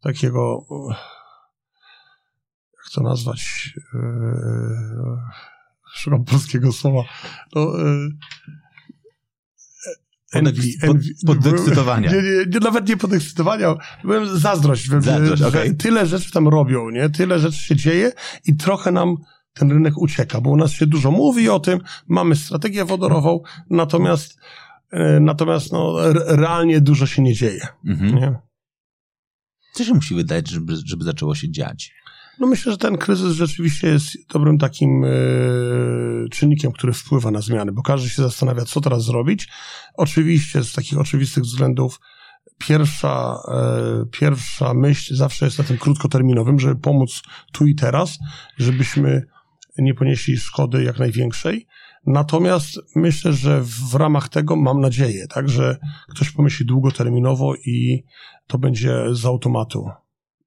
takiego, 0.00 0.66
jak 2.72 2.92
to 2.94 3.02
nazwać, 3.02 3.70
yy, 3.94 4.00
szukam 5.94 6.24
polskiego 6.24 6.72
słowa, 6.72 7.02
no, 7.54 7.60
yy, 7.60 8.10
Envy, 10.32 10.62
envy, 10.82 11.08
podekscytowania. 11.26 12.10
Nie, 12.10 12.22
nie, 12.22 12.44
nie, 12.46 12.60
nawet 12.60 12.88
nie 12.88 12.96
podekscytowania, 12.96 13.74
byłem 14.04 14.38
zazdrość, 14.38 14.88
zazdrość 14.88 15.42
że, 15.42 15.48
okay. 15.48 15.74
tyle 15.74 16.06
rzeczy 16.06 16.32
tam 16.32 16.48
robią, 16.48 16.90
nie? 16.90 17.10
Tyle 17.10 17.38
rzeczy 17.38 17.58
się 17.58 17.76
dzieje 17.76 18.12
i 18.44 18.56
trochę 18.56 18.92
nam 18.92 19.16
ten 19.52 19.70
rynek 19.70 19.98
ucieka, 19.98 20.40
bo 20.40 20.50
u 20.50 20.56
nas 20.56 20.72
się 20.72 20.86
dużo 20.86 21.10
mówi 21.10 21.48
o 21.48 21.60
tym, 21.60 21.80
mamy 22.08 22.36
strategię 22.36 22.84
wodorową, 22.84 23.40
natomiast 23.70 24.38
e, 24.90 25.20
natomiast 25.20 25.72
no, 25.72 25.96
realnie 26.12 26.80
dużo 26.80 27.06
się 27.06 27.22
nie 27.22 27.34
dzieje. 27.34 27.66
Mhm. 27.84 28.14
Nie? 28.14 28.38
Co 29.74 29.84
się 29.84 29.94
musi 29.94 30.14
wydać, 30.14 30.50
żeby, 30.50 30.74
żeby 30.84 31.04
zaczęło 31.04 31.34
się 31.34 31.50
dziać? 31.50 31.92
No 32.40 32.46
myślę, 32.46 32.72
że 32.72 32.78
ten 32.78 32.98
kryzys 32.98 33.32
rzeczywiście 33.32 33.88
jest 33.88 34.28
dobrym 34.32 34.58
takim 34.58 35.04
e, 35.04 35.08
czynnikiem, 36.30 36.72
który 36.72 36.92
wpływa 36.92 37.30
na 37.30 37.40
zmiany, 37.40 37.72
bo 37.72 37.82
każdy 37.82 38.08
się 38.08 38.22
zastanawia, 38.22 38.64
co 38.64 38.80
teraz 38.80 39.04
zrobić. 39.04 39.48
Oczywiście 39.94 40.64
z 40.64 40.72
takich 40.72 40.98
oczywistych 40.98 41.44
względów 41.44 42.00
pierwsza, 42.58 43.42
e, 43.48 44.06
pierwsza 44.10 44.74
myśl 44.74 45.14
zawsze 45.14 45.44
jest 45.44 45.58
na 45.58 45.64
tym 45.64 45.78
krótkoterminowym, 45.78 46.60
żeby 46.60 46.76
pomóc 46.76 47.22
tu 47.52 47.66
i 47.66 47.74
teraz, 47.74 48.18
żebyśmy 48.58 49.26
nie 49.78 49.94
ponieśli 49.94 50.36
szkody 50.36 50.82
jak 50.82 50.98
największej. 50.98 51.66
Natomiast 52.06 52.80
myślę, 52.96 53.32
że 53.32 53.62
w 53.62 53.94
ramach 53.94 54.28
tego 54.28 54.56
mam 54.56 54.80
nadzieję, 54.80 55.26
tak, 55.28 55.48
że 55.48 55.78
ktoś 56.08 56.30
pomyśli 56.30 56.66
długoterminowo 56.66 57.54
i 57.54 58.04
to 58.46 58.58
będzie 58.58 59.02
z 59.12 59.24
automatu 59.24 59.90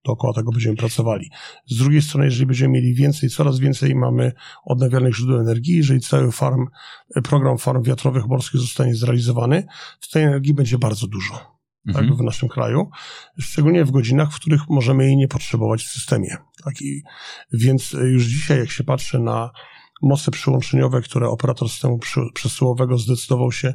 dookoła 0.05 0.33
tego 0.33 0.51
będziemy 0.51 0.75
pracowali. 0.75 1.29
Z 1.65 1.77
drugiej 1.77 2.01
strony, 2.01 2.25
jeżeli 2.25 2.45
będziemy 2.45 2.73
mieli 2.73 2.93
więcej, 2.93 3.29
coraz 3.29 3.59
więcej 3.59 3.95
mamy 3.95 4.31
odnawialnych 4.65 5.15
źródeł 5.15 5.39
energii, 5.39 5.77
jeżeli 5.77 6.01
cały 6.01 6.31
farm, 6.31 6.65
program 7.23 7.57
farm 7.57 7.83
wiatrowych 7.83 8.27
morskich 8.27 8.61
zostanie 8.61 8.95
zrealizowany, 8.95 9.63
to 10.01 10.07
tej 10.11 10.23
energii 10.23 10.53
będzie 10.53 10.77
bardzo 10.77 11.07
dużo. 11.07 11.59
Tak, 11.93 12.01
mhm. 12.01 12.17
W 12.17 12.21
naszym 12.21 12.49
kraju, 12.49 12.89
szczególnie 13.39 13.85
w 13.85 13.91
godzinach, 13.91 14.31
w 14.31 14.35
których 14.35 14.61
możemy 14.69 15.05
jej 15.05 15.17
nie 15.17 15.27
potrzebować 15.27 15.83
w 15.83 15.91
systemie. 15.91 16.37
Tak, 16.63 16.81
i 16.81 17.03
więc 17.53 17.91
już 17.91 18.25
dzisiaj, 18.25 18.59
jak 18.59 18.71
się 18.71 18.83
patrzy 18.83 19.19
na 19.19 19.51
moce 20.01 20.31
przyłączeniowe, 20.31 21.01
które 21.01 21.29
operator 21.29 21.69
systemu 21.69 21.99
przesyłowego 22.33 22.97
zdecydował 22.97 23.51
się 23.51 23.73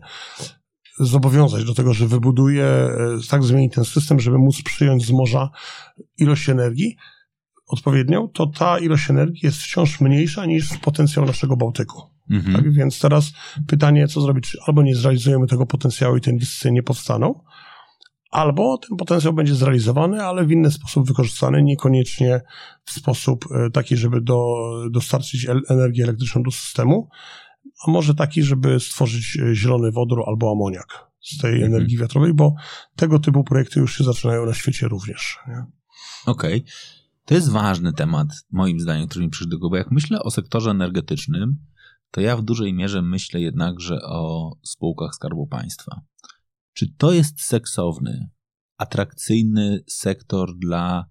zobowiązać 1.01 1.64
do 1.64 1.74
tego, 1.74 1.95
że 1.95 2.07
wybuduje, 2.07 2.64
e, 2.64 2.90
tak 3.28 3.45
zmieni 3.45 3.70
ten 3.70 3.84
system, 3.84 4.20
żeby 4.20 4.38
móc 4.38 4.62
przyjąć 4.62 5.07
z 5.07 5.11
morza 5.11 5.51
ilość 6.18 6.49
energii 6.49 6.97
odpowiednią, 7.66 8.28
to 8.28 8.47
ta 8.47 8.78
ilość 8.78 9.11
energii 9.11 9.40
jest 9.42 9.59
wciąż 9.59 10.01
mniejsza 10.01 10.47
niż 10.47 10.78
potencjał 10.78 11.26
naszego 11.26 11.57
Bałtyku. 11.57 12.03
Mhm. 12.30 12.55
Tak 12.55 12.72
więc 12.72 13.01
teraz 13.01 13.32
pytanie, 13.66 14.09
co 14.09 14.20
zrobić? 14.20 14.57
Albo 14.66 14.82
nie 14.82 14.95
zrealizujemy 14.95 15.47
tego 15.47 15.66
potencjału 15.66 16.16
i 16.16 16.20
te 16.20 16.30
inwestycje 16.30 16.72
nie 16.72 16.82
powstaną, 16.82 17.40
albo 18.30 18.78
ten 18.78 18.97
potencjał 18.97 19.32
będzie 19.32 19.55
zrealizowany, 19.55 20.22
ale 20.22 20.45
w 20.45 20.51
inny 20.51 20.70
sposób 20.70 21.07
wykorzystany, 21.07 21.62
niekoniecznie 21.62 22.40
w 22.84 22.90
sposób 22.90 23.45
e, 23.51 23.70
taki, 23.70 23.97
żeby 23.97 24.20
do, 24.20 24.57
dostarczyć 24.90 25.47
energię 25.68 26.05
elektryczną 26.05 26.42
do 26.42 26.51
systemu, 26.51 27.09
a 27.87 27.91
może 27.91 28.14
taki, 28.14 28.43
żeby 28.43 28.80
stworzyć 28.80 29.39
e, 29.43 29.55
zielony 29.55 29.93
wodór 29.93 30.22
albo 30.26 30.53
amoniak 30.53 30.87
z 31.20 31.39
tej 31.39 31.53
mhm. 31.53 31.74
energii 31.74 31.99
wiatrowej, 31.99 32.35
bo 32.35 32.55
tego 32.97 33.18
typu 33.18 33.45
projekty 33.45 33.80
już 33.80 33.99
się 33.99 34.05
zaczynają 34.05 34.47
na 34.47 34.55
świecie 34.55 34.89
również. 34.89 35.39
Okej. 36.26 36.61
Okay. 36.61 36.72
To 37.24 37.35
jest 37.35 37.51
ważny 37.51 37.93
temat, 37.93 38.28
moim 38.51 38.80
zdaniem, 38.80 39.09
który 39.09 39.24
mi 39.24 39.30
przyszedł 39.30 39.70
bo 39.70 39.76
jak 39.76 39.91
myślę 39.91 40.22
o 40.22 40.30
sektorze 40.30 40.70
energetycznym, 40.70 41.57
to 42.11 42.20
ja 42.20 42.37
w 42.37 42.43
dużej 42.43 42.74
mierze 42.74 43.03
myślę 43.03 43.41
jednakże 43.41 44.03
o 44.03 44.53
spółkach 44.62 45.14
Skarbu 45.14 45.47
Państwa. 45.47 46.01
Czy 46.72 46.95
to 46.97 47.12
jest 47.12 47.41
seksowny, 47.41 48.30
atrakcyjny 48.76 49.85
sektor 49.89 50.59
dla 50.59 51.05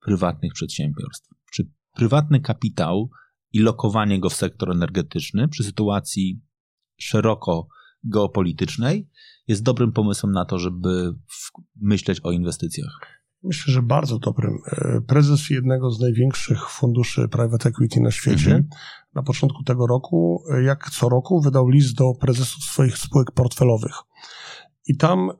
prywatnych 0.00 0.52
przedsiębiorstw? 0.52 1.28
Czy 1.52 1.70
prywatny 1.94 2.40
kapitał 2.40 3.10
i 3.52 3.60
lokowanie 3.60 4.20
go 4.20 4.30
w 4.30 4.34
sektor 4.34 4.70
energetyczny 4.70 5.48
przy 5.48 5.64
sytuacji 5.64 6.40
szeroko 6.98 7.68
geopolitycznej 8.04 9.08
jest 9.48 9.62
dobrym 9.62 9.92
pomysłem 9.92 10.32
na 10.32 10.44
to, 10.44 10.58
żeby 10.58 11.14
myśleć 11.80 12.20
o 12.20 12.30
inwestycjach? 12.30 13.18
Myślę, 13.42 13.72
że 13.72 13.82
bardzo 13.82 14.18
dobrym. 14.18 14.58
E, 14.66 15.00
prezes 15.00 15.50
jednego 15.50 15.90
z 15.90 16.00
największych 16.00 16.70
funduszy 16.70 17.28
private 17.28 17.68
equity 17.68 18.00
na 18.00 18.10
świecie 18.10 18.50
mhm. 18.50 18.68
na 19.14 19.22
początku 19.22 19.62
tego 19.62 19.86
roku, 19.86 20.44
e, 20.54 20.62
jak 20.62 20.90
co 20.90 21.08
roku, 21.08 21.40
wydał 21.40 21.68
list 21.68 21.96
do 21.96 22.12
prezesów 22.20 22.64
swoich 22.64 22.98
spółek 22.98 23.32
portfelowych. 23.32 23.94
I 24.88 24.96
tam 24.96 25.30
e, 25.30 25.34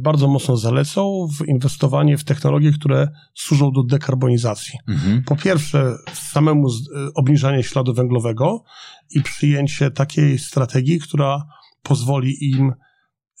bardzo 0.00 0.28
mocno 0.28 0.56
zalecał 0.56 1.28
w 1.28 1.48
inwestowanie 1.48 2.18
w 2.18 2.24
technologie, 2.24 2.72
które 2.72 3.08
służą 3.34 3.72
do 3.72 3.82
dekarbonizacji. 3.82 4.78
Mhm. 4.88 5.22
Po 5.22 5.36
pierwsze, 5.36 5.96
samemu 6.12 6.68
z, 6.68 6.80
e, 6.80 7.08
obniżanie 7.14 7.62
śladu 7.62 7.94
węglowego 7.94 8.64
i 9.10 9.22
przyjęcie 9.22 9.90
takiej 9.90 10.38
strategii, 10.38 11.00
która 11.00 11.44
pozwoli 11.82 12.50
im 12.50 12.72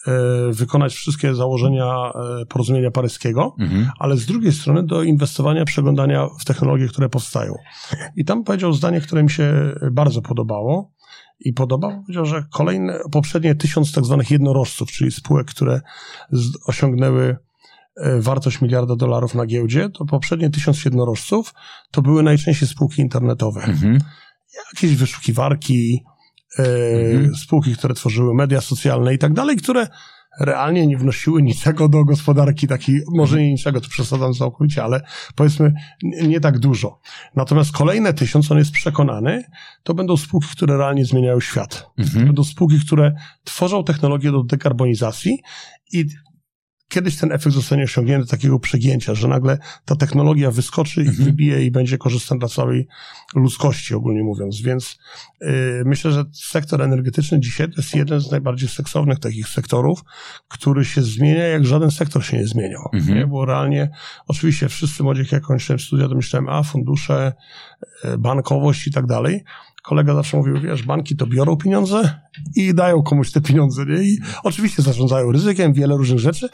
e, 0.06 0.12
wykonać 0.52 0.94
wszystkie 0.94 1.34
założenia 1.34 2.12
e, 2.42 2.46
porozumienia 2.46 2.90
paryskiego, 2.90 3.54
mhm. 3.58 3.90
ale 3.98 4.16
z 4.16 4.26
drugiej 4.26 4.52
strony 4.52 4.82
do 4.82 5.02
inwestowania, 5.02 5.64
przeglądania 5.64 6.28
w 6.40 6.44
technologie, 6.44 6.88
które 6.88 7.08
powstają. 7.08 7.54
I 8.16 8.24
tam 8.24 8.44
powiedział 8.44 8.72
zdanie, 8.72 9.00
które 9.00 9.22
mi 9.22 9.30
się 9.30 9.74
bardzo 9.92 10.22
podobało 10.22 10.92
i 11.40 11.52
podoba. 11.52 12.00
Powiedział, 12.00 12.26
że 12.26 12.44
kolejne, 12.50 12.98
poprzednie 13.12 13.54
tysiąc 13.54 13.92
tak 13.92 14.04
zwanych 14.04 14.30
jednorożców, 14.30 14.92
czyli 14.92 15.10
spółek, 15.10 15.46
które 15.46 15.80
osiągnęły 16.66 17.36
e, 17.96 18.20
wartość 18.20 18.60
miliarda 18.60 18.96
dolarów 18.96 19.34
na 19.34 19.46
giełdzie, 19.46 19.90
to 19.90 20.04
poprzednie 20.04 20.50
tysiąc 20.50 20.84
jednorożców 20.84 21.54
to 21.90 22.02
były 22.02 22.22
najczęściej 22.22 22.68
spółki 22.68 23.02
internetowe. 23.02 23.62
Mhm. 23.62 23.98
Jakieś 24.74 24.96
wyszukiwarki, 24.96 26.04
e, 26.58 26.62
mhm. 27.12 27.34
spółki, 27.34 27.76
które 27.76 27.94
tworzyły 27.94 28.34
media 28.34 28.60
socjalne 28.60 29.14
i 29.14 29.18
tak 29.18 29.32
dalej, 29.32 29.56
które 29.56 29.86
realnie 30.40 30.86
nie 30.86 30.98
wnosiły 30.98 31.42
niczego 31.42 31.88
do 31.88 32.04
gospodarki, 32.04 32.68
takiej, 32.68 33.02
może 33.14 33.38
nie 33.38 33.52
niczego, 33.52 33.80
to 33.80 33.88
przesadzam 33.88 34.34
całkowicie, 34.34 34.84
ale 34.84 35.00
powiedzmy 35.34 35.72
nie 36.02 36.40
tak 36.40 36.58
dużo. 36.58 37.00
Natomiast 37.36 37.72
kolejne 37.72 38.14
tysiąc, 38.14 38.50
on 38.50 38.58
jest 38.58 38.72
przekonany, 38.72 39.44
to 39.82 39.94
będą 39.94 40.16
spółki, 40.16 40.48
które 40.52 40.76
realnie 40.76 41.04
zmieniają 41.04 41.40
świat. 41.40 41.90
Mhm. 41.98 42.26
Będą 42.26 42.44
spółki, 42.44 42.80
które 42.80 43.14
tworzą 43.44 43.84
technologię 43.84 44.32
do 44.32 44.42
dekarbonizacji 44.42 45.38
i 45.92 46.06
kiedyś 46.92 47.16
ten 47.16 47.32
efekt 47.32 47.54
zostanie 47.54 47.84
osiągnięty 47.84 48.28
takiego 48.28 48.58
przegięcia, 48.58 49.14
że 49.14 49.28
nagle 49.28 49.58
ta 49.84 49.96
technologia 49.96 50.50
wyskoczy 50.50 51.02
i 51.02 51.08
mhm. 51.08 51.24
wybije 51.24 51.64
i 51.64 51.70
będzie 51.70 51.98
korzystna 51.98 52.36
dla 52.36 52.48
całej 52.48 52.86
ludzkości, 53.34 53.94
ogólnie 53.94 54.22
mówiąc. 54.22 54.62
Więc 54.62 54.98
yy, 55.40 55.48
myślę, 55.86 56.12
że 56.12 56.24
sektor 56.32 56.82
energetyczny 56.82 57.40
dzisiaj 57.40 57.70
to 57.70 57.74
jest 57.76 57.94
jeden 57.94 58.20
z 58.20 58.30
najbardziej 58.30 58.68
seksownych 58.68 59.18
takich 59.18 59.48
sektorów, 59.48 60.04
który 60.48 60.84
się 60.84 61.02
zmienia, 61.02 61.44
jak 61.44 61.66
żaden 61.66 61.90
sektor 61.90 62.24
się 62.24 62.36
nie 62.36 62.46
zmieniał. 62.46 62.88
Mhm. 62.92 63.18
Nie? 63.18 63.26
Bo 63.26 63.44
realnie, 63.44 63.90
oczywiście 64.26 64.68
wszyscy 64.68 65.02
młodzi, 65.02 65.20
jak 65.20 65.32
ja 65.32 65.40
kończyłem 65.40 65.78
studia, 65.78 66.08
to 66.08 66.14
myślałem, 66.14 66.48
a 66.48 66.62
fundusze, 66.62 67.32
y, 68.04 68.18
bankowość 68.18 68.86
i 68.86 68.92
tak 68.92 69.06
dalej 69.06 69.44
kolega 69.82 70.14
zawsze 70.14 70.36
mówił, 70.36 70.60
wiesz, 70.60 70.82
banki 70.82 71.16
to 71.16 71.26
biorą 71.26 71.56
pieniądze 71.56 72.20
i 72.56 72.74
dają 72.74 73.02
komuś 73.02 73.32
te 73.32 73.40
pieniądze, 73.40 73.84
nie? 73.86 74.02
I 74.02 74.18
oczywiście 74.42 74.82
zarządzają 74.82 75.32
ryzykiem, 75.32 75.72
wiele 75.72 75.96
różnych 75.96 76.18
rzeczy, 76.18 76.48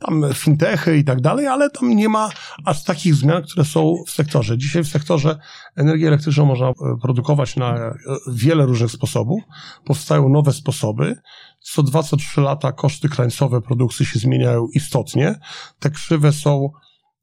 tam 0.00 0.24
fintechy 0.34 0.98
i 0.98 1.04
tak 1.04 1.20
dalej, 1.20 1.46
ale 1.46 1.70
tam 1.70 1.96
nie 1.96 2.08
ma 2.08 2.30
aż 2.64 2.84
takich 2.84 3.14
zmian, 3.14 3.42
które 3.42 3.64
są 3.64 3.94
w 4.06 4.10
sektorze. 4.10 4.58
Dzisiaj 4.58 4.84
w 4.84 4.88
sektorze 4.88 5.38
energii 5.76 6.06
elektryczną 6.06 6.44
można 6.44 6.68
e, 6.68 6.72
produkować 7.02 7.56
na 7.56 7.76
e, 7.76 7.94
wiele 8.32 8.66
różnych 8.66 8.90
sposobów. 8.90 9.42
Powstają 9.84 10.28
nowe 10.28 10.52
sposoby. 10.52 11.16
Co 11.60 11.82
dwa, 11.82 12.02
co 12.02 12.16
trzy 12.16 12.40
lata 12.40 12.72
koszty 12.72 13.08
krańcowe 13.08 13.60
produkcji 13.60 14.06
się 14.06 14.18
zmieniają 14.18 14.66
istotnie. 14.74 15.34
Te 15.78 15.90
krzywe 15.90 16.32
są 16.32 16.68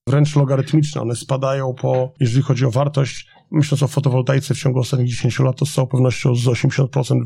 wręcz 0.07 0.35
logarytmiczne. 0.35 1.01
One 1.01 1.15
spadają 1.15 1.73
po, 1.73 2.13
jeżeli 2.19 2.43
chodzi 2.43 2.65
o 2.65 2.71
wartość, 2.71 3.27
myśląc 3.51 3.83
o 3.83 3.87
fotowoltaice 3.87 4.53
w 4.53 4.57
ciągu 4.57 4.79
ostatnich 4.79 5.09
10 5.09 5.39
lat, 5.39 5.57
to 5.57 5.65
z 5.65 5.73
całą 5.73 5.87
pewnością 5.87 6.35
z 6.35 6.45
80% 6.45 7.23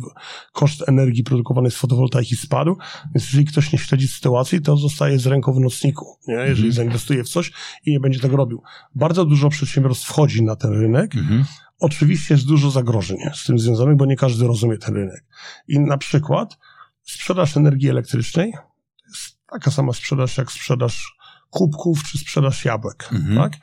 koszt 0.53 0.89
energii 0.89 1.23
produkowanej 1.23 1.71
z 1.71 1.75
fotowoltaiki 1.75 2.35
spadł. 2.35 2.77
Więc 3.15 3.25
jeżeli 3.25 3.45
ktoś 3.45 3.73
nie 3.73 3.79
śledzi 3.79 4.07
sytuacji, 4.07 4.61
to 4.61 4.77
zostaje 4.77 5.19
z 5.19 5.27
ręką 5.27 5.53
w 5.53 5.59
nocniku, 5.59 6.05
nie? 6.27 6.33
jeżeli 6.33 6.67
mhm. 6.67 6.73
zainwestuje 6.73 7.23
w 7.23 7.29
coś 7.29 7.51
i 7.85 7.91
nie 7.91 7.99
będzie 7.99 8.19
tego 8.19 8.37
robił. 8.37 8.61
Bardzo 8.95 9.25
dużo 9.25 9.49
przedsiębiorstw 9.49 10.07
wchodzi 10.07 10.43
na 10.43 10.55
ten 10.55 10.71
rynek. 10.71 11.15
Mhm. 11.15 11.45
Oczywiście 11.79 12.33
jest 12.33 12.45
dużo 12.45 12.71
zagrożeń 12.71 13.17
z 13.33 13.45
tym 13.45 13.59
związanych, 13.59 13.97
bo 13.97 14.05
nie 14.05 14.15
każdy 14.15 14.47
rozumie 14.47 14.77
ten 14.77 14.95
rynek. 14.95 15.25
I 15.67 15.79
na 15.79 15.97
przykład 15.97 16.57
sprzedaż 17.03 17.57
energii 17.57 17.89
elektrycznej 17.89 18.51
to 18.51 19.09
jest 19.09 19.37
taka 19.51 19.71
sama 19.71 19.93
sprzedaż 19.93 20.37
jak 20.37 20.51
sprzedaż 20.51 21.17
kubków 21.49 22.03
czy 22.03 22.17
sprzedaż 22.17 22.65
jabłek. 22.65 23.09
Mhm. 23.11 23.35
Tak? 23.35 23.53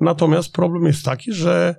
Natomiast 0.00 0.52
problem 0.52 0.84
jest 0.84 1.04
taki, 1.04 1.32
że 1.32 1.74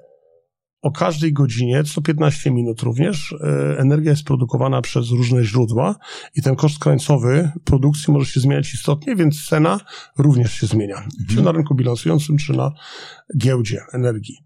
o 0.82 0.92
każdej 0.92 1.34
godzinie, 1.34 1.84
co 1.84 2.02
15 2.02 2.52
minut 2.52 2.82
również, 2.82 3.36
e, 3.42 3.80
energia 3.80 4.12
jest 4.12 4.24
produkowana 4.24 4.82
przez 4.82 5.10
różne 5.10 5.44
źródła 5.44 5.96
i 6.36 6.42
ten 6.42 6.56
koszt 6.56 6.80
krańcowy 6.80 7.52
produkcji 7.64 8.14
może 8.14 8.26
się 8.26 8.40
zmieniać 8.40 8.74
istotnie, 8.74 9.16
więc 9.16 9.46
cena 9.46 9.80
również 10.18 10.54
się 10.54 10.68
zmienia. 10.68 10.98
Mhm. 10.98 11.26
Czy 11.30 11.42
na 11.42 11.52
rynku 11.52 11.76
bilansującym, 11.76 12.38
czy 12.38 12.54
na 12.54 12.72
giełdzie 13.38 13.82
energii. 13.94 14.38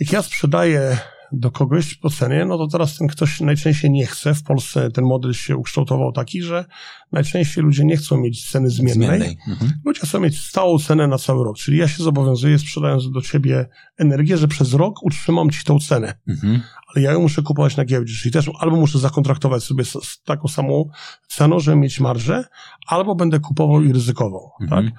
Jak 0.00 0.12
ja 0.12 0.22
sprzedaję 0.22 0.98
do 1.32 1.50
kogoś 1.50 1.94
po 1.94 2.10
cenie, 2.10 2.44
no 2.44 2.58
to 2.58 2.66
teraz 2.66 2.98
ten 2.98 3.08
ktoś 3.08 3.40
najczęściej 3.40 3.90
nie 3.90 4.06
chce. 4.06 4.34
W 4.34 4.42
Polsce 4.42 4.90
ten 4.90 5.04
model 5.04 5.32
się 5.32 5.56
ukształtował 5.56 6.12
taki, 6.12 6.42
że 6.42 6.64
najczęściej 7.12 7.64
ludzie 7.64 7.84
nie 7.84 7.96
chcą 7.96 8.16
mieć 8.16 8.50
ceny 8.50 8.70
zmiennej. 8.70 9.08
zmiennej. 9.08 9.38
Mhm. 9.48 9.72
Ludzie 9.84 10.00
chcą 10.00 10.20
mieć 10.20 10.40
stałą 10.40 10.78
cenę 10.78 11.06
na 11.06 11.18
cały 11.18 11.44
rok. 11.44 11.56
Czyli 11.56 11.78
ja 11.78 11.88
się 11.88 12.02
zobowiązuję, 12.02 12.58
sprzedając 12.58 13.10
do 13.10 13.22
ciebie 13.22 13.68
energię, 13.98 14.36
że 14.36 14.48
przez 14.48 14.74
rok 14.74 15.02
utrzymam 15.02 15.50
ci 15.50 15.64
tą 15.64 15.78
cenę. 15.78 16.14
Mhm. 16.28 16.62
Ale 16.94 17.04
ja 17.04 17.12
ją 17.12 17.20
muszę 17.20 17.42
kupować 17.42 17.76
na 17.76 17.84
giełdzie, 17.84 18.14
czyli 18.14 18.32
też 18.32 18.50
albo 18.58 18.76
muszę 18.76 18.98
zakontraktować 18.98 19.64
sobie 19.64 19.84
z 19.84 20.22
taką 20.24 20.48
samą 20.48 20.90
ceną, 21.28 21.60
żeby 21.60 21.76
mieć 21.76 22.00
marżę, 22.00 22.44
albo 22.86 23.14
będę 23.14 23.40
kupował 23.40 23.82
i 23.82 23.92
ryzykował. 23.92 24.50
Mhm. 24.60 24.84
Tak? 24.84 24.94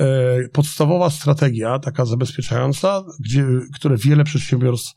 E, 0.00 0.48
podstawowa 0.48 1.10
strategia, 1.10 1.78
taka 1.78 2.04
zabezpieczająca, 2.04 3.04
gdzie, 3.20 3.46
które 3.74 3.96
wiele 3.96 4.24
przedsiębiorstw 4.24 4.94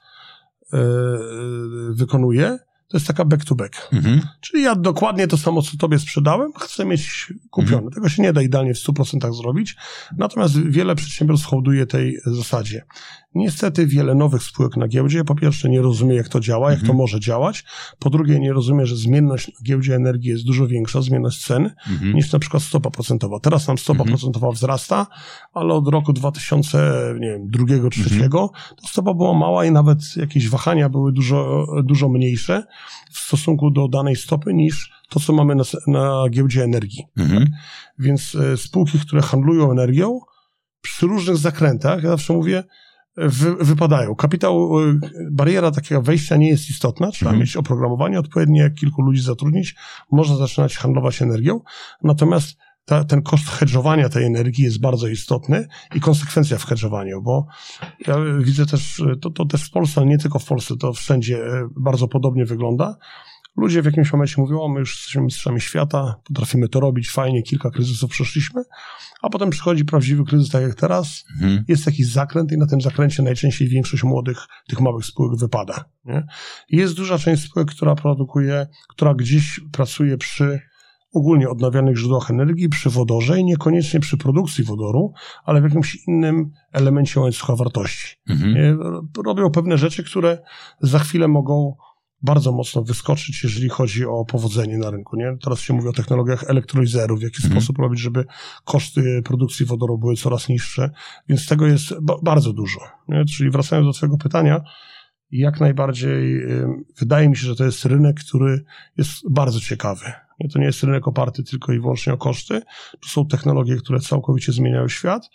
wykonuje, 1.94 2.58
to 2.92 2.98
jest 2.98 3.08
taka 3.08 3.26
back 3.26 3.46
to 3.46 3.56
back. 3.56 3.90
Mhm. 3.94 4.22
Czyli 4.42 4.64
ja 4.64 4.76
dokładnie 4.76 5.28
to 5.28 5.38
samo, 5.38 5.62
co 5.62 5.78
tobie 5.78 6.00
sprzedałem, 6.00 6.52
chcę 6.60 6.86
mieć 6.86 7.34
kupione. 7.50 7.78
Mhm. 7.78 7.92
Tego 7.94 8.10
się 8.10 8.24
nie 8.24 8.34
da 8.34 8.42
idealnie 8.42 8.74
w 8.74 8.78
100% 8.78 9.34
zrobić. 9.34 9.76
Natomiast 10.18 10.62
wiele 10.62 10.96
przedsiębiorstw 10.96 11.48
hołduje 11.48 11.86
tej 11.86 12.18
zasadzie. 12.26 12.86
Niestety 13.36 13.88
wiele 13.88 14.16
nowych 14.16 14.44
spółek 14.44 14.78
na 14.78 14.88
giełdzie, 14.88 15.24
po 15.24 15.36
pierwsze 15.36 15.70
nie 15.70 15.82
rozumie 15.82 16.16
jak 16.16 16.30
to 16.30 16.40
działa, 16.40 16.68
mhm. 16.68 16.74
jak 16.74 16.80
to 16.80 16.92
mhm. 16.92 16.98
może 16.98 17.20
działać, 17.20 17.64
po 18.00 18.10
drugie 18.10 18.40
nie 18.40 18.54
rozumie, 18.54 18.86
że 18.86 18.96
zmienność 18.96 19.48
na 19.48 19.54
giełdzie 19.64 19.96
energii 19.96 20.30
jest 20.30 20.46
dużo 20.46 20.68
większa, 20.68 21.02
zmienność 21.02 21.46
cen, 21.46 21.72
mhm. 21.90 22.14
niż 22.14 22.32
na 22.32 22.40
przykład 22.40 22.64
stopa 22.64 22.90
procentowa. 22.90 23.40
Teraz 23.40 23.68
nam 23.68 23.78
stopa 23.78 24.00
mhm. 24.00 24.10
procentowa 24.10 24.52
wzrasta, 24.52 25.08
ale 25.54 25.74
od 25.74 25.88
roku 25.88 26.14
2000, 26.14 26.94
nie 27.20 27.30
wiem, 27.30 27.50
drugiego, 27.50 27.90
trzeciego, 27.90 28.42
mhm. 28.42 28.76
to 28.82 28.88
stopa 28.88 29.14
była 29.14 29.34
mała 29.34 29.66
i 29.66 29.72
nawet 29.72 30.18
jakieś 30.18 30.50
wahania 30.50 30.90
były 30.90 31.12
dużo, 31.12 31.68
dużo 31.84 32.10
mniejsze 32.10 32.64
w 33.12 33.20
stosunku 33.20 33.72
do 33.72 33.88
danej 33.88 34.16
stopy 34.16 34.54
niż 34.54 34.92
to, 35.10 35.20
co 35.20 35.34
mamy 35.34 35.56
na, 35.56 35.64
na 35.88 36.30
giełdzie 36.30 36.64
energii. 36.64 37.06
Mhm. 37.18 37.46
Tak? 37.46 37.54
Więc 38.00 38.36
e, 38.36 38.58
spółki, 38.58 39.00
które 39.00 39.22
handlują 39.22 39.72
energią, 39.72 40.20
przy 40.82 41.08
różnych 41.08 41.38
zakrętach, 41.38 42.04
ja 42.04 42.10
zawsze 42.10 42.34
mówię, 42.34 42.64
wy, 43.18 43.56
wypadają. 43.56 44.16
Kapitał, 44.16 44.80
e, 44.80 45.00
bariera 45.32 45.72
takiego 45.72 46.02
wejścia 46.02 46.38
nie 46.38 46.50
jest 46.50 46.70
istotna, 46.70 47.12
trzeba 47.12 47.32
mhm. 47.32 47.42
mieć 47.42 47.58
oprogramowanie 47.58 48.20
odpowiednie, 48.20 48.72
kilku 48.72 49.02
ludzi 49.02 49.22
zatrudnić, 49.22 49.76
można 50.12 50.36
zaczynać 50.36 50.78
handlować 50.78 51.22
energią, 51.22 51.60
natomiast 52.04 52.58
ta, 52.92 53.04
ten 53.04 53.22
koszt 53.22 53.50
hedżowania 53.50 54.10
tej 54.10 54.26
energii 54.26 54.64
jest 54.64 54.82
bardzo 54.82 55.08
istotny 55.08 55.68
i 55.96 56.00
konsekwencja 56.00 56.58
w 56.58 56.66
hedżowaniu, 56.66 57.22
bo 57.22 57.48
ja 58.08 58.16
widzę 58.40 58.66
też, 58.66 59.04
to, 59.22 59.30
to 59.30 59.46
też 59.46 59.64
w 59.64 59.72
Polsce, 59.72 60.02
ale 60.02 60.10
nie 60.10 60.18
tylko 60.18 60.40
w 60.40 60.46
Polsce, 60.46 60.78
to 60.78 60.94
wszędzie 60.94 61.38
e, 61.38 61.68
bardzo 61.78 62.08
podobnie 62.08 62.46
wygląda. 62.46 62.98
Ludzie 63.58 63.82
w 63.82 63.86
jakimś 63.86 64.14
momencie 64.14 64.36
mówią, 64.38 64.62
o, 64.62 64.70
my 64.70 64.80
już 64.80 64.96
jesteśmy 64.96 65.22
mistrzami 65.22 65.62
świata, 65.62 66.16
potrafimy 66.24 66.70
to 66.70 66.80
robić, 66.80 67.10
fajnie, 67.10 67.44
kilka 67.44 67.70
kryzysów 67.70 68.12
przeszliśmy, 68.12 68.64
a 69.22 69.30
potem 69.30 69.50
przychodzi 69.50 69.86
prawdziwy 69.86 70.24
kryzys, 70.24 70.50
tak 70.50 70.62
jak 70.62 70.76
teraz, 70.76 71.26
mhm. 71.34 71.64
jest 71.68 71.86
jakiś 71.86 72.08
zakręt 72.08 72.52
i 72.52 72.58
na 72.58 72.68
tym 72.68 72.82
zakręcie 72.82 73.24
najczęściej 73.24 73.68
większość 73.68 74.04
młodych, 74.04 74.38
tych 74.68 74.82
małych 74.82 75.06
spółek 75.06 75.40
wypada. 75.40 75.86
Nie? 76.06 76.26
Jest 76.70 76.96
duża 76.96 77.18
część 77.18 77.44
spółek, 77.44 77.72
która 77.72 77.96
produkuje, 77.96 78.68
która 78.90 79.14
gdzieś 79.14 79.60
pracuje 79.72 80.18
przy 80.18 80.71
ogólnie 81.14 81.50
odnawialnych 81.50 81.98
źródłach 81.98 82.32
energii, 82.32 82.70
przy 82.70 82.90
wodorze 82.90 83.40
i 83.40 83.46
niekoniecznie 83.46 84.00
przy 84.00 84.18
produkcji 84.18 84.64
wodoru, 84.64 85.14
ale 85.44 85.62
w 85.62 85.64
jakimś 85.64 86.08
innym 86.08 86.52
elemencie 86.72 87.20
łańcucha 87.20 87.56
wartości. 87.56 88.16
Mhm. 88.30 88.80
Robią 89.26 89.52
pewne 89.52 89.78
rzeczy, 89.78 90.04
które 90.04 90.38
za 90.82 91.00
chwilę 91.00 91.28
mogą 91.28 91.76
bardzo 92.22 92.52
mocno 92.52 92.84
wyskoczyć, 92.84 93.44
jeżeli 93.44 93.70
chodzi 93.70 94.06
o 94.06 94.26
powodzenie 94.26 94.78
na 94.78 94.92
rynku. 94.92 95.16
Nie? 95.16 95.38
Teraz 95.44 95.60
się 95.60 95.74
mówi 95.74 95.88
o 95.88 95.94
technologiach 95.94 96.44
elektrolizerów, 96.44 97.20
w 97.20 97.24
jaki 97.24 97.44
mhm. 97.44 97.54
sposób 97.54 97.78
robić, 97.78 98.00
żeby 98.00 98.26
koszty 98.66 99.22
produkcji 99.26 99.66
wodoru 99.66 99.98
były 99.98 100.16
coraz 100.16 100.50
niższe, 100.50 100.90
więc 101.30 101.48
tego 101.48 101.68
jest 101.68 101.94
ba 102.02 102.16
bardzo 102.24 102.54
dużo. 102.54 102.80
Nie? 103.08 103.26
Czyli 103.26 103.52
wracając 103.52 103.88
do 103.88 103.94
Twojego 103.94 104.18
pytania, 104.18 104.62
jak 105.32 105.60
najbardziej 105.60 106.42
wydaje 107.00 107.30
mi 107.30 107.38
się, 107.38 107.48
że 107.48 107.56
to 107.56 107.66
jest 107.66 107.86
rynek, 107.86 108.20
który 108.20 108.64
jest 108.98 109.14
bardzo 109.30 109.60
ciekawy. 109.60 110.06
To 110.54 110.60
nie 110.60 110.66
jest 110.66 110.84
rynek 110.84 111.08
oparty 111.08 111.44
tylko 111.44 111.74
i 111.74 111.80
wyłącznie 111.80 112.14
o 112.14 112.18
koszty, 112.18 112.62
to 113.02 113.10
są 113.10 113.28
technologie, 113.28 113.76
które 113.76 114.00
całkowicie 114.00 114.52
zmieniają 114.52 114.88
świat 114.88 115.30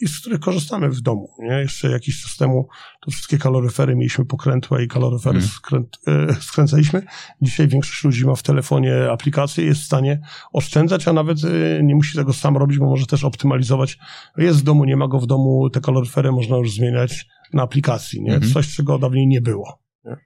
i 0.00 0.08
z 0.08 0.20
których 0.20 0.40
korzystamy 0.40 0.90
w 0.90 1.00
domu. 1.00 1.28
Nie? 1.38 1.54
Jeszcze 1.54 1.90
jakiś 1.90 2.22
czas 2.22 2.36
temu 2.36 2.68
to 3.00 3.10
wszystkie 3.10 3.38
kaloryfery 3.38 3.96
mieliśmy 3.96 4.24
pokrętłe 4.24 4.84
i 4.84 4.88
kaloryfery 4.88 5.38
mm. 5.38 5.50
skręt, 5.50 5.98
e, 6.06 6.34
skręcaliśmy. 6.40 7.02
Dzisiaj 7.42 7.68
większość 7.68 8.04
ludzi 8.04 8.26
ma 8.26 8.34
w 8.34 8.42
telefonie 8.42 9.10
aplikację 9.10 9.64
i 9.64 9.66
jest 9.66 9.80
w 9.80 9.84
stanie 9.84 10.20
oszczędzać, 10.52 11.08
a 11.08 11.12
nawet 11.12 11.38
e, 11.44 11.82
nie 11.82 11.94
musi 11.94 12.16
tego 12.16 12.32
sam 12.32 12.56
robić, 12.56 12.78
bo 12.78 12.86
może 12.86 13.06
też 13.06 13.24
optymalizować. 13.24 13.98
Jest 14.36 14.60
w 14.60 14.62
domu, 14.62 14.84
nie 14.84 14.96
ma 14.96 15.08
go 15.08 15.20
w 15.20 15.26
domu, 15.26 15.70
te 15.70 15.80
kaloryfery 15.80 16.32
można 16.32 16.56
już 16.56 16.74
zmieniać 16.74 17.26
na 17.52 17.62
aplikacji. 17.62 18.22
Nie? 18.22 18.34
Mm. 18.34 18.52
Coś, 18.52 18.74
czego 18.74 18.98
dawniej 18.98 19.26
nie 19.26 19.40
było. 19.40 19.78
Nie? 20.04 20.16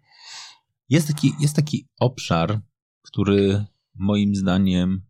Jest, 0.89 1.09
taki, 1.09 1.33
jest 1.41 1.57
taki 1.57 1.87
obszar, 2.01 2.61
który 3.03 3.65
moim 3.99 4.35
zdaniem 4.35 5.03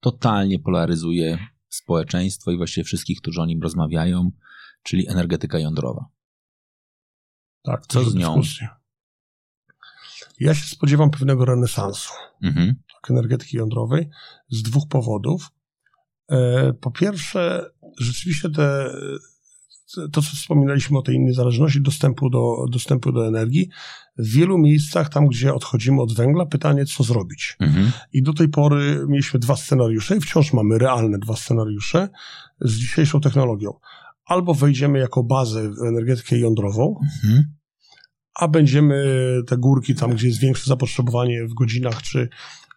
totalnie 0.00 0.58
polaryzuje 0.58 1.38
społeczeństwo 1.68 2.50
i 2.50 2.56
właściwie 2.56 2.84
wszystkich, 2.84 3.20
którzy 3.20 3.40
o 3.40 3.46
nim 3.46 3.62
rozmawiają, 3.62 4.30
czyli 4.82 5.08
energetyka 5.08 5.58
jądrowa. 5.58 6.06
Tak, 7.62 7.86
co 7.86 8.04
z 8.04 8.14
nią? 8.14 8.40
Ja 10.40 10.54
się 10.54 10.66
spodziewam 10.66 11.10
pewnego 11.10 11.44
renesansu 11.44 12.12
mhm. 12.42 12.74
tak, 12.94 13.10
energetyki 13.10 13.56
jądrowej 13.56 14.10
z 14.48 14.62
dwóch 14.62 14.88
powodów. 14.88 15.50
E, 16.30 16.72
po 16.72 16.90
pierwsze, 16.90 17.70
rzeczywiście 17.98 18.50
te 18.50 18.94
to, 20.12 20.22
co 20.22 20.36
wspominaliśmy 20.36 20.98
o 20.98 21.02
tej 21.02 21.14
innej 21.14 21.34
zależności, 21.34 21.82
dostępu 21.82 22.30
do, 22.30 22.66
dostępu 22.70 23.12
do 23.12 23.26
energii, 23.28 23.68
w 24.18 24.28
wielu 24.28 24.58
miejscach, 24.58 25.08
tam 25.08 25.26
gdzie 25.26 25.54
odchodzimy 25.54 26.02
od 26.02 26.14
węgla, 26.14 26.46
pytanie, 26.46 26.86
co 26.86 27.04
zrobić. 27.04 27.56
Mhm. 27.60 27.92
I 28.12 28.22
do 28.22 28.32
tej 28.32 28.48
pory 28.48 29.04
mieliśmy 29.08 29.40
dwa 29.40 29.56
scenariusze 29.56 30.16
i 30.16 30.20
wciąż 30.20 30.52
mamy 30.52 30.78
realne 30.78 31.18
dwa 31.18 31.36
scenariusze 31.36 32.08
z 32.60 32.72
dzisiejszą 32.72 33.20
technologią. 33.20 33.72
Albo 34.24 34.54
wejdziemy 34.54 34.98
jako 34.98 35.22
bazę 35.22 35.70
w 35.70 35.82
energetykę 35.82 36.38
jądrową, 36.38 37.00
mhm. 37.02 37.44
a 38.34 38.48
będziemy 38.48 39.04
te 39.46 39.56
górki 39.56 39.94
tam, 39.94 40.10
gdzie 40.10 40.26
jest 40.26 40.40
większe 40.40 40.64
zapotrzebowanie 40.66 41.46
w 41.46 41.54
godzinach 41.54 42.02
czy 42.02 42.28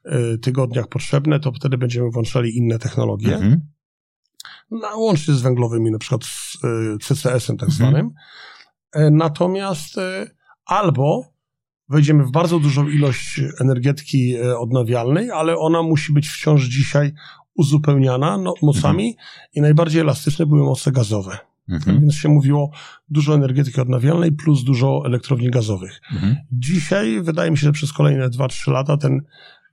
y, 0.06 0.38
tygodniach 0.38 0.88
potrzebne, 0.88 1.40
to 1.40 1.52
wtedy 1.52 1.78
będziemy 1.78 2.10
włączali 2.12 2.58
inne 2.58 2.80
technologie. 2.80 3.36
Mhm 3.36 3.77
no, 4.72 4.98
łącznie 4.98 5.34
z 5.34 5.42
węglowymi, 5.42 5.92
na 5.92 5.98
przykład 5.98 6.26
z 6.26 6.58
e, 6.64 6.98
CCS-em 6.98 7.58
tak 7.58 7.70
mhm. 7.70 7.72
zwanym. 7.72 8.12
Mhm. 8.96 9.18
Natomiast 9.18 9.98
e, 9.98 10.30
albo 10.66 11.26
wejdziemy 11.90 12.24
w 12.24 12.32
bardzo 12.32 12.60
dużą 12.60 12.88
ilość 12.88 13.42
energetyki 13.62 14.42
odnawialnej, 14.42 15.32
ale 15.32 15.58
ona 15.58 15.84
musi 15.84 16.14
być 16.14 16.30
wciąż 16.30 16.64
dzisiaj 16.64 17.14
uzupełniana 17.56 18.38
no, 18.38 18.54
mocami 18.62 19.08
mhm. 19.08 19.28
i 19.54 19.62
najbardziej 19.62 20.02
elastyczne 20.02 20.46
były 20.46 20.64
moce 20.64 20.92
gazowe. 20.92 21.38
Mhm. 21.70 22.02
Więc 22.02 22.16
się 22.16 22.30
mówiło 22.30 22.72
dużo 23.10 23.36
energetyki 23.36 23.82
odnawialnej 23.82 24.32
plus 24.32 24.64
dużo 24.64 25.02
elektrowni 25.06 25.50
gazowych. 25.50 26.02
Mhm. 26.12 26.36
Dzisiaj 26.52 27.22
wydaje 27.22 27.52
mi 27.52 27.58
się, 27.58 27.66
że 27.66 27.72
przez 27.72 27.94
kolejne 27.94 28.30
2-3 28.30 28.72
lata 28.72 28.98
ten 28.98 29.22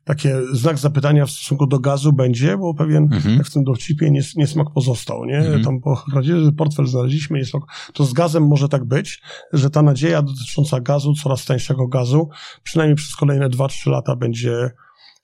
takie 0.05 0.40
znak 0.52 0.78
zapytania 0.78 1.26
w 1.26 1.30
stosunku 1.30 1.66
do 1.66 1.78
gazu 1.78 2.12
będzie, 2.12 2.59
bo 2.59 2.74
pewien, 2.74 3.02
mhm. 3.12 3.36
jak 3.36 3.46
w 3.46 3.52
tym 3.52 3.64
dowcipie, 3.64 4.11
nies, 4.11 4.36
niesmak 4.36 4.66
pozostał, 4.74 5.24
nie? 5.24 5.38
Mhm. 5.38 5.64
Tam 5.64 5.80
po 5.80 5.96
kradzieży 5.96 6.52
portfel 6.52 6.86
znaleźliśmy, 6.86 7.38
niesmak. 7.38 7.62
To 7.92 8.05
z 8.05 8.12
gazem 8.12 8.46
może 8.46 8.68
tak 8.68 8.84
być, 8.84 9.22
że 9.52 9.70
ta 9.70 9.82
nadzieja 9.82 10.22
dotycząca 10.22 10.80
gazu, 10.80 11.14
coraz 11.14 11.44
tańszego 11.44 11.88
gazu, 11.88 12.28
przynajmniej 12.62 12.96
przez 12.96 13.16
kolejne 13.16 13.48
2-3 13.48 13.90
lata 13.90 14.16
będzie 14.16 14.70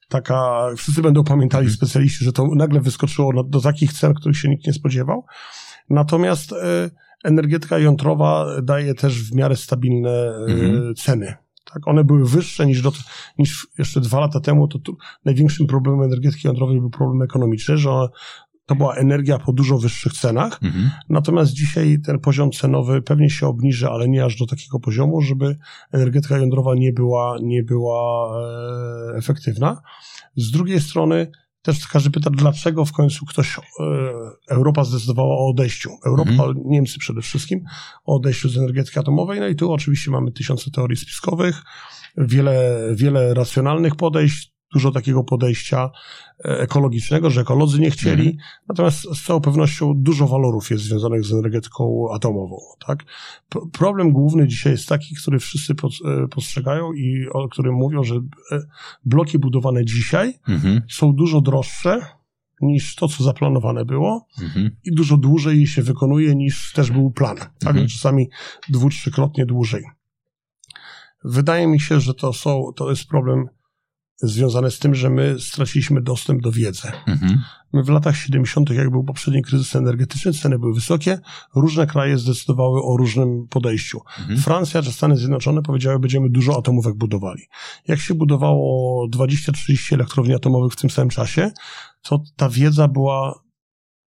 taka, 0.09 0.67
wszyscy 0.77 1.03
będą 1.03 1.25
pamiętali 1.25 1.67
mhm. 1.67 1.77
specjaliści, 1.77 2.25
że 2.25 2.33
to 2.33 2.47
nagle 2.55 2.81
wyskoczyło 2.81 3.45
do, 3.45 3.61
takich 3.61 3.93
cen, 3.93 4.15
których 4.15 4.39
się 4.39 4.49
nikt 4.49 4.67
nie 4.67 4.73
spodziewał. 4.73 5.25
Natomiast 5.91 6.53
y, 6.53 6.57
energetyka 7.25 7.79
jądrowa 7.79 8.47
daje 8.63 8.95
też 8.95 9.23
w 9.23 9.35
miarę 9.35 9.57
stabilne 9.57 10.33
y, 10.49 10.53
mhm. 10.53 10.95
ceny. 10.95 11.35
Tak, 11.65 11.89
one 11.89 12.05
były 12.05 12.29
wyższe 12.29 12.67
niż, 12.67 12.83
do, 12.83 12.93
niż 13.39 13.69
jeszcze 13.79 14.01
dwa 14.01 14.21
lata 14.21 14.41
temu. 14.41 14.69
To 14.69 14.79
tu, 14.79 14.97
największym 15.25 15.67
problemem 15.67 16.03
energetyki 16.03 16.47
jądrowej 16.47 16.81
był 16.81 16.91
problem 16.91 17.23
ekonomiczny, 17.23 17.79
że 17.79 17.91
to 18.67 18.75
była 18.75 18.95
energia 18.95 19.39
po 19.39 19.53
dużo 19.53 19.79
wyższych 19.79 20.13
cenach. 20.13 20.59
Mhm. 20.63 20.91
Natomiast 21.09 21.53
dzisiaj 21.53 21.99
ten 22.07 22.19
poziom 22.19 22.51
cenowy 22.51 23.03
pewnie 23.03 23.31
się 23.31 23.47
obniży, 23.47 23.89
ale 23.89 24.09
nie 24.09 24.25
aż 24.25 24.37
do 24.37 24.47
takiego 24.47 24.81
poziomu, 24.81 25.21
żeby 25.21 25.57
energetyka 25.93 26.39
jądrowa 26.39 26.75
nie 26.75 26.93
była, 26.93 27.37
nie 27.43 27.63
była 27.63 28.31
e, 29.13 29.17
efektywna. 29.17 29.83
Z 30.37 30.51
drugiej 30.51 30.81
strony 30.81 31.31
też 31.63 31.89
każdy 31.89 32.11
pyta, 32.11 32.31
dlaczego 32.31 32.85
w 32.85 32.93
końcu 32.93 33.27
ktoś, 33.27 33.59
e, 33.59 33.63
Europa 34.49 34.85
zdecydowała 34.85 35.35
o 35.35 35.49
odejściu. 35.49 35.91
Europa, 36.07 36.31
mhm. 36.31 36.55
Niemcy 36.65 36.99
przede 36.99 37.23
wszystkim, 37.23 37.65
o 38.05 38.17
odejściu 38.17 38.49
z 38.49 38.57
energetyki 38.57 38.99
atomowej. 38.99 39.41
No 39.41 39.49
i 39.49 39.57
tu 39.57 39.73
oczywiście 39.73 40.11
mamy 40.11 40.33
tysiące 40.33 40.71
teorii 40.71 40.97
spiskowych, 40.97 41.63
wiele, 42.17 42.81
wiele 42.95 43.35
racjonalnych 43.35 43.97
podejść 43.97 44.60
dużo 44.73 44.91
takiego 44.91 45.25
podejścia 45.25 45.91
e, 46.45 46.61
ekologicznego, 46.61 47.31
że 47.31 47.41
ekolodzy 47.41 47.81
nie 47.81 47.91
chcieli, 47.91 48.27
mhm. 48.27 48.45
natomiast 48.69 49.03
z 49.15 49.25
całą 49.25 49.41
pewnością 49.41 49.95
dużo 49.97 50.27
walorów 50.27 50.71
jest 50.71 50.85
związanych 50.85 51.25
z 51.25 51.33
energetyką 51.33 52.09
atomową. 52.13 52.57
Tak? 52.87 53.05
Problem 53.73 54.13
główny 54.13 54.49
dzisiaj 54.49 54.73
jest 54.73 54.89
taki, 54.89 55.15
który 55.15 55.39
wszyscy 55.39 55.73
e, 55.73 56.29
postrzegają 56.29 56.93
i 56.93 57.27
o 57.33 57.49
którym 57.49 57.75
mówią, 57.75 58.05
że 58.05 58.15
e, 58.15 58.61
bloki 59.05 59.39
budowane 59.39 59.85
dzisiaj 59.85 60.35
mhm. 60.49 60.83
są 60.89 61.13
dużo 61.13 61.41
droższe 61.41 62.01
niż 62.61 62.95
to, 62.95 63.09
co 63.09 63.25
zaplanowane 63.25 63.85
było 63.85 64.27
mhm. 64.43 64.71
i 64.85 64.95
dużo 64.95 65.17
dłużej 65.17 65.67
się 65.67 65.83
wykonuje 65.83 66.35
niż 66.35 66.73
też 66.73 66.91
był 66.91 67.11
plan. 67.11 67.37
Tak? 67.37 67.69
Mhm. 67.69 67.89
Czasami 67.89 68.31
dwu, 68.69 68.89
trzykrotnie 68.91 69.47
dłużej. 69.47 69.85
Wydaje 71.25 71.67
mi 71.67 71.81
się, 71.81 72.01
że 72.01 72.15
to, 72.15 72.33
są, 72.33 72.73
to 72.77 72.91
jest 72.91 73.09
problem 73.09 73.49
związane 74.23 74.71
z 74.71 74.79
tym, 74.79 74.95
że 74.95 75.11
my 75.11 75.37
straciliśmy 75.39 76.03
dostęp 76.03 76.43
do 76.43 76.53
wiedzy. 76.53 76.89
Mhm. 77.07 77.43
My 77.73 77.83
w 77.83 77.89
latach 77.89 78.17
70., 78.17 78.71
jak 78.71 78.91
był 78.91 79.05
poprzedni 79.05 79.43
kryzys 79.43 79.77
energetyczny, 79.77 80.33
ceny 80.33 80.59
były 80.59 80.75
wysokie, 80.75 81.19
różne 81.55 81.87
kraje 81.87 82.19
zdecydowały 82.19 82.83
o 82.83 82.97
różnym 82.97 83.47
podejściu. 83.51 84.01
Mhm. 84.19 84.39
Francja 84.39 84.83
czy 84.83 84.93
Stany 84.93 85.17
Zjednoczone 85.17 85.63
powiedziały, 85.63 85.99
będziemy 85.99 86.31
dużo 86.31 86.59
atomówek 86.59 86.95
budowali. 86.95 87.43
Jak 87.89 88.01
się 88.01 88.15
budowało 88.15 89.07
20-30 89.09 89.95
elektrowni 89.95 90.35
atomowych 90.35 90.73
w 90.73 90.77
tym 90.77 90.91
samym 90.91 91.11
czasie, 91.11 91.51
to 92.03 92.23
ta 92.37 92.49
wiedza 92.49 92.89
była 92.89 93.41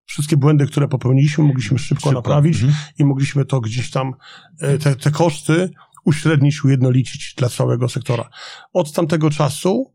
wszystkie 0.05 0.37
błędy, 0.37 0.67
które 0.67 0.87
popełniliśmy, 0.87 1.43
mogliśmy 1.43 1.79
szybko, 1.79 2.01
szybko. 2.01 2.11
naprawić 2.11 2.55
mhm. 2.55 2.73
i 2.99 3.05
mogliśmy 3.05 3.45
to 3.45 3.61
gdzieś 3.61 3.91
tam, 3.91 4.13
e, 4.59 4.77
te, 4.77 4.95
te 4.95 5.11
koszty 5.11 5.69
uśrednić, 6.05 6.63
ujednolicić 6.63 7.35
dla 7.37 7.49
całego 7.49 7.89
sektora. 7.89 8.29
Od 8.73 8.93
tamtego 8.93 9.29
czasu 9.29 9.93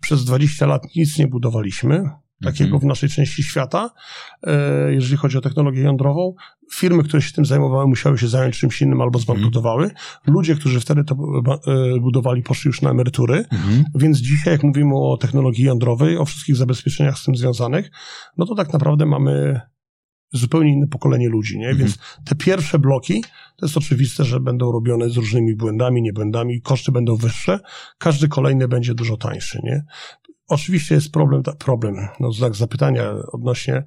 przez 0.00 0.24
20 0.24 0.66
lat 0.66 0.82
nic 0.96 1.18
nie 1.18 1.28
budowaliśmy, 1.28 2.10
takiego 2.44 2.74
mhm. 2.74 2.80
w 2.80 2.84
naszej 2.84 3.08
części 3.08 3.42
świata, 3.42 3.90
e, 4.42 4.92
jeżeli 4.92 5.16
chodzi 5.16 5.38
o 5.38 5.40
technologię 5.40 5.82
jądrową. 5.82 6.34
Firmy, 6.72 7.02
które 7.02 7.22
się 7.22 7.32
tym 7.32 7.44
zajmowały, 7.44 7.86
musiały 7.86 8.18
się 8.18 8.28
zająć 8.28 8.58
czymś 8.58 8.82
innym 8.82 9.00
albo 9.00 9.18
zbankrutowały. 9.18 9.90
Ludzie, 10.26 10.54
którzy 10.54 10.80
wtedy 10.80 11.04
to 11.04 11.14
e, 11.14 12.00
budowali, 12.00 12.42
poszli 12.42 12.68
już 12.68 12.82
na 12.82 12.90
emerytury. 12.90 13.44
Mhm. 13.52 13.84
Więc 13.94 14.18
dzisiaj, 14.18 14.52
jak 14.52 14.62
mówimy 14.62 14.94
o 14.94 15.16
technologii 15.16 15.64
jądrowej, 15.64 16.18
o 16.18 16.24
wszystkich 16.24 16.56
zabezpieczeniach 16.56 17.18
z 17.18 17.24
tym 17.24 17.36
związanych, 17.36 17.90
no 18.36 18.46
to 18.46 18.54
tak 18.54 18.72
naprawdę 18.72 19.06
mamy 19.06 19.60
zupełnie 20.38 20.72
inne 20.72 20.86
pokolenie 20.86 21.28
ludzi, 21.28 21.58
nie? 21.58 21.68
Mhm. 21.68 21.78
Więc 21.78 21.98
te 22.24 22.34
pierwsze 22.34 22.78
bloki, 22.78 23.24
to 23.56 23.66
jest 23.66 23.76
oczywiste, 23.76 24.24
że 24.24 24.40
będą 24.40 24.72
robione 24.72 25.10
z 25.10 25.16
różnymi 25.16 25.56
błędami, 25.56 26.02
niebłędami, 26.02 26.60
koszty 26.60 26.92
będą 26.92 27.16
wyższe, 27.16 27.60
każdy 27.98 28.28
kolejny 28.28 28.68
będzie 28.68 28.94
dużo 28.94 29.16
tańszy, 29.16 29.60
nie? 29.62 29.84
Oczywiście 30.48 30.94
jest 30.94 31.12
problem, 31.12 31.42
problem, 31.58 31.94
no 32.20 32.32
znak 32.32 32.56
zapytania 32.56 33.10
odnośnie 33.32 33.84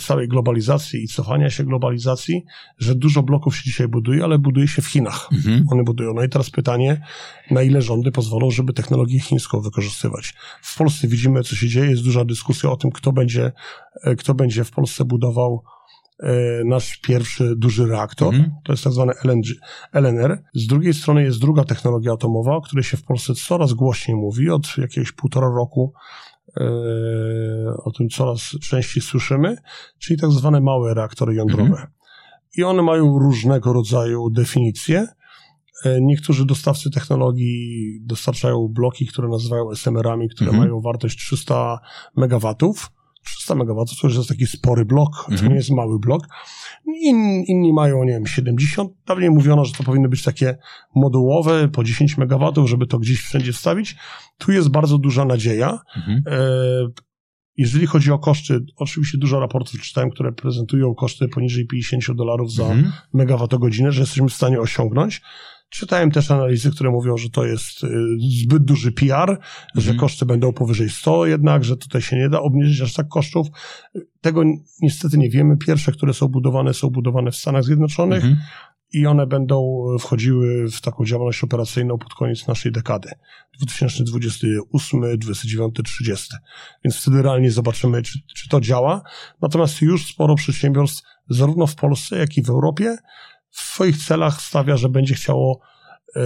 całej 0.00 0.28
globalizacji 0.28 1.02
i 1.02 1.08
cofania 1.08 1.50
się 1.50 1.64
globalizacji, 1.64 2.44
że 2.78 2.94
dużo 2.94 3.22
bloków 3.22 3.56
się 3.56 3.62
dzisiaj 3.64 3.88
buduje, 3.88 4.24
ale 4.24 4.38
buduje 4.38 4.68
się 4.68 4.82
w 4.82 4.86
Chinach. 4.86 5.28
Mhm. 5.32 5.66
One 5.70 5.84
budują. 5.84 6.14
No 6.14 6.22
i 6.22 6.28
teraz 6.28 6.50
pytanie, 6.50 7.00
na 7.50 7.62
ile 7.62 7.82
rządy 7.82 8.12
pozwolą, 8.12 8.50
żeby 8.50 8.72
technologię 8.72 9.20
chińską 9.20 9.60
wykorzystywać. 9.60 10.34
W 10.62 10.76
Polsce 10.78 11.08
widzimy, 11.08 11.42
co 11.42 11.56
się 11.56 11.68
dzieje, 11.68 11.90
jest 11.90 12.04
duża 12.04 12.24
dyskusja 12.24 12.70
o 12.70 12.76
tym, 12.76 12.90
kto 12.90 13.12
będzie, 13.12 13.52
e, 14.02 14.16
kto 14.16 14.34
będzie 14.34 14.64
w 14.64 14.70
Polsce 14.70 15.04
budował 15.04 15.62
e, 16.20 16.64
nasz 16.64 16.96
pierwszy 16.96 17.56
duży 17.56 17.86
reaktor. 17.86 18.34
Mhm. 18.34 18.54
To 18.64 18.72
jest 18.72 18.84
tak 18.84 18.92
zwany 18.92 19.12
LNG, 19.24 19.46
LNR. 19.92 20.42
Z 20.54 20.66
drugiej 20.66 20.94
strony 20.94 21.22
jest 21.22 21.40
druga 21.40 21.64
technologia 21.64 22.12
atomowa, 22.12 22.56
o 22.56 22.60
której 22.60 22.84
się 22.84 22.96
w 22.96 23.02
Polsce 23.02 23.34
coraz 23.34 23.72
głośniej 23.72 24.16
mówi. 24.16 24.50
Od 24.50 24.78
jakiegoś 24.78 25.12
półtora 25.12 25.48
roku 25.48 25.92
o 27.84 27.90
tym 27.90 28.08
coraz 28.08 28.40
częściej 28.62 29.02
słyszymy, 29.02 29.56
czyli 29.98 30.20
tak 30.20 30.30
zwane 30.30 30.60
małe 30.60 30.94
reaktory 30.94 31.34
jądrowe. 31.34 31.70
Mhm. 31.70 31.88
I 32.56 32.64
one 32.64 32.82
mają 32.82 33.18
różnego 33.18 33.72
rodzaju 33.72 34.30
definicje. 34.30 35.06
E, 35.84 36.00
niektórzy 36.00 36.46
dostawcy 36.46 36.90
technologii 36.90 38.00
dostarczają 38.02 38.68
bloki, 38.68 39.06
które 39.06 39.28
nazywają 39.28 39.70
SMR-ami, 39.70 40.28
które 40.28 40.50
mhm. 40.50 40.68
mają 40.68 40.80
wartość 40.80 41.18
300 41.18 41.78
MW. 42.16 42.54
300 43.24 43.54
MW 43.54 43.84
to 44.00 44.06
już 44.06 44.16
jest 44.16 44.28
taki 44.28 44.46
spory 44.46 44.84
blok, 44.84 45.10
mhm. 45.18 45.38
to 45.38 45.46
nie 45.46 45.54
jest 45.54 45.70
mały 45.70 45.98
blok. 45.98 46.26
In, 46.86 47.44
inni 47.44 47.72
mają, 47.72 48.04
nie 48.04 48.12
wiem, 48.12 48.26
70. 48.26 48.92
Dawniej 49.06 49.30
mówiono, 49.30 49.64
że 49.64 49.72
to 49.72 49.84
powinny 49.84 50.08
być 50.08 50.22
takie 50.22 50.58
modułowe 50.94 51.68
po 51.68 51.84
10 51.84 52.18
MW, 52.18 52.66
żeby 52.66 52.86
to 52.86 52.98
gdzieś 52.98 53.20
wszędzie 53.20 53.52
wstawić. 53.52 53.96
Tu 54.38 54.52
jest 54.52 54.68
bardzo 54.68 54.98
duża 54.98 55.24
nadzieja. 55.24 55.78
Mhm. 55.96 56.22
E, 56.26 56.40
jeżeli 57.56 57.86
chodzi 57.86 58.12
o 58.12 58.18
koszty, 58.18 58.60
oczywiście 58.76 59.18
dużo 59.18 59.40
raportów 59.40 59.80
czytałem, 59.80 60.10
które 60.10 60.32
prezentują 60.32 60.94
koszty 60.94 61.28
poniżej 61.28 61.66
50 61.66 62.16
dolarów 62.16 62.52
za 62.52 62.64
mhm. 62.64 62.92
megawattogodzinę, 63.12 63.92
że 63.92 64.00
jesteśmy 64.00 64.28
w 64.28 64.32
stanie 64.32 64.60
osiągnąć. 64.60 65.22
Czytałem 65.70 66.10
też 66.10 66.30
analizy, 66.30 66.70
które 66.70 66.90
mówią, 66.90 67.16
że 67.16 67.30
to 67.30 67.44
jest 67.44 67.84
y, 67.84 67.88
zbyt 68.42 68.64
duży 68.64 68.92
PR, 68.92 69.30
mhm. 69.30 69.40
że 69.76 69.94
koszty 69.94 70.26
będą 70.26 70.52
powyżej 70.52 70.90
100 70.90 71.26
jednak, 71.26 71.64
że 71.64 71.76
tutaj 71.76 72.02
się 72.02 72.16
nie 72.16 72.28
da 72.28 72.40
obniżyć 72.40 72.80
aż 72.80 72.92
tak 72.92 73.08
kosztów. 73.08 73.46
Tego 74.20 74.42
niestety 74.82 75.18
nie 75.18 75.30
wiemy. 75.30 75.56
Pierwsze, 75.56 75.92
które 75.92 76.14
są 76.14 76.28
budowane, 76.28 76.74
są 76.74 76.90
budowane 76.90 77.30
w 77.30 77.36
Stanach 77.36 77.64
Zjednoczonych. 77.64 78.24
Mhm 78.24 78.40
i 78.92 79.06
one 79.06 79.26
będą 79.26 79.86
wchodziły 80.00 80.70
w 80.70 80.80
taką 80.80 81.04
działalność 81.04 81.44
operacyjną 81.44 81.98
pod 81.98 82.14
koniec 82.14 82.46
naszej 82.46 82.72
dekady 82.72 83.10
2028, 83.58 85.18
29, 85.18 85.74
30. 85.84 86.36
Więc 86.84 86.96
wtedy 86.96 87.22
realnie 87.22 87.50
zobaczymy, 87.50 88.02
czy, 88.02 88.18
czy 88.34 88.48
to 88.48 88.60
działa. 88.60 89.02
Natomiast 89.42 89.82
już 89.82 90.06
sporo 90.06 90.34
przedsiębiorstw, 90.34 91.02
zarówno 91.28 91.66
w 91.66 91.74
Polsce, 91.74 92.18
jak 92.18 92.36
i 92.36 92.42
w 92.42 92.50
Europie, 92.50 92.96
w 93.50 93.60
swoich 93.60 93.96
celach 93.96 94.42
stawia, 94.42 94.76
że 94.76 94.88
będzie 94.88 95.14
chciało 95.14 95.60
e, 96.16 96.20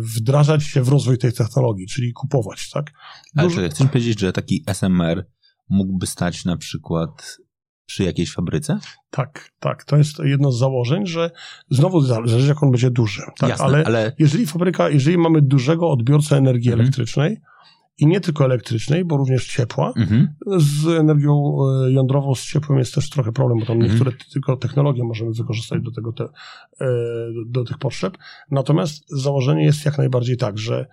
wdrażać 0.00 0.64
się 0.64 0.82
w 0.82 0.88
rozwój 0.88 1.18
tej 1.18 1.32
technologii, 1.32 1.86
czyli 1.86 2.12
kupować, 2.12 2.70
tak? 2.70 2.92
Dużo... 3.34 3.58
Ale 3.58 3.68
chcesz 3.68 3.88
powiedzieć, 3.88 4.20
że 4.20 4.32
taki 4.32 4.64
SMR 4.66 5.26
mógłby 5.68 6.06
stać 6.06 6.44
na 6.44 6.56
przykład 6.56 7.38
przy 7.86 8.04
jakiejś 8.04 8.32
fabryce? 8.32 8.78
Tak, 9.10 9.50
tak. 9.60 9.84
To 9.84 9.96
jest 9.96 10.18
jedno 10.18 10.52
z 10.52 10.58
założeń, 10.58 11.06
że 11.06 11.30
znowu 11.70 12.00
zależy, 12.00 12.48
jak 12.48 12.62
on 12.62 12.70
będzie 12.70 12.90
duży. 12.90 13.22
Tak? 13.38 13.50
Jasne, 13.50 13.64
ale, 13.64 13.84
ale, 13.84 14.12
jeżeli 14.18 14.46
fabryka, 14.46 14.90
jeżeli 14.90 15.18
mamy 15.18 15.42
dużego 15.42 15.90
odbiorcę 15.90 16.36
energii 16.36 16.70
mhm. 16.70 16.80
elektrycznej, 16.80 17.40
i 17.98 18.06
nie 18.06 18.20
tylko 18.20 18.44
elektrycznej, 18.44 19.04
bo 19.04 19.16
również 19.16 19.46
ciepła. 19.46 19.92
Mhm. 19.96 20.34
Z 20.58 20.86
energią 20.86 21.56
e, 21.86 21.92
jądrową, 21.92 22.34
z 22.34 22.44
ciepłem 22.44 22.78
jest 22.78 22.94
też 22.94 23.10
trochę 23.10 23.32
problem, 23.32 23.58
bo 23.58 23.66
tam 23.66 23.76
mhm. 23.76 23.92
niektóre 23.92 24.12
tylko 24.32 24.56
technologie 24.56 25.04
możemy 25.04 25.32
wykorzystać 25.32 25.82
do, 25.82 25.90
tego 25.90 26.12
te, 26.12 26.24
e, 26.24 26.86
do 27.46 27.64
tych 27.64 27.78
potrzeb. 27.78 28.18
Natomiast 28.50 29.04
założenie 29.08 29.64
jest 29.64 29.84
jak 29.84 29.98
najbardziej 29.98 30.36
tak, 30.36 30.58
że 30.58 30.86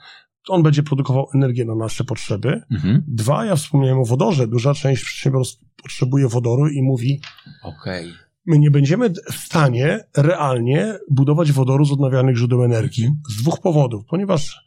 on 0.48 0.64
będzie 0.64 0.84
produkował 0.84 1.28
energię 1.36 1.66
na 1.66 1.76
nasze 1.76 2.04
potrzeby. 2.04 2.62
Mhm. 2.72 3.04
Dwa, 3.08 3.46
ja 3.46 3.56
wspomniałem 3.56 4.00
o 4.00 4.06
wodorze. 4.06 4.48
Duża 4.48 4.74
część 4.74 5.04
przedsiębiorstw 5.04 5.64
potrzebuje 5.84 6.28
wodoru 6.28 6.68
i 6.68 6.82
mówi: 6.82 7.22
okay. 7.64 8.14
My 8.46 8.60
nie 8.60 8.72
będziemy 8.72 9.10
w 9.10 9.36
stanie 9.36 10.00
realnie 10.18 11.00
budować 11.12 11.52
wodoru 11.52 11.86
z 11.86 11.92
odnawialnych 11.92 12.38
źródeł 12.38 12.64
energii 12.64 13.10
z 13.30 13.42
dwóch 13.42 13.62
powodów, 13.62 14.06
ponieważ 14.06 14.64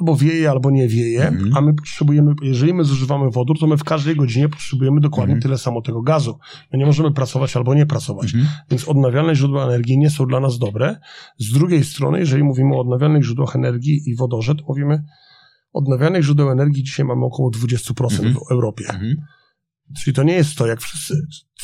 albo 0.00 0.16
wieje, 0.16 0.50
albo 0.50 0.70
nie 0.70 0.88
wieje, 0.88 1.28
mhm. 1.28 1.56
a 1.56 1.60
my 1.60 1.74
potrzebujemy, 1.74 2.34
jeżeli 2.42 2.74
my 2.74 2.84
zużywamy 2.84 3.30
wodór, 3.30 3.58
to 3.58 3.66
my 3.66 3.76
w 3.76 3.84
każdej 3.84 4.16
godzinie 4.16 4.48
potrzebujemy 4.48 5.00
dokładnie 5.00 5.34
mhm. 5.34 5.42
tyle 5.42 5.58
samo 5.58 5.82
tego 5.82 6.02
gazu. 6.02 6.38
My 6.72 6.78
nie 6.78 6.86
możemy 6.86 7.12
pracować 7.12 7.56
albo 7.56 7.74
nie 7.74 7.86
pracować. 7.86 8.34
Mhm. 8.34 8.46
Więc 8.70 8.88
odnawialne 8.88 9.34
źródła 9.34 9.64
energii 9.64 9.98
nie 9.98 10.10
są 10.10 10.26
dla 10.26 10.40
nas 10.40 10.58
dobre. 10.58 11.00
Z 11.38 11.52
drugiej 11.52 11.84
strony, 11.84 12.18
jeżeli 12.18 12.42
mówimy 12.42 12.74
o 12.74 12.80
odnawialnych 12.80 13.22
źródłach 13.22 13.56
energii 13.56 14.02
i 14.06 14.16
wodorze, 14.16 14.54
to 14.54 14.64
mówimy, 14.68 15.02
odnawialnych 15.72 16.22
źródeł 16.22 16.50
energii 16.50 16.82
dzisiaj 16.82 17.06
mamy 17.06 17.24
około 17.24 17.50
20% 17.50 18.34
w 18.34 18.52
Europie. 18.52 18.84
Czyli 19.98 20.14
to 20.14 20.22
nie 20.22 20.34
jest 20.34 20.56
to, 20.56 20.66
jak 20.66 20.80
wszyscy. 20.80 21.14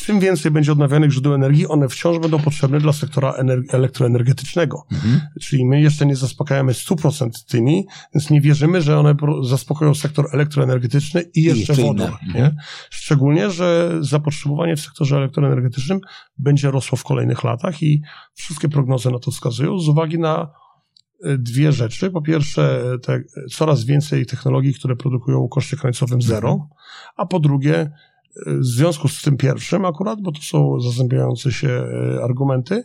Czym 0.04 0.20
więcej 0.20 0.50
będzie 0.50 0.72
odnawialnych 0.72 1.10
źródeł 1.10 1.34
energii, 1.34 1.66
one 1.66 1.88
wciąż 1.88 2.18
będą 2.18 2.38
potrzebne 2.38 2.80
dla 2.80 2.92
sektora 2.92 3.34
elektroenergetycznego. 3.68 4.86
Mhm. 4.92 5.20
Czyli 5.40 5.66
my 5.66 5.80
jeszcze 5.80 6.06
nie 6.06 6.16
zaspokajamy 6.16 6.72
100% 6.72 7.30
tymi, 7.48 7.86
więc 8.14 8.30
nie 8.30 8.40
wierzymy, 8.40 8.82
że 8.82 8.98
one 8.98 9.14
zaspokoją 9.42 9.94
sektor 9.94 10.26
elektroenergetyczny 10.32 11.22
i 11.34 11.42
jeszcze, 11.42 11.72
I 11.72 11.76
wodór. 11.76 12.10
Mhm. 12.26 12.56
Szczególnie, 12.90 13.50
że 13.50 13.98
zapotrzebowanie 14.00 14.76
w 14.76 14.80
sektorze 14.80 15.16
elektroenergetycznym 15.16 16.00
będzie 16.38 16.70
rosło 16.70 16.98
w 16.98 17.04
kolejnych 17.04 17.44
latach 17.44 17.82
i 17.82 18.02
wszystkie 18.34 18.68
prognozy 18.68 19.10
na 19.10 19.18
to 19.18 19.30
wskazują 19.30 19.78
z 19.78 19.88
uwagi 19.88 20.18
na 20.18 20.50
e, 21.24 21.38
dwie 21.38 21.72
rzeczy. 21.72 22.10
Po 22.10 22.22
pierwsze, 22.22 22.82
te, 23.02 23.22
coraz 23.50 23.84
więcej 23.84 24.26
technologii, 24.26 24.74
które 24.74 24.96
produkują 24.96 25.48
koszcie 25.48 25.76
końcowym 25.76 26.22
zero, 26.22 26.52
mhm. 26.52 26.68
a 27.16 27.26
po 27.26 27.40
drugie, 27.40 27.90
w 28.46 28.64
związku 28.64 29.08
z 29.08 29.22
tym 29.22 29.36
pierwszym 29.36 29.84
akurat, 29.84 30.20
bo 30.22 30.32
to 30.32 30.42
są 30.42 30.80
zazębiające 30.80 31.52
się 31.52 31.68
e, 31.68 32.24
argumenty, 32.24 32.84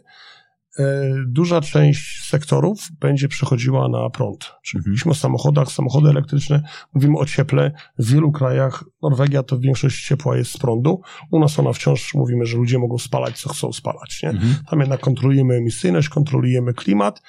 e, 0.79 0.83
duża 1.27 1.61
część 1.61 2.29
sektorów 2.29 2.87
będzie 2.99 3.27
przechodziła 3.27 3.89
na 3.89 4.09
prąd. 4.09 4.51
Czyli 4.63 4.79
mhm. 4.79 4.93
mówimy 4.93 5.11
o 5.11 5.15
samochodach, 5.15 5.71
samochody 5.71 6.09
elektryczne, 6.09 6.63
mówimy 6.93 7.17
o 7.17 7.25
cieple. 7.25 7.71
W 7.99 8.11
wielu 8.11 8.31
krajach, 8.31 8.83
Norwegia 9.01 9.43
to 9.43 9.59
większość 9.59 10.07
ciepła 10.07 10.37
jest 10.37 10.51
z 10.51 10.57
prądu. 10.57 11.01
U 11.31 11.39
nas 11.39 11.59
ona 11.59 11.73
wciąż 11.73 12.13
mówimy, 12.13 12.45
że 12.45 12.57
ludzie 12.57 12.79
mogą 12.79 12.97
spalać, 12.97 13.39
co 13.39 13.49
chcą 13.49 13.73
spalać. 13.73 14.23
Nie? 14.23 14.29
Mhm. 14.29 14.55
Tam 14.69 14.79
jednak 14.79 14.99
kontrolujemy 14.99 15.55
emisyjność, 15.55 16.09
kontrolujemy 16.09 16.73
klimat, 16.73 17.21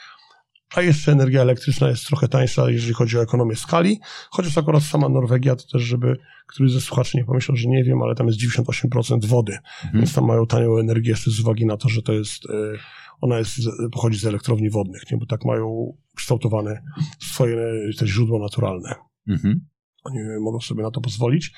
a 0.76 0.82
jeszcze 0.82 1.12
energia 1.12 1.42
elektryczna 1.42 1.88
jest 1.88 2.06
trochę 2.06 2.28
tańsza, 2.28 2.70
jeżeli 2.70 2.94
chodzi 2.94 3.18
o 3.18 3.22
ekonomię 3.22 3.56
skali, 3.56 4.00
chociaż 4.30 4.58
akurat 4.58 4.82
sama 4.82 5.08
Norwegia, 5.08 5.56
to 5.56 5.64
też 5.72 5.82
żeby 5.82 6.16
któryś 6.46 6.72
ze 6.72 6.80
słuchaczy 6.80 7.16
nie 7.16 7.24
pomyślał, 7.24 7.56
że 7.56 7.68
nie 7.68 7.84
wiem, 7.84 8.02
ale 8.02 8.14
tam 8.14 8.26
jest 8.26 8.38
98% 8.38 9.24
wody, 9.24 9.52
mhm. 9.52 9.94
więc 9.94 10.14
tam 10.14 10.24
mają 10.24 10.46
tanią 10.46 10.78
energię 10.78 11.10
jeszcze 11.10 11.30
z 11.30 11.40
uwagi 11.40 11.66
na 11.66 11.76
to, 11.76 11.88
że 11.88 12.02
to 12.02 12.12
jest, 12.12 12.50
e, 12.50 12.78
ona 13.20 13.38
jest, 13.38 13.58
pochodzi 13.92 14.18
z 14.18 14.26
elektrowni 14.26 14.70
wodnych, 14.70 15.02
nie? 15.10 15.18
bo 15.18 15.26
tak 15.26 15.44
mają 15.44 15.96
kształtowane 16.16 16.82
swoje 17.20 17.56
te 17.98 18.06
źródła 18.06 18.38
naturalne. 18.38 18.94
Mhm. 19.28 19.66
Oni 20.04 20.18
mogą 20.40 20.60
sobie 20.60 20.82
na 20.82 20.90
to 20.90 21.00
pozwolić. 21.00 21.52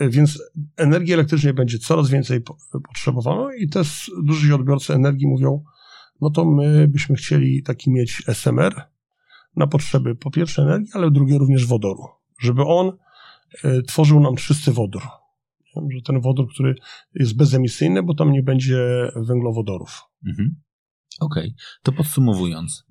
E, 0.00 0.08
więc 0.08 0.42
energii 0.76 1.14
elektrycznej 1.14 1.54
będzie 1.54 1.78
coraz 1.78 2.10
więcej 2.10 2.40
potrzebowano 2.88 3.52
i 3.52 3.68
też 3.68 4.10
duży 4.24 4.54
odbiorcy 4.54 4.94
energii 4.94 5.26
mówią, 5.26 5.64
no 6.20 6.30
to 6.30 6.44
my 6.44 6.88
byśmy 6.88 7.16
chcieli 7.16 7.62
taki 7.62 7.90
mieć 7.90 8.22
SMR 8.26 8.82
na 9.56 9.66
potrzeby 9.66 10.14
po 10.14 10.30
pierwsze 10.30 10.62
energii, 10.62 10.90
ale 10.92 11.10
drugie 11.10 11.38
również 11.38 11.66
wodoru, 11.66 12.04
żeby 12.40 12.62
on 12.62 12.92
e, 13.64 13.82
tworzył 13.82 14.20
nam 14.20 14.36
czysty 14.36 14.72
wodór. 14.72 15.02
Że 15.94 16.02
ten 16.02 16.20
wodór, 16.20 16.48
który 16.54 16.74
jest 17.14 17.36
bezemisyjny, 17.36 18.02
bo 18.02 18.14
tam 18.14 18.32
nie 18.32 18.42
będzie 18.42 19.12
węglowodorów. 19.16 20.02
Mhm. 20.26 20.56
Okej, 21.20 21.48
okay. 21.48 21.54
to 21.82 21.92
podsumowując. 21.92 22.84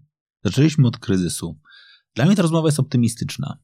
Zaczęliśmy 0.44 0.88
od 0.88 0.98
kryzysu. 0.98 1.60
Dla 2.16 2.26
mnie 2.26 2.36
ta 2.36 2.42
rozmowa 2.42 2.68
jest 2.68 2.80
optymistyczna. 2.80 3.58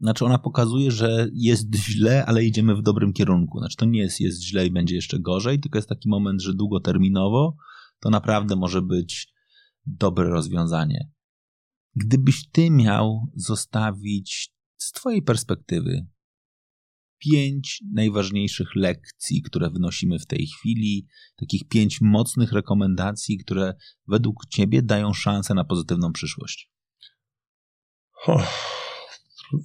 Znaczy, 0.00 0.24
ona 0.24 0.38
pokazuje, 0.38 0.90
że 0.90 1.28
jest 1.32 1.74
źle, 1.74 2.26
ale 2.26 2.44
idziemy 2.44 2.76
w 2.76 2.82
dobrym 2.82 3.12
kierunku. 3.12 3.58
Znaczy, 3.58 3.76
to 3.76 3.86
nie 3.86 4.00
jest, 4.00 4.20
jest 4.20 4.42
źle 4.42 4.66
i 4.66 4.70
będzie 4.70 4.94
jeszcze 4.94 5.18
gorzej, 5.18 5.60
tylko 5.60 5.78
jest 5.78 5.88
taki 5.88 6.08
moment, 6.08 6.42
że 6.42 6.54
długoterminowo 6.54 7.56
to 8.00 8.10
naprawdę 8.10 8.56
może 8.56 8.82
być 8.82 9.32
dobre 9.86 10.28
rozwiązanie. 10.28 11.10
Gdybyś 11.96 12.50
ty 12.50 12.70
miał 12.70 13.32
zostawić 13.34 14.54
z 14.76 14.92
twojej 14.92 15.22
perspektywy 15.22 16.06
pięć 17.18 17.82
najważniejszych 17.92 18.68
lekcji, 18.76 19.42
które 19.42 19.70
wynosimy 19.70 20.18
w 20.18 20.26
tej 20.26 20.46
chwili, 20.46 21.06
takich 21.36 21.68
pięć 21.68 22.00
mocnych 22.00 22.52
rekomendacji, 22.52 23.38
które 23.38 23.74
według 24.06 24.46
ciebie 24.46 24.82
dają 24.82 25.12
szansę 25.12 25.54
na 25.54 25.64
pozytywną 25.64 26.12
przyszłość. 26.12 26.70
Oh, 28.26 28.48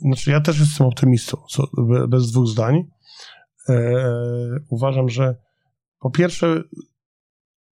znaczy, 0.01 0.31
ja 0.31 0.41
też 0.41 0.59
jestem 0.59 0.87
optymistą, 0.87 1.37
co, 1.49 1.67
bez 2.07 2.31
dwóch 2.31 2.47
zdań. 2.47 2.83
E, 3.69 4.05
uważam, 4.69 5.09
że 5.09 5.35
po 5.99 6.11
pierwsze, 6.11 6.63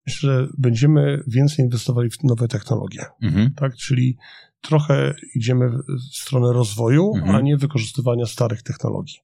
myślę, 0.07 0.31
że 0.31 0.49
będziemy 0.59 1.23
więcej 1.27 1.65
inwestowali 1.65 2.11
w 2.11 2.25
nowe 2.25 2.49
technologie. 2.49 3.05
Mhm. 3.23 3.55
Tak? 3.55 3.77
Czyli 3.77 4.17
trochę 4.61 5.15
idziemy 5.35 5.71
w 5.71 6.17
stronę 6.17 6.53
rozwoju, 6.53 7.13
mhm. 7.17 7.37
a 7.37 7.41
nie 7.41 7.57
wykorzystywania 7.57 8.27
starych 8.27 8.63
technologii. 8.63 9.17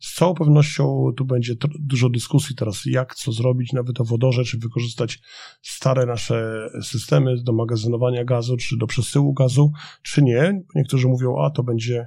Z 0.00 0.14
całą 0.14 0.34
pewnością 0.34 1.12
tu 1.16 1.24
będzie 1.24 1.54
dużo 1.80 2.08
dyskusji 2.08 2.56
teraz, 2.56 2.82
jak 2.86 3.14
co 3.14 3.32
zrobić 3.32 3.72
na 3.72 3.82
wodorze, 3.98 4.44
czy 4.44 4.58
wykorzystać 4.58 5.20
stare 5.62 6.06
nasze 6.06 6.68
systemy 6.82 7.42
do 7.42 7.52
magazynowania 7.52 8.24
gazu, 8.24 8.56
czy 8.56 8.76
do 8.76 8.86
przesyłu 8.86 9.32
gazu, 9.32 9.72
czy 10.02 10.22
nie. 10.22 10.62
Niektórzy 10.74 11.08
mówią, 11.08 11.36
a 11.44 11.50
to 11.50 11.62
będzie 11.62 12.06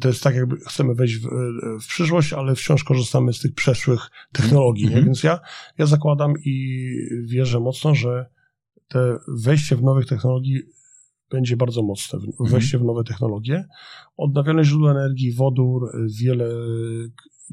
to 0.00 0.08
jest 0.08 0.22
tak, 0.22 0.34
jakby 0.34 0.56
chcemy 0.56 0.94
wejść 0.94 1.16
w, 1.16 1.28
w 1.82 1.86
przyszłość, 1.86 2.32
ale 2.32 2.54
wciąż 2.54 2.84
korzystamy 2.84 3.32
z 3.32 3.40
tych 3.40 3.54
przeszłych 3.54 4.10
technologii. 4.32 4.86
Mm 4.86 5.00
-hmm. 5.00 5.04
Więc 5.04 5.22
ja, 5.22 5.40
ja 5.78 5.86
zakładam 5.86 6.34
i 6.44 6.86
wierzę 7.24 7.60
mocno, 7.60 7.94
że 7.94 8.26
te 8.88 9.18
wejście 9.28 9.76
w 9.76 9.82
nowych 9.82 10.06
technologii 10.06 10.62
będzie 11.30 11.56
bardzo 11.56 11.82
mocne, 11.82 12.18
mhm. 12.18 12.50
wejście 12.50 12.78
w 12.78 12.84
nowe 12.84 13.04
technologie. 13.04 13.64
Odnawialne 14.16 14.64
źródła 14.64 14.90
energii, 14.90 15.32
wodór, 15.32 15.90
wiele 16.20 16.48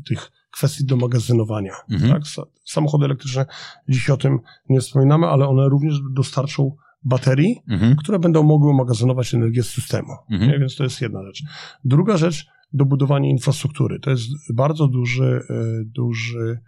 tych 0.06 0.32
kwestii 0.52 0.86
do 0.86 0.98
magazynowania. 0.98 1.74
Mhm. 1.90 2.12
Tak? 2.12 2.22
Samochody 2.66 3.06
elektryczne, 3.06 3.46
dzisiaj 3.90 4.14
o 4.14 4.18
tym 4.18 4.40
nie 4.70 4.80
wspominamy, 4.82 5.28
ale 5.28 5.48
one 5.48 5.70
również 5.70 5.96
dostarczą 6.12 6.76
baterii, 7.06 7.62
mhm. 7.68 7.96
które 7.96 8.20
będą 8.20 8.44
mogły 8.44 8.74
magazynować 8.74 9.34
energię 9.34 9.64
z 9.64 9.70
systemu. 9.70 10.14
Mhm. 10.30 10.60
Więc 10.60 10.76
to 10.76 10.84
jest 10.84 11.02
jedna 11.02 11.24
rzecz. 11.24 11.44
Druga 11.86 12.18
rzecz, 12.18 12.48
dobudowanie 12.74 13.30
infrastruktury. 13.30 14.00
To 14.00 14.10
jest 14.10 14.24
bardzo 14.54 14.88
duży, 14.88 15.42
e, 15.50 15.84
duży 15.86 16.60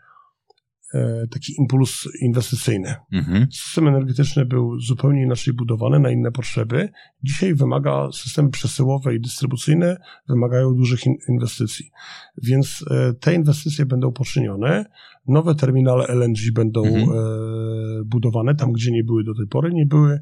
taki 1.32 1.54
impuls 1.60 2.08
inwestycyjny. 2.22 2.96
Mhm. 3.12 3.48
System 3.52 3.88
energetyczny 3.88 4.46
był 4.46 4.80
zupełnie 4.80 5.24
inaczej 5.24 5.54
budowany 5.54 6.00
na 6.00 6.12
inne 6.12 6.32
potrzeby. 6.32 6.90
Dzisiaj 7.24 7.56
wymaga, 7.56 8.10
systemy 8.14 8.50
przesyłowe 8.50 9.16
i 9.16 9.20
dystrybucyjne 9.20 9.98
wymagają 10.30 10.76
dużych 10.76 11.00
inwestycji. 11.30 11.92
Więc 12.44 12.86
e, 12.92 13.14
te 13.14 13.34
inwestycje 13.34 13.86
będą 13.86 14.12
poczynione. 14.12 14.86
Nowe 15.28 15.56
terminale 15.56 16.08
LNG 16.08 16.52
będą 16.54 16.86
mhm. 16.86 17.10
budowane 18.06 18.56
tam, 18.56 18.72
gdzie 18.72 18.92
nie 18.92 19.04
były 19.04 19.24
do 19.24 19.36
tej 19.36 19.48
pory. 19.48 19.74
Nie 19.74 19.86
były 19.86 20.20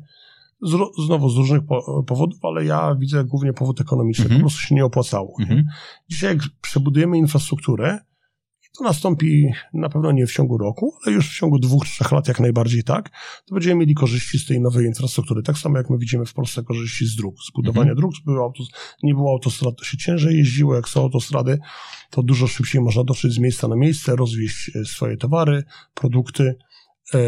znowu 1.05 1.29
z 1.29 1.37
różnych 1.37 1.61
powodów, 2.07 2.39
ale 2.45 2.65
ja 2.65 2.95
widzę 2.99 3.23
głównie 3.23 3.53
powód 3.53 3.81
ekonomiczny. 3.81 4.23
Mhm. 4.23 4.41
Po 4.41 4.43
prostu 4.43 4.61
się 4.61 4.75
nie 4.75 4.85
opłacało. 4.85 5.35
Mhm. 5.39 5.65
Dzisiaj 6.09 6.35
jak 6.35 6.43
przebudujemy 6.61 7.17
infrastrukturę, 7.17 7.99
to 8.77 8.83
nastąpi 8.83 9.51
na 9.73 9.89
pewno 9.89 10.11
nie 10.11 10.27
w 10.27 10.31
ciągu 10.31 10.57
roku, 10.57 10.93
ale 11.05 11.15
już 11.15 11.29
w 11.29 11.37
ciągu 11.37 11.59
dwóch, 11.59 11.85
trzech 11.85 12.11
lat 12.11 12.27
jak 12.27 12.39
najbardziej 12.39 12.83
tak, 12.83 13.09
to 13.45 13.55
będziemy 13.55 13.75
mieli 13.75 13.95
korzyści 13.95 14.39
z 14.39 14.45
tej 14.45 14.61
nowej 14.61 14.85
infrastruktury. 14.85 15.43
Tak 15.43 15.57
samo 15.57 15.77
jak 15.77 15.89
my 15.89 15.97
widzimy 15.97 16.25
w 16.25 16.33
Polsce 16.33 16.63
korzyści 16.63 17.05
z 17.05 17.15
dróg, 17.15 17.35
z 17.43 17.51
budowania 17.51 17.91
mhm. 17.91 17.97
dróg, 17.97 18.13
autos, 18.39 18.67
nie 19.03 19.13
było 19.13 19.31
autostrad, 19.31 19.77
to 19.77 19.85
się 19.85 19.97
ciężej 19.97 20.37
jeździło, 20.37 20.75
jak 20.75 20.89
są 20.89 21.01
autostrady, 21.01 21.59
to 22.09 22.23
dużo 22.23 22.47
szybciej 22.47 22.81
można 22.81 23.03
dotrzeć 23.03 23.33
z 23.33 23.39
miejsca 23.39 23.67
na 23.67 23.75
miejsce, 23.75 24.15
rozwieźć 24.15 24.71
e, 24.75 24.85
swoje 24.85 25.17
towary, 25.17 25.63
produkty, 25.93 26.55
e, 27.13 27.19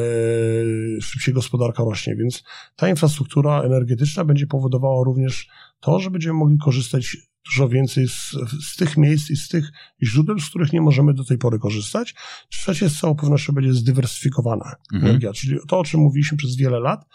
szybciej 1.01 1.33
gospodarka 1.33 1.83
rośnie, 1.83 2.15
więc 2.15 2.43
ta 2.75 2.89
infrastruktura 2.89 3.61
energetyczna 3.61 4.25
będzie 4.25 4.47
powodowała 4.47 5.03
również 5.05 5.47
to, 5.79 5.99
że 5.99 6.11
będziemy 6.11 6.33
mogli 6.33 6.57
korzystać 6.57 7.17
dużo 7.45 7.69
więcej 7.69 8.07
z, 8.07 8.31
z, 8.61 8.75
tych 8.75 8.97
miejsc 8.97 9.29
i 9.29 9.35
z 9.35 9.47
tych 9.47 9.71
źródeł, 10.03 10.39
z 10.39 10.49
których 10.49 10.73
nie 10.73 10.81
możemy 10.81 11.13
do 11.13 11.23
tej 11.23 11.37
pory 11.37 11.59
korzystać. 11.59 12.15
Trzecie, 12.49 12.89
z 12.89 12.99
całą 12.99 13.15
pewnością 13.15 13.53
będzie 13.53 13.73
zdywersyfikowana 13.73 14.75
mhm. 14.93 15.09
energia, 15.09 15.33
czyli 15.33 15.57
to, 15.67 15.79
o 15.79 15.83
czym 15.83 15.99
mówiliśmy 15.99 16.37
przez 16.37 16.55
wiele 16.55 16.79
lat, 16.79 17.05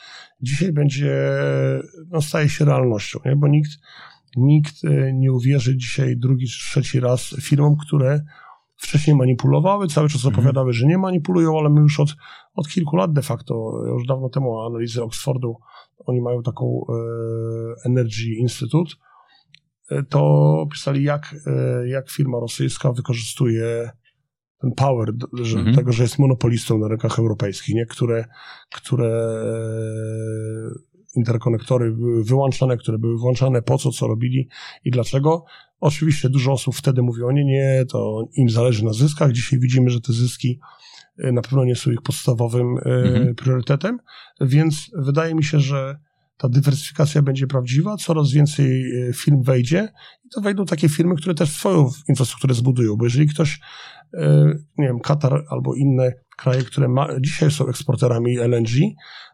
dzisiaj 0.43 0.73
będzie, 0.73 1.15
no, 2.11 2.23
staje 2.23 2.49
się 2.49 2.65
realnością, 2.65 3.19
nie? 3.25 3.37
bo 3.37 3.49
nikt, 3.49 3.71
nikt 4.37 4.85
e, 4.85 5.13
nie 5.13 5.33
uwierzy 5.33 5.77
dzisiaj 5.77 6.17
drugi 6.17 6.49
czy 6.49 6.59
trzeci 6.59 7.01
raz 7.01 7.35
firmom, 7.41 7.77
które 7.77 8.25
wcześniej 8.77 9.17
manipulowały, 9.17 9.89
cały 9.89 10.09
czas 10.09 10.25
mhm. 10.25 10.35
opowiadały, 10.35 10.73
że 10.73 10.87
nie 10.87 10.99
manipulują, 10.99 11.59
ale 11.59 11.71
my 11.71 11.81
już 11.81 12.01
od, 12.01 12.17
od 12.55 12.69
kilku 12.69 12.97
lat 12.97 13.13
de 13.13 13.23
facto, 13.23 13.73
już 13.87 14.07
dawno 14.07 14.29
temu 14.29 14.61
analizy 14.61 15.03
Oxfordu, 15.03 15.57
oni 16.07 16.21
mają 16.21 16.43
taką 16.43 16.81
e, 16.89 16.93
Energy 17.85 18.35
Institute, 18.39 18.95
to 20.09 20.67
pisali, 20.73 21.03
jak, 21.03 21.35
e, 21.47 21.89
jak 21.89 22.11
firma 22.11 22.41
rosyjska 22.41 22.93
wykorzystuje 22.93 23.91
ten 24.61 24.73
power 24.73 25.13
że, 25.33 25.59
mhm. 25.59 25.77
tego, 25.77 25.93
że 25.93 26.03
jest 26.03 26.19
monopolistą 26.19 26.79
na 26.79 26.89
rynkach 26.89 27.19
europejskich, 27.19 27.75
nie? 27.75 27.87
Które, 27.87 28.25
które 28.75 29.07
e, 29.07 30.91
interkonektory 31.17 31.93
były 31.93 32.25
wyłączane, 32.25 32.77
które 32.77 32.99
były 32.99 33.19
włączane, 33.19 33.63
po 33.63 33.79
co, 33.79 33.91
co 33.91 34.07
robili 34.07 34.49
i 34.85 34.91
dlaczego. 34.91 35.45
Oczywiście 35.81 36.29
dużo 36.29 36.53
osób 36.53 36.75
wtedy 36.75 37.03
mówiło, 37.03 37.33
nie, 37.33 37.45
nie, 37.45 37.85
to 37.89 38.25
im 38.37 38.51
zależy 38.51 38.85
na 38.85 38.93
zyskach. 38.93 39.33
Dzisiaj 39.33 39.59
widzimy, 39.59 39.91
że 39.91 40.01
te 40.01 40.13
zyski 40.13 40.61
e, 41.19 41.33
na 41.33 41.43
pewno 41.43 41.65
nie 41.65 41.77
są 41.77 41.91
ich 41.91 42.03
podstawowym 42.03 42.77
mhm. 42.85 43.35
priorytetem, 43.35 43.99
więc 44.41 44.91
wydaje 44.95 45.35
mi 45.35 45.45
się, 45.45 45.61
że 45.61 45.99
ta 46.41 46.49
dywersyfikacja 46.49 47.23
będzie 47.23 47.47
prawdziwa, 47.47 47.97
coraz 47.97 48.31
więcej 48.31 48.83
e, 49.09 49.13
firm 49.13 49.43
wejdzie 49.43 49.89
i 50.25 50.29
to 50.29 50.41
wejdą 50.41 50.65
takie 50.65 50.89
firmy, 50.89 51.15
które 51.15 51.35
też 51.35 51.51
swoją 51.51 51.91
infrastrukturę 52.09 52.55
zbudują, 52.55 52.97
bo 52.97 53.05
jeżeli 53.05 53.29
ktoś, 53.29 53.61
e, 54.15 54.45
nie 54.79 54.87
wiem, 54.87 55.01
Katar 55.01 55.45
albo 55.51 55.75
inne 55.75 56.13
kraje, 56.37 56.63
które 56.63 56.89
ma, 56.89 57.09
dzisiaj 57.21 57.51
są 57.51 57.67
eksporterami 57.67 58.39
LNG, 58.39 58.71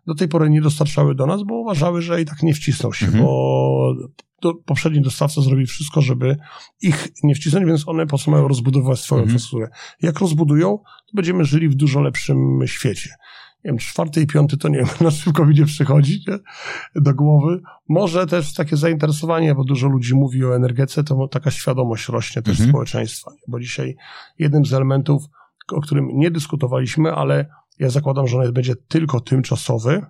do 0.06 0.14
tej 0.14 0.28
pory 0.28 0.50
nie 0.50 0.60
dostarczały 0.60 1.14
do 1.14 1.26
nas, 1.26 1.42
bo 1.42 1.54
uważały, 1.54 2.02
że 2.02 2.22
i 2.22 2.24
tak 2.24 2.42
nie 2.42 2.54
wcisną 2.54 2.92
się, 2.92 3.06
mhm. 3.06 3.24
bo 3.24 3.94
do, 4.42 4.54
poprzedni 4.54 5.00
dostawca 5.00 5.40
zrobi 5.40 5.66
wszystko, 5.66 6.02
żeby 6.02 6.36
ich 6.82 7.08
nie 7.22 7.34
wcisnąć, 7.34 7.66
więc 7.66 7.88
one 7.88 8.06
po 8.06 8.18
co 8.18 8.30
mają 8.30 8.48
rozbudowywać 8.48 9.00
swoją 9.00 9.22
mhm. 9.22 9.34
infrastrukturę. 9.34 9.68
Jak 10.02 10.20
rozbudują, 10.20 10.78
to 10.78 11.12
będziemy 11.14 11.44
żyli 11.44 11.68
w 11.68 11.74
dużo 11.74 12.00
lepszym 12.00 12.60
świecie 12.66 13.10
nie 13.66 13.72
wiem, 13.72 13.78
czwarty 13.78 14.20
i 14.20 14.26
piąty 14.26 14.56
to 14.56 14.68
nie 14.68 14.78
wiem, 14.78 14.86
na 15.00 15.10
szybko 15.10 15.46
mi 15.46 15.54
nie 15.54 15.64
przychodzi 15.64 16.24
nie? 16.28 16.38
do 17.02 17.14
głowy. 17.14 17.60
Może 17.88 18.26
też 18.26 18.54
takie 18.54 18.76
zainteresowanie, 18.76 19.54
bo 19.54 19.64
dużo 19.64 19.88
ludzi 19.88 20.14
mówi 20.14 20.44
o 20.44 20.56
energetyce, 20.56 21.04
to 21.04 21.28
taka 21.28 21.50
świadomość 21.50 22.08
rośnie 22.08 22.42
też 22.42 22.52
mhm. 22.52 22.68
społeczeństwa, 22.68 23.30
bo 23.48 23.60
dzisiaj 23.60 23.96
jednym 24.38 24.66
z 24.66 24.72
elementów, 24.72 25.24
o 25.72 25.80
którym 25.80 26.08
nie 26.12 26.30
dyskutowaliśmy, 26.30 27.12
ale 27.12 27.46
ja 27.78 27.90
zakładam, 27.90 28.26
że 28.26 28.38
on 28.38 28.52
będzie 28.52 28.76
tylko 28.88 29.20
tymczasowy, 29.20 30.02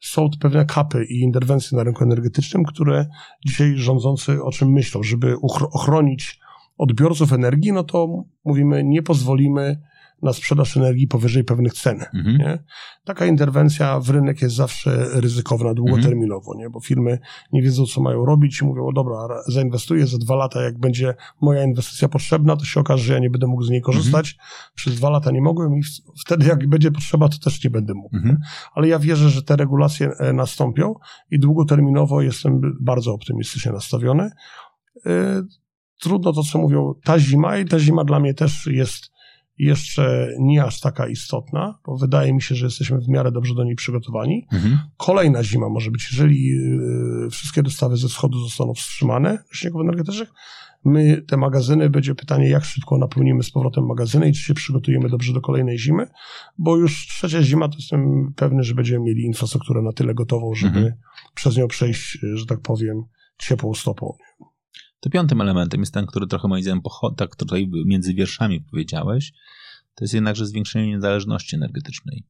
są 0.00 0.30
pewne 0.40 0.64
kapy 0.64 1.04
i 1.04 1.20
interwencje 1.20 1.78
na 1.78 1.84
rynku 1.84 2.04
energetycznym, 2.04 2.64
które 2.64 3.06
dzisiaj 3.46 3.76
rządzący 3.76 4.42
o 4.42 4.52
czym 4.52 4.72
myślą, 4.72 5.02
żeby 5.02 5.36
ochronić 5.72 6.40
odbiorców 6.78 7.32
energii, 7.32 7.72
no 7.72 7.84
to 7.84 8.24
mówimy, 8.44 8.84
nie 8.84 9.02
pozwolimy 9.02 9.82
na 10.24 10.32
sprzedaż 10.32 10.76
energii 10.76 11.08
powyżej 11.08 11.44
pewnych 11.44 11.74
cen. 11.74 12.04
Mhm. 12.14 12.36
Nie? 12.36 12.58
Taka 13.04 13.26
interwencja 13.26 14.00
w 14.00 14.10
rynek 14.10 14.42
jest 14.42 14.56
zawsze 14.56 15.20
ryzykowna 15.20 15.74
długoterminowo, 15.74 16.52
mhm. 16.52 16.58
nie? 16.58 16.70
bo 16.70 16.80
firmy 16.80 17.18
nie 17.52 17.62
wiedzą, 17.62 17.86
co 17.86 18.00
mają 18.00 18.24
robić 18.24 18.60
i 18.60 18.64
mówią, 18.64 18.92
dobra, 18.94 19.16
zainwestuję 19.46 20.06
za 20.06 20.18
dwa 20.18 20.34
lata, 20.34 20.62
jak 20.62 20.78
będzie 20.78 21.14
moja 21.40 21.64
inwestycja 21.64 22.08
potrzebna, 22.08 22.56
to 22.56 22.64
się 22.64 22.80
okaże, 22.80 23.04
że 23.04 23.12
ja 23.12 23.18
nie 23.18 23.30
będę 23.30 23.46
mógł 23.46 23.62
z 23.62 23.70
niej 23.70 23.82
korzystać. 23.82 24.32
Mhm. 24.32 24.48
Przez 24.74 24.96
dwa 24.96 25.10
lata 25.10 25.30
nie 25.30 25.42
mogłem 25.42 25.78
i 25.78 25.80
wtedy, 26.26 26.46
jak 26.46 26.68
będzie 26.68 26.90
potrzeba, 26.90 27.28
to 27.28 27.38
też 27.38 27.64
nie 27.64 27.70
będę 27.70 27.94
mógł. 27.94 28.16
Mhm. 28.16 28.38
Ale 28.74 28.88
ja 28.88 28.98
wierzę, 28.98 29.30
że 29.30 29.42
te 29.42 29.56
regulacje 29.56 30.10
e, 30.18 30.32
nastąpią 30.32 30.94
i 31.30 31.38
długoterminowo 31.38 32.22
jestem 32.22 32.60
bardzo 32.80 33.12
optymistycznie 33.12 33.72
nastawiony. 33.72 34.30
E, 35.06 35.42
trudno 36.00 36.32
to, 36.32 36.42
co 36.42 36.58
mówią, 36.58 36.94
ta 37.04 37.18
zima 37.18 37.58
i 37.58 37.64
ta 37.64 37.78
zima 37.78 38.04
dla 38.04 38.20
mnie 38.20 38.34
też 38.34 38.66
jest 38.66 39.13
jeszcze 39.58 40.34
nie 40.38 40.64
aż 40.64 40.80
taka 40.80 41.08
istotna, 41.08 41.78
bo 41.86 41.96
wydaje 41.96 42.34
mi 42.34 42.42
się, 42.42 42.54
że 42.54 42.66
jesteśmy 42.66 43.00
w 43.00 43.08
miarę 43.08 43.32
dobrze 43.32 43.54
do 43.54 43.64
niej 43.64 43.74
przygotowani. 43.74 44.46
Mhm. 44.52 44.78
Kolejna 44.96 45.44
zima 45.44 45.68
może 45.68 45.90
być, 45.90 46.08
jeżeli 46.12 46.52
y, 47.26 47.30
wszystkie 47.30 47.62
dostawy 47.62 47.96
ze 47.96 48.08
wschodu 48.08 48.38
zostaną 48.38 48.74
wstrzymane 48.74 49.38
śniegów 49.52 49.80
energetycznych, 49.80 50.28
my 50.84 51.22
te 51.22 51.36
magazyny, 51.36 51.90
będzie 51.90 52.14
pytanie, 52.14 52.48
jak 52.48 52.64
szybko 52.64 52.98
napełnimy 52.98 53.42
z 53.42 53.50
powrotem 53.50 53.86
magazyny 53.86 54.28
i 54.28 54.32
czy 54.32 54.42
się 54.42 54.54
przygotujemy 54.54 55.08
dobrze 55.08 55.32
do 55.32 55.40
kolejnej 55.40 55.78
zimy, 55.78 56.06
bo 56.58 56.76
już 56.76 57.06
trzecia 57.06 57.42
zima 57.42 57.68
to 57.68 57.74
jestem 57.76 58.32
pewny, 58.36 58.62
że 58.62 58.74
będziemy 58.74 59.04
mieli 59.04 59.22
infrastrukturę 59.22 59.82
na 59.82 59.92
tyle 59.92 60.14
gotową, 60.14 60.54
żeby 60.54 60.78
mhm. 60.78 60.94
przez 61.34 61.56
nią 61.56 61.68
przejść, 61.68 62.18
że 62.34 62.46
tak 62.46 62.60
powiem, 62.60 63.02
ciepłą 63.38 63.74
stopą. 63.74 64.16
To 65.04 65.10
piątym 65.10 65.40
elementem 65.40 65.80
jest 65.80 65.94
ten, 65.94 66.06
który 66.06 66.26
trochę 66.26 66.48
moim 66.48 66.62
zdaniem, 66.62 66.82
tak 67.16 67.36
tutaj 67.36 67.70
między 67.86 68.14
wierszami 68.14 68.60
powiedziałeś, 68.60 69.32
to 69.94 70.04
jest 70.04 70.14
jednakże 70.14 70.46
zwiększenie 70.46 70.86
niezależności 70.86 71.56
energetycznej. 71.56 72.24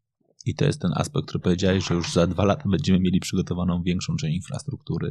I 0.47 0.55
to 0.55 0.64
jest 0.64 0.81
ten 0.81 0.91
aspekt, 0.95 1.29
który 1.29 1.43
powiedziałeś, 1.43 1.89
że 1.89 1.95
już 1.95 2.12
za 2.12 2.27
dwa 2.27 2.45
lata 2.45 2.68
będziemy 2.68 3.01
mieli 3.01 3.20
przygotowaną 3.20 3.83
większą 3.83 4.16
część 4.16 4.37
infrastruktury. 4.37 5.11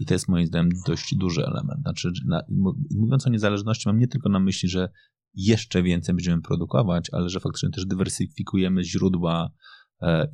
I 0.00 0.06
to 0.06 0.14
jest 0.14 0.28
moim 0.28 0.46
zdaniem 0.46 0.70
dość 0.86 1.14
duży 1.14 1.46
element. 1.46 1.80
Znaczy, 1.82 2.12
na, 2.26 2.42
mówiąc 2.90 3.26
o 3.26 3.30
niezależności, 3.30 3.88
mam 3.88 3.98
nie 3.98 4.08
tylko 4.08 4.28
na 4.28 4.40
myśli, 4.40 4.68
że 4.68 4.88
jeszcze 5.34 5.82
więcej 5.82 6.14
będziemy 6.14 6.42
produkować, 6.42 7.10
ale 7.12 7.28
że 7.28 7.40
faktycznie 7.40 7.70
też 7.70 7.86
dywersyfikujemy 7.86 8.84
źródła 8.84 9.50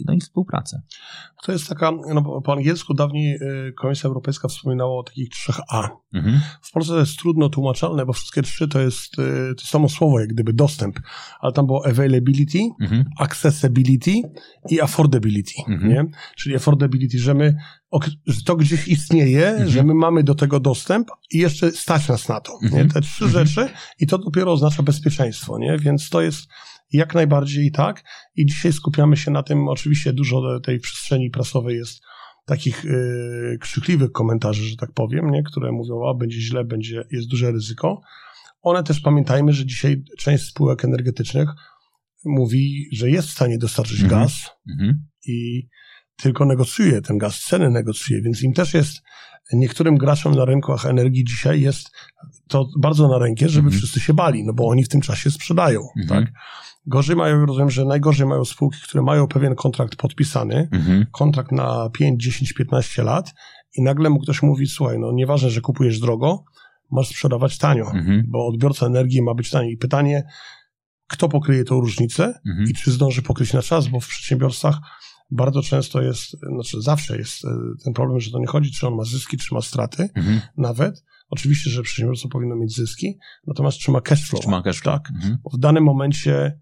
no 0.06 0.14
i 0.14 0.20
współpracę. 0.20 0.82
To 1.44 1.52
jest 1.52 1.68
taka, 1.68 1.92
no 2.14 2.40
po 2.40 2.52
angielsku 2.52 2.94
dawniej 2.94 3.34
y, 3.34 3.72
Komisja 3.72 4.08
Europejska 4.08 4.48
wspominała 4.48 4.98
o 4.98 5.02
takich 5.02 5.28
trzech 5.28 5.56
A. 5.70 5.90
Mhm. 6.14 6.40
W 6.62 6.72
Polsce 6.72 6.92
to 6.92 6.98
jest 6.98 7.18
trudno 7.18 7.48
tłumaczalne, 7.48 8.06
bo 8.06 8.12
wszystkie 8.12 8.42
trzy 8.42 8.68
to 8.68 8.80
jest 8.80 9.18
y, 9.18 9.54
to 9.54 9.66
samo 9.66 9.88
słowo, 9.88 10.20
jak 10.20 10.28
gdyby 10.28 10.52
dostęp, 10.52 11.00
ale 11.40 11.52
tam 11.52 11.66
było 11.66 11.86
availability, 11.86 12.58
mhm. 12.80 13.04
accessibility 13.18 14.12
i 14.70 14.80
affordability, 14.80 15.52
mhm. 15.68 15.92
nie? 15.92 16.04
Czyli 16.36 16.56
affordability, 16.56 17.18
że 17.18 17.34
my, 17.34 17.56
że 18.26 18.42
to 18.42 18.56
gdzieś 18.56 18.88
istnieje, 18.88 19.48
mhm. 19.48 19.70
że 19.70 19.84
my 19.84 19.94
mamy 19.94 20.22
do 20.22 20.34
tego 20.34 20.60
dostęp 20.60 21.08
i 21.30 21.38
jeszcze 21.38 21.70
stać 21.70 22.08
nas 22.08 22.28
na 22.28 22.40
to, 22.40 22.52
nie? 22.62 22.68
Mhm. 22.68 22.88
Te 22.90 23.00
trzy 23.00 23.24
mhm. 23.24 23.46
rzeczy 23.46 23.68
i 24.00 24.06
to 24.06 24.18
dopiero 24.18 24.52
oznacza 24.52 24.82
bezpieczeństwo, 24.82 25.58
nie? 25.58 25.78
Więc 25.78 26.10
to 26.10 26.22
jest 26.22 26.48
jak 26.92 27.14
najbardziej 27.14 27.72
tak. 27.72 28.04
I 28.36 28.46
dzisiaj 28.46 28.72
skupiamy 28.72 29.16
się 29.16 29.30
na 29.30 29.42
tym, 29.42 29.68
oczywiście 29.68 30.12
dużo 30.12 30.60
tej 30.60 30.80
przestrzeni 30.80 31.30
prasowej 31.30 31.76
jest 31.76 32.00
takich 32.44 32.84
yy, 32.84 33.58
krzykliwych 33.60 34.12
komentarzy, 34.12 34.64
że 34.64 34.76
tak 34.76 34.92
powiem, 34.92 35.30
nie? 35.30 35.42
które 35.42 35.72
mówią, 35.72 36.08
a 36.08 36.14
będzie 36.14 36.40
źle, 36.40 36.64
będzie, 36.64 37.04
jest 37.10 37.28
duże 37.28 37.52
ryzyko. 37.52 38.00
One 38.62 38.82
też 38.82 39.00
pamiętajmy, 39.00 39.52
że 39.52 39.66
dzisiaj 39.66 40.02
część 40.18 40.44
spółek 40.44 40.84
energetycznych 40.84 41.48
mówi, 42.24 42.88
że 42.92 43.10
jest 43.10 43.28
w 43.28 43.32
stanie 43.32 43.58
dostarczyć 43.58 44.00
mm 44.00 44.10
-hmm. 44.10 44.14
gaz 44.14 44.50
mm 44.68 44.78
-hmm. 44.78 44.94
i 45.26 45.68
tylko 46.16 46.44
negocjuje 46.44 47.02
ten 47.02 47.18
gaz, 47.18 47.40
ceny 47.40 47.70
negocjuje, 47.70 48.22
więc 48.22 48.42
im 48.42 48.52
też 48.52 48.74
jest, 48.74 49.02
niektórym 49.52 49.96
graczom 49.96 50.34
na 50.34 50.44
rynkach 50.44 50.86
energii 50.86 51.24
dzisiaj 51.24 51.60
jest 51.60 51.90
to 52.48 52.68
bardzo 52.78 53.08
na 53.08 53.18
rękę, 53.18 53.48
żeby 53.48 53.60
mm 53.60 53.72
-hmm. 53.72 53.76
wszyscy 53.78 54.00
się 54.00 54.14
bali, 54.14 54.44
no 54.44 54.52
bo 54.52 54.68
oni 54.68 54.84
w 54.84 54.88
tym 54.88 55.00
czasie 55.00 55.30
sprzedają, 55.30 55.80
mhm. 55.98 56.08
tak? 56.08 56.34
Gorzej 56.86 57.16
mają, 57.16 57.46
rozumiem, 57.46 57.70
że 57.70 57.84
najgorzej 57.84 58.26
mają 58.26 58.44
spółki, 58.44 58.78
które 58.82 59.02
mają 59.02 59.28
pewien 59.28 59.54
kontrakt 59.54 59.96
podpisany, 59.96 60.68
mhm. 60.72 61.06
kontrakt 61.12 61.52
na 61.52 61.90
5, 61.90 62.22
10, 62.22 62.52
15 62.52 63.02
lat 63.02 63.34
i 63.76 63.82
nagle 63.82 64.10
mu 64.10 64.20
ktoś 64.20 64.42
mówi, 64.42 64.66
słuchaj, 64.66 64.98
no 64.98 65.12
nieważne, 65.12 65.50
że 65.50 65.60
kupujesz 65.60 66.00
drogo, 66.00 66.44
masz 66.90 67.08
sprzedawać 67.08 67.58
tanio, 67.58 67.90
mhm. 67.90 68.24
bo 68.28 68.46
odbiorca 68.46 68.86
energii 68.86 69.22
ma 69.22 69.34
być 69.34 69.50
tani. 69.50 69.72
I 69.72 69.76
pytanie, 69.76 70.26
kto 71.06 71.28
pokryje 71.28 71.64
tą 71.64 71.80
różnicę 71.80 72.40
mhm. 72.46 72.68
i 72.70 72.74
czy 72.74 72.92
zdąży 72.92 73.22
pokryć 73.22 73.52
na 73.52 73.62
czas, 73.62 73.88
bo 73.88 74.00
w 74.00 74.08
przedsiębiorstwach 74.08 74.78
bardzo 75.30 75.62
często 75.62 76.02
jest, 76.02 76.36
znaczy 76.54 76.82
zawsze 76.82 77.18
jest 77.18 77.44
e, 77.44 77.48
ten 77.84 77.92
problem, 77.92 78.20
że 78.20 78.30
to 78.30 78.38
nie 78.38 78.46
chodzi, 78.46 78.72
czy 78.72 78.86
on 78.86 78.94
ma 78.94 79.04
zyski, 79.04 79.36
czy 79.36 79.54
ma 79.54 79.60
straty, 79.60 80.08
mhm. 80.14 80.40
nawet. 80.56 81.04
Oczywiście, 81.28 81.70
że 81.70 81.82
przedsiębiorstwo 81.82 82.28
powinno 82.28 82.56
mieć 82.56 82.76
zyski, 82.76 83.18
natomiast 83.46 83.78
czy 83.78 83.90
ma 83.90 84.00
cash 84.00 84.28
flow. 84.28 84.42
Czy 84.42 84.48
ma 84.48 84.62
cash 84.62 84.80
flow. 84.80 84.94
Tak. 84.94 85.10
Mhm. 85.14 85.38
w 85.52 85.58
danym 85.58 85.84
momencie 85.84 86.58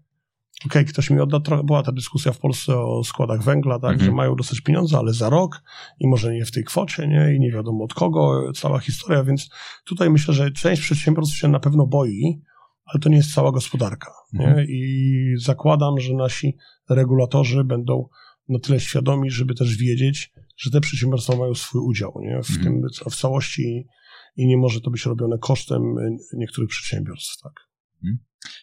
okej, 0.59 0.81
okay, 0.81 0.93
ktoś 0.93 1.09
mi 1.09 1.19
odda, 1.19 1.39
była 1.63 1.83
ta 1.83 1.91
dyskusja 1.91 2.33
w 2.33 2.39
Polsce 2.39 2.77
o 2.77 3.03
składach 3.03 3.43
węgla, 3.43 3.79
tak, 3.79 3.91
mhm. 3.91 4.05
że 4.05 4.15
mają 4.15 4.35
dostać 4.35 4.61
pieniądze, 4.61 4.97
ale 4.97 5.13
za 5.13 5.29
rok 5.29 5.63
i 5.99 6.07
może 6.07 6.33
nie 6.33 6.45
w 6.45 6.51
tej 6.51 6.63
kwocie, 6.63 7.07
nie, 7.07 7.35
i 7.35 7.39
nie 7.39 7.51
wiadomo 7.51 7.83
od 7.83 7.93
kogo, 7.93 8.51
cała 8.53 8.79
historia, 8.79 9.23
więc 9.23 9.49
tutaj 9.85 10.09
myślę, 10.09 10.33
że 10.33 10.51
część 10.51 10.81
przedsiębiorstw 10.81 11.35
się 11.35 11.47
na 11.47 11.59
pewno 11.59 11.87
boi, 11.87 12.41
ale 12.85 12.99
to 12.99 13.09
nie 13.09 13.17
jest 13.17 13.33
cała 13.33 13.51
gospodarka, 13.51 14.11
mhm. 14.33 14.57
nie, 14.57 14.65
i 14.69 15.35
zakładam, 15.37 15.99
że 15.99 16.13
nasi 16.13 16.57
regulatorzy 16.89 17.63
będą 17.63 18.09
na 18.49 18.59
tyle 18.59 18.79
świadomi, 18.79 19.31
żeby 19.31 19.55
też 19.55 19.77
wiedzieć, 19.77 20.33
że 20.57 20.71
te 20.71 20.81
przedsiębiorstwa 20.81 21.35
mają 21.35 21.55
swój 21.55 21.81
udział, 21.81 22.13
nie, 22.21 22.43
w 22.43 22.49
mhm. 22.49 22.63
tym, 22.63 22.87
w 23.11 23.15
całości 23.15 23.87
i 24.35 24.47
nie 24.47 24.57
może 24.57 24.81
to 24.81 24.89
być 24.89 25.05
robione 25.05 25.37
kosztem 25.37 25.95
niektórych 26.33 26.69
przedsiębiorstw, 26.69 27.41
tak. 27.43 27.53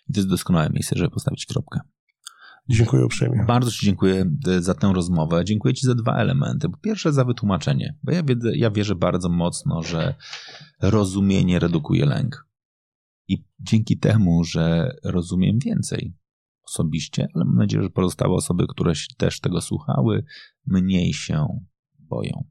I 0.09 0.13
to 0.13 0.21
jest 0.21 0.29
doskonałe 0.29 0.71
miejsce, 0.71 0.97
żeby 0.99 1.11
postawić 1.11 1.47
kropkę. 1.47 1.81
Dziękuję 2.69 3.05
uprzejmie. 3.05 3.45
Bardzo 3.47 3.71
Ci 3.71 3.87
dziękuję 3.87 4.31
e, 4.49 4.63
za 4.63 4.75
tę 4.75 4.93
rozmowę. 4.95 5.45
Dziękuję 5.45 5.75
Ci 5.75 5.87
za 5.87 5.95
dwa 5.95 6.17
elementy. 6.17 6.69
Po 6.69 6.77
pierwsze, 6.77 7.13
za 7.13 7.25
wytłumaczenie, 7.25 7.99
bo 8.03 8.13
ja, 8.13 8.23
wiedzę, 8.23 8.57
ja 8.57 8.71
wierzę 8.71 8.95
bardzo 8.95 9.29
mocno, 9.29 9.83
że 9.83 10.15
rozumienie 10.81 11.59
redukuje 11.59 12.07
lęk. 12.07 12.49
I 13.29 13.45
dzięki 13.61 13.99
temu, 13.99 14.45
że 14.45 14.97
rozumiem 15.05 15.59
więcej 15.59 16.17
osobiście, 16.63 17.29
ale 17.35 17.45
mam 17.45 17.57
nadzieję, 17.57 17.83
że 17.83 17.91
pozostałe 17.91 18.35
osoby, 18.35 18.67
które 18.69 18.93
też 19.17 19.41
tego 19.41 19.61
słuchały, 19.61 20.25
mniej 20.67 21.13
się 21.13 21.47
boją. 21.99 22.45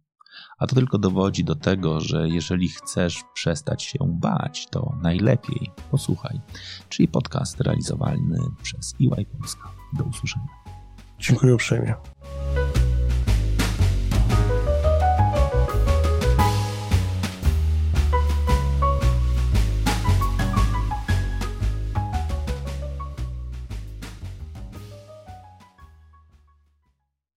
A 0.62 0.68
to 0.68 0.76
tylko 0.76 0.98
dowodzi 0.98 1.44
do 1.44 1.56
tego, 1.56 2.00
że 2.00 2.30
jeżeli 2.30 2.70
chcesz 2.70 3.24
przestać 3.34 3.84
się 3.84 4.00
bać, 4.08 4.68
to 4.72 4.96
najlepiej 5.02 5.72
posłuchaj. 5.92 6.40
Czyli 6.90 7.08
podcast 7.08 7.62
realizowany 7.62 8.40
przez 8.64 8.96
EY 9.02 9.26
Polska. 9.26 9.72
Do 9.94 10.04
usłyszenia. 10.04 10.48
Dziękuję 11.20 11.56
uprzejmie. 11.56 11.96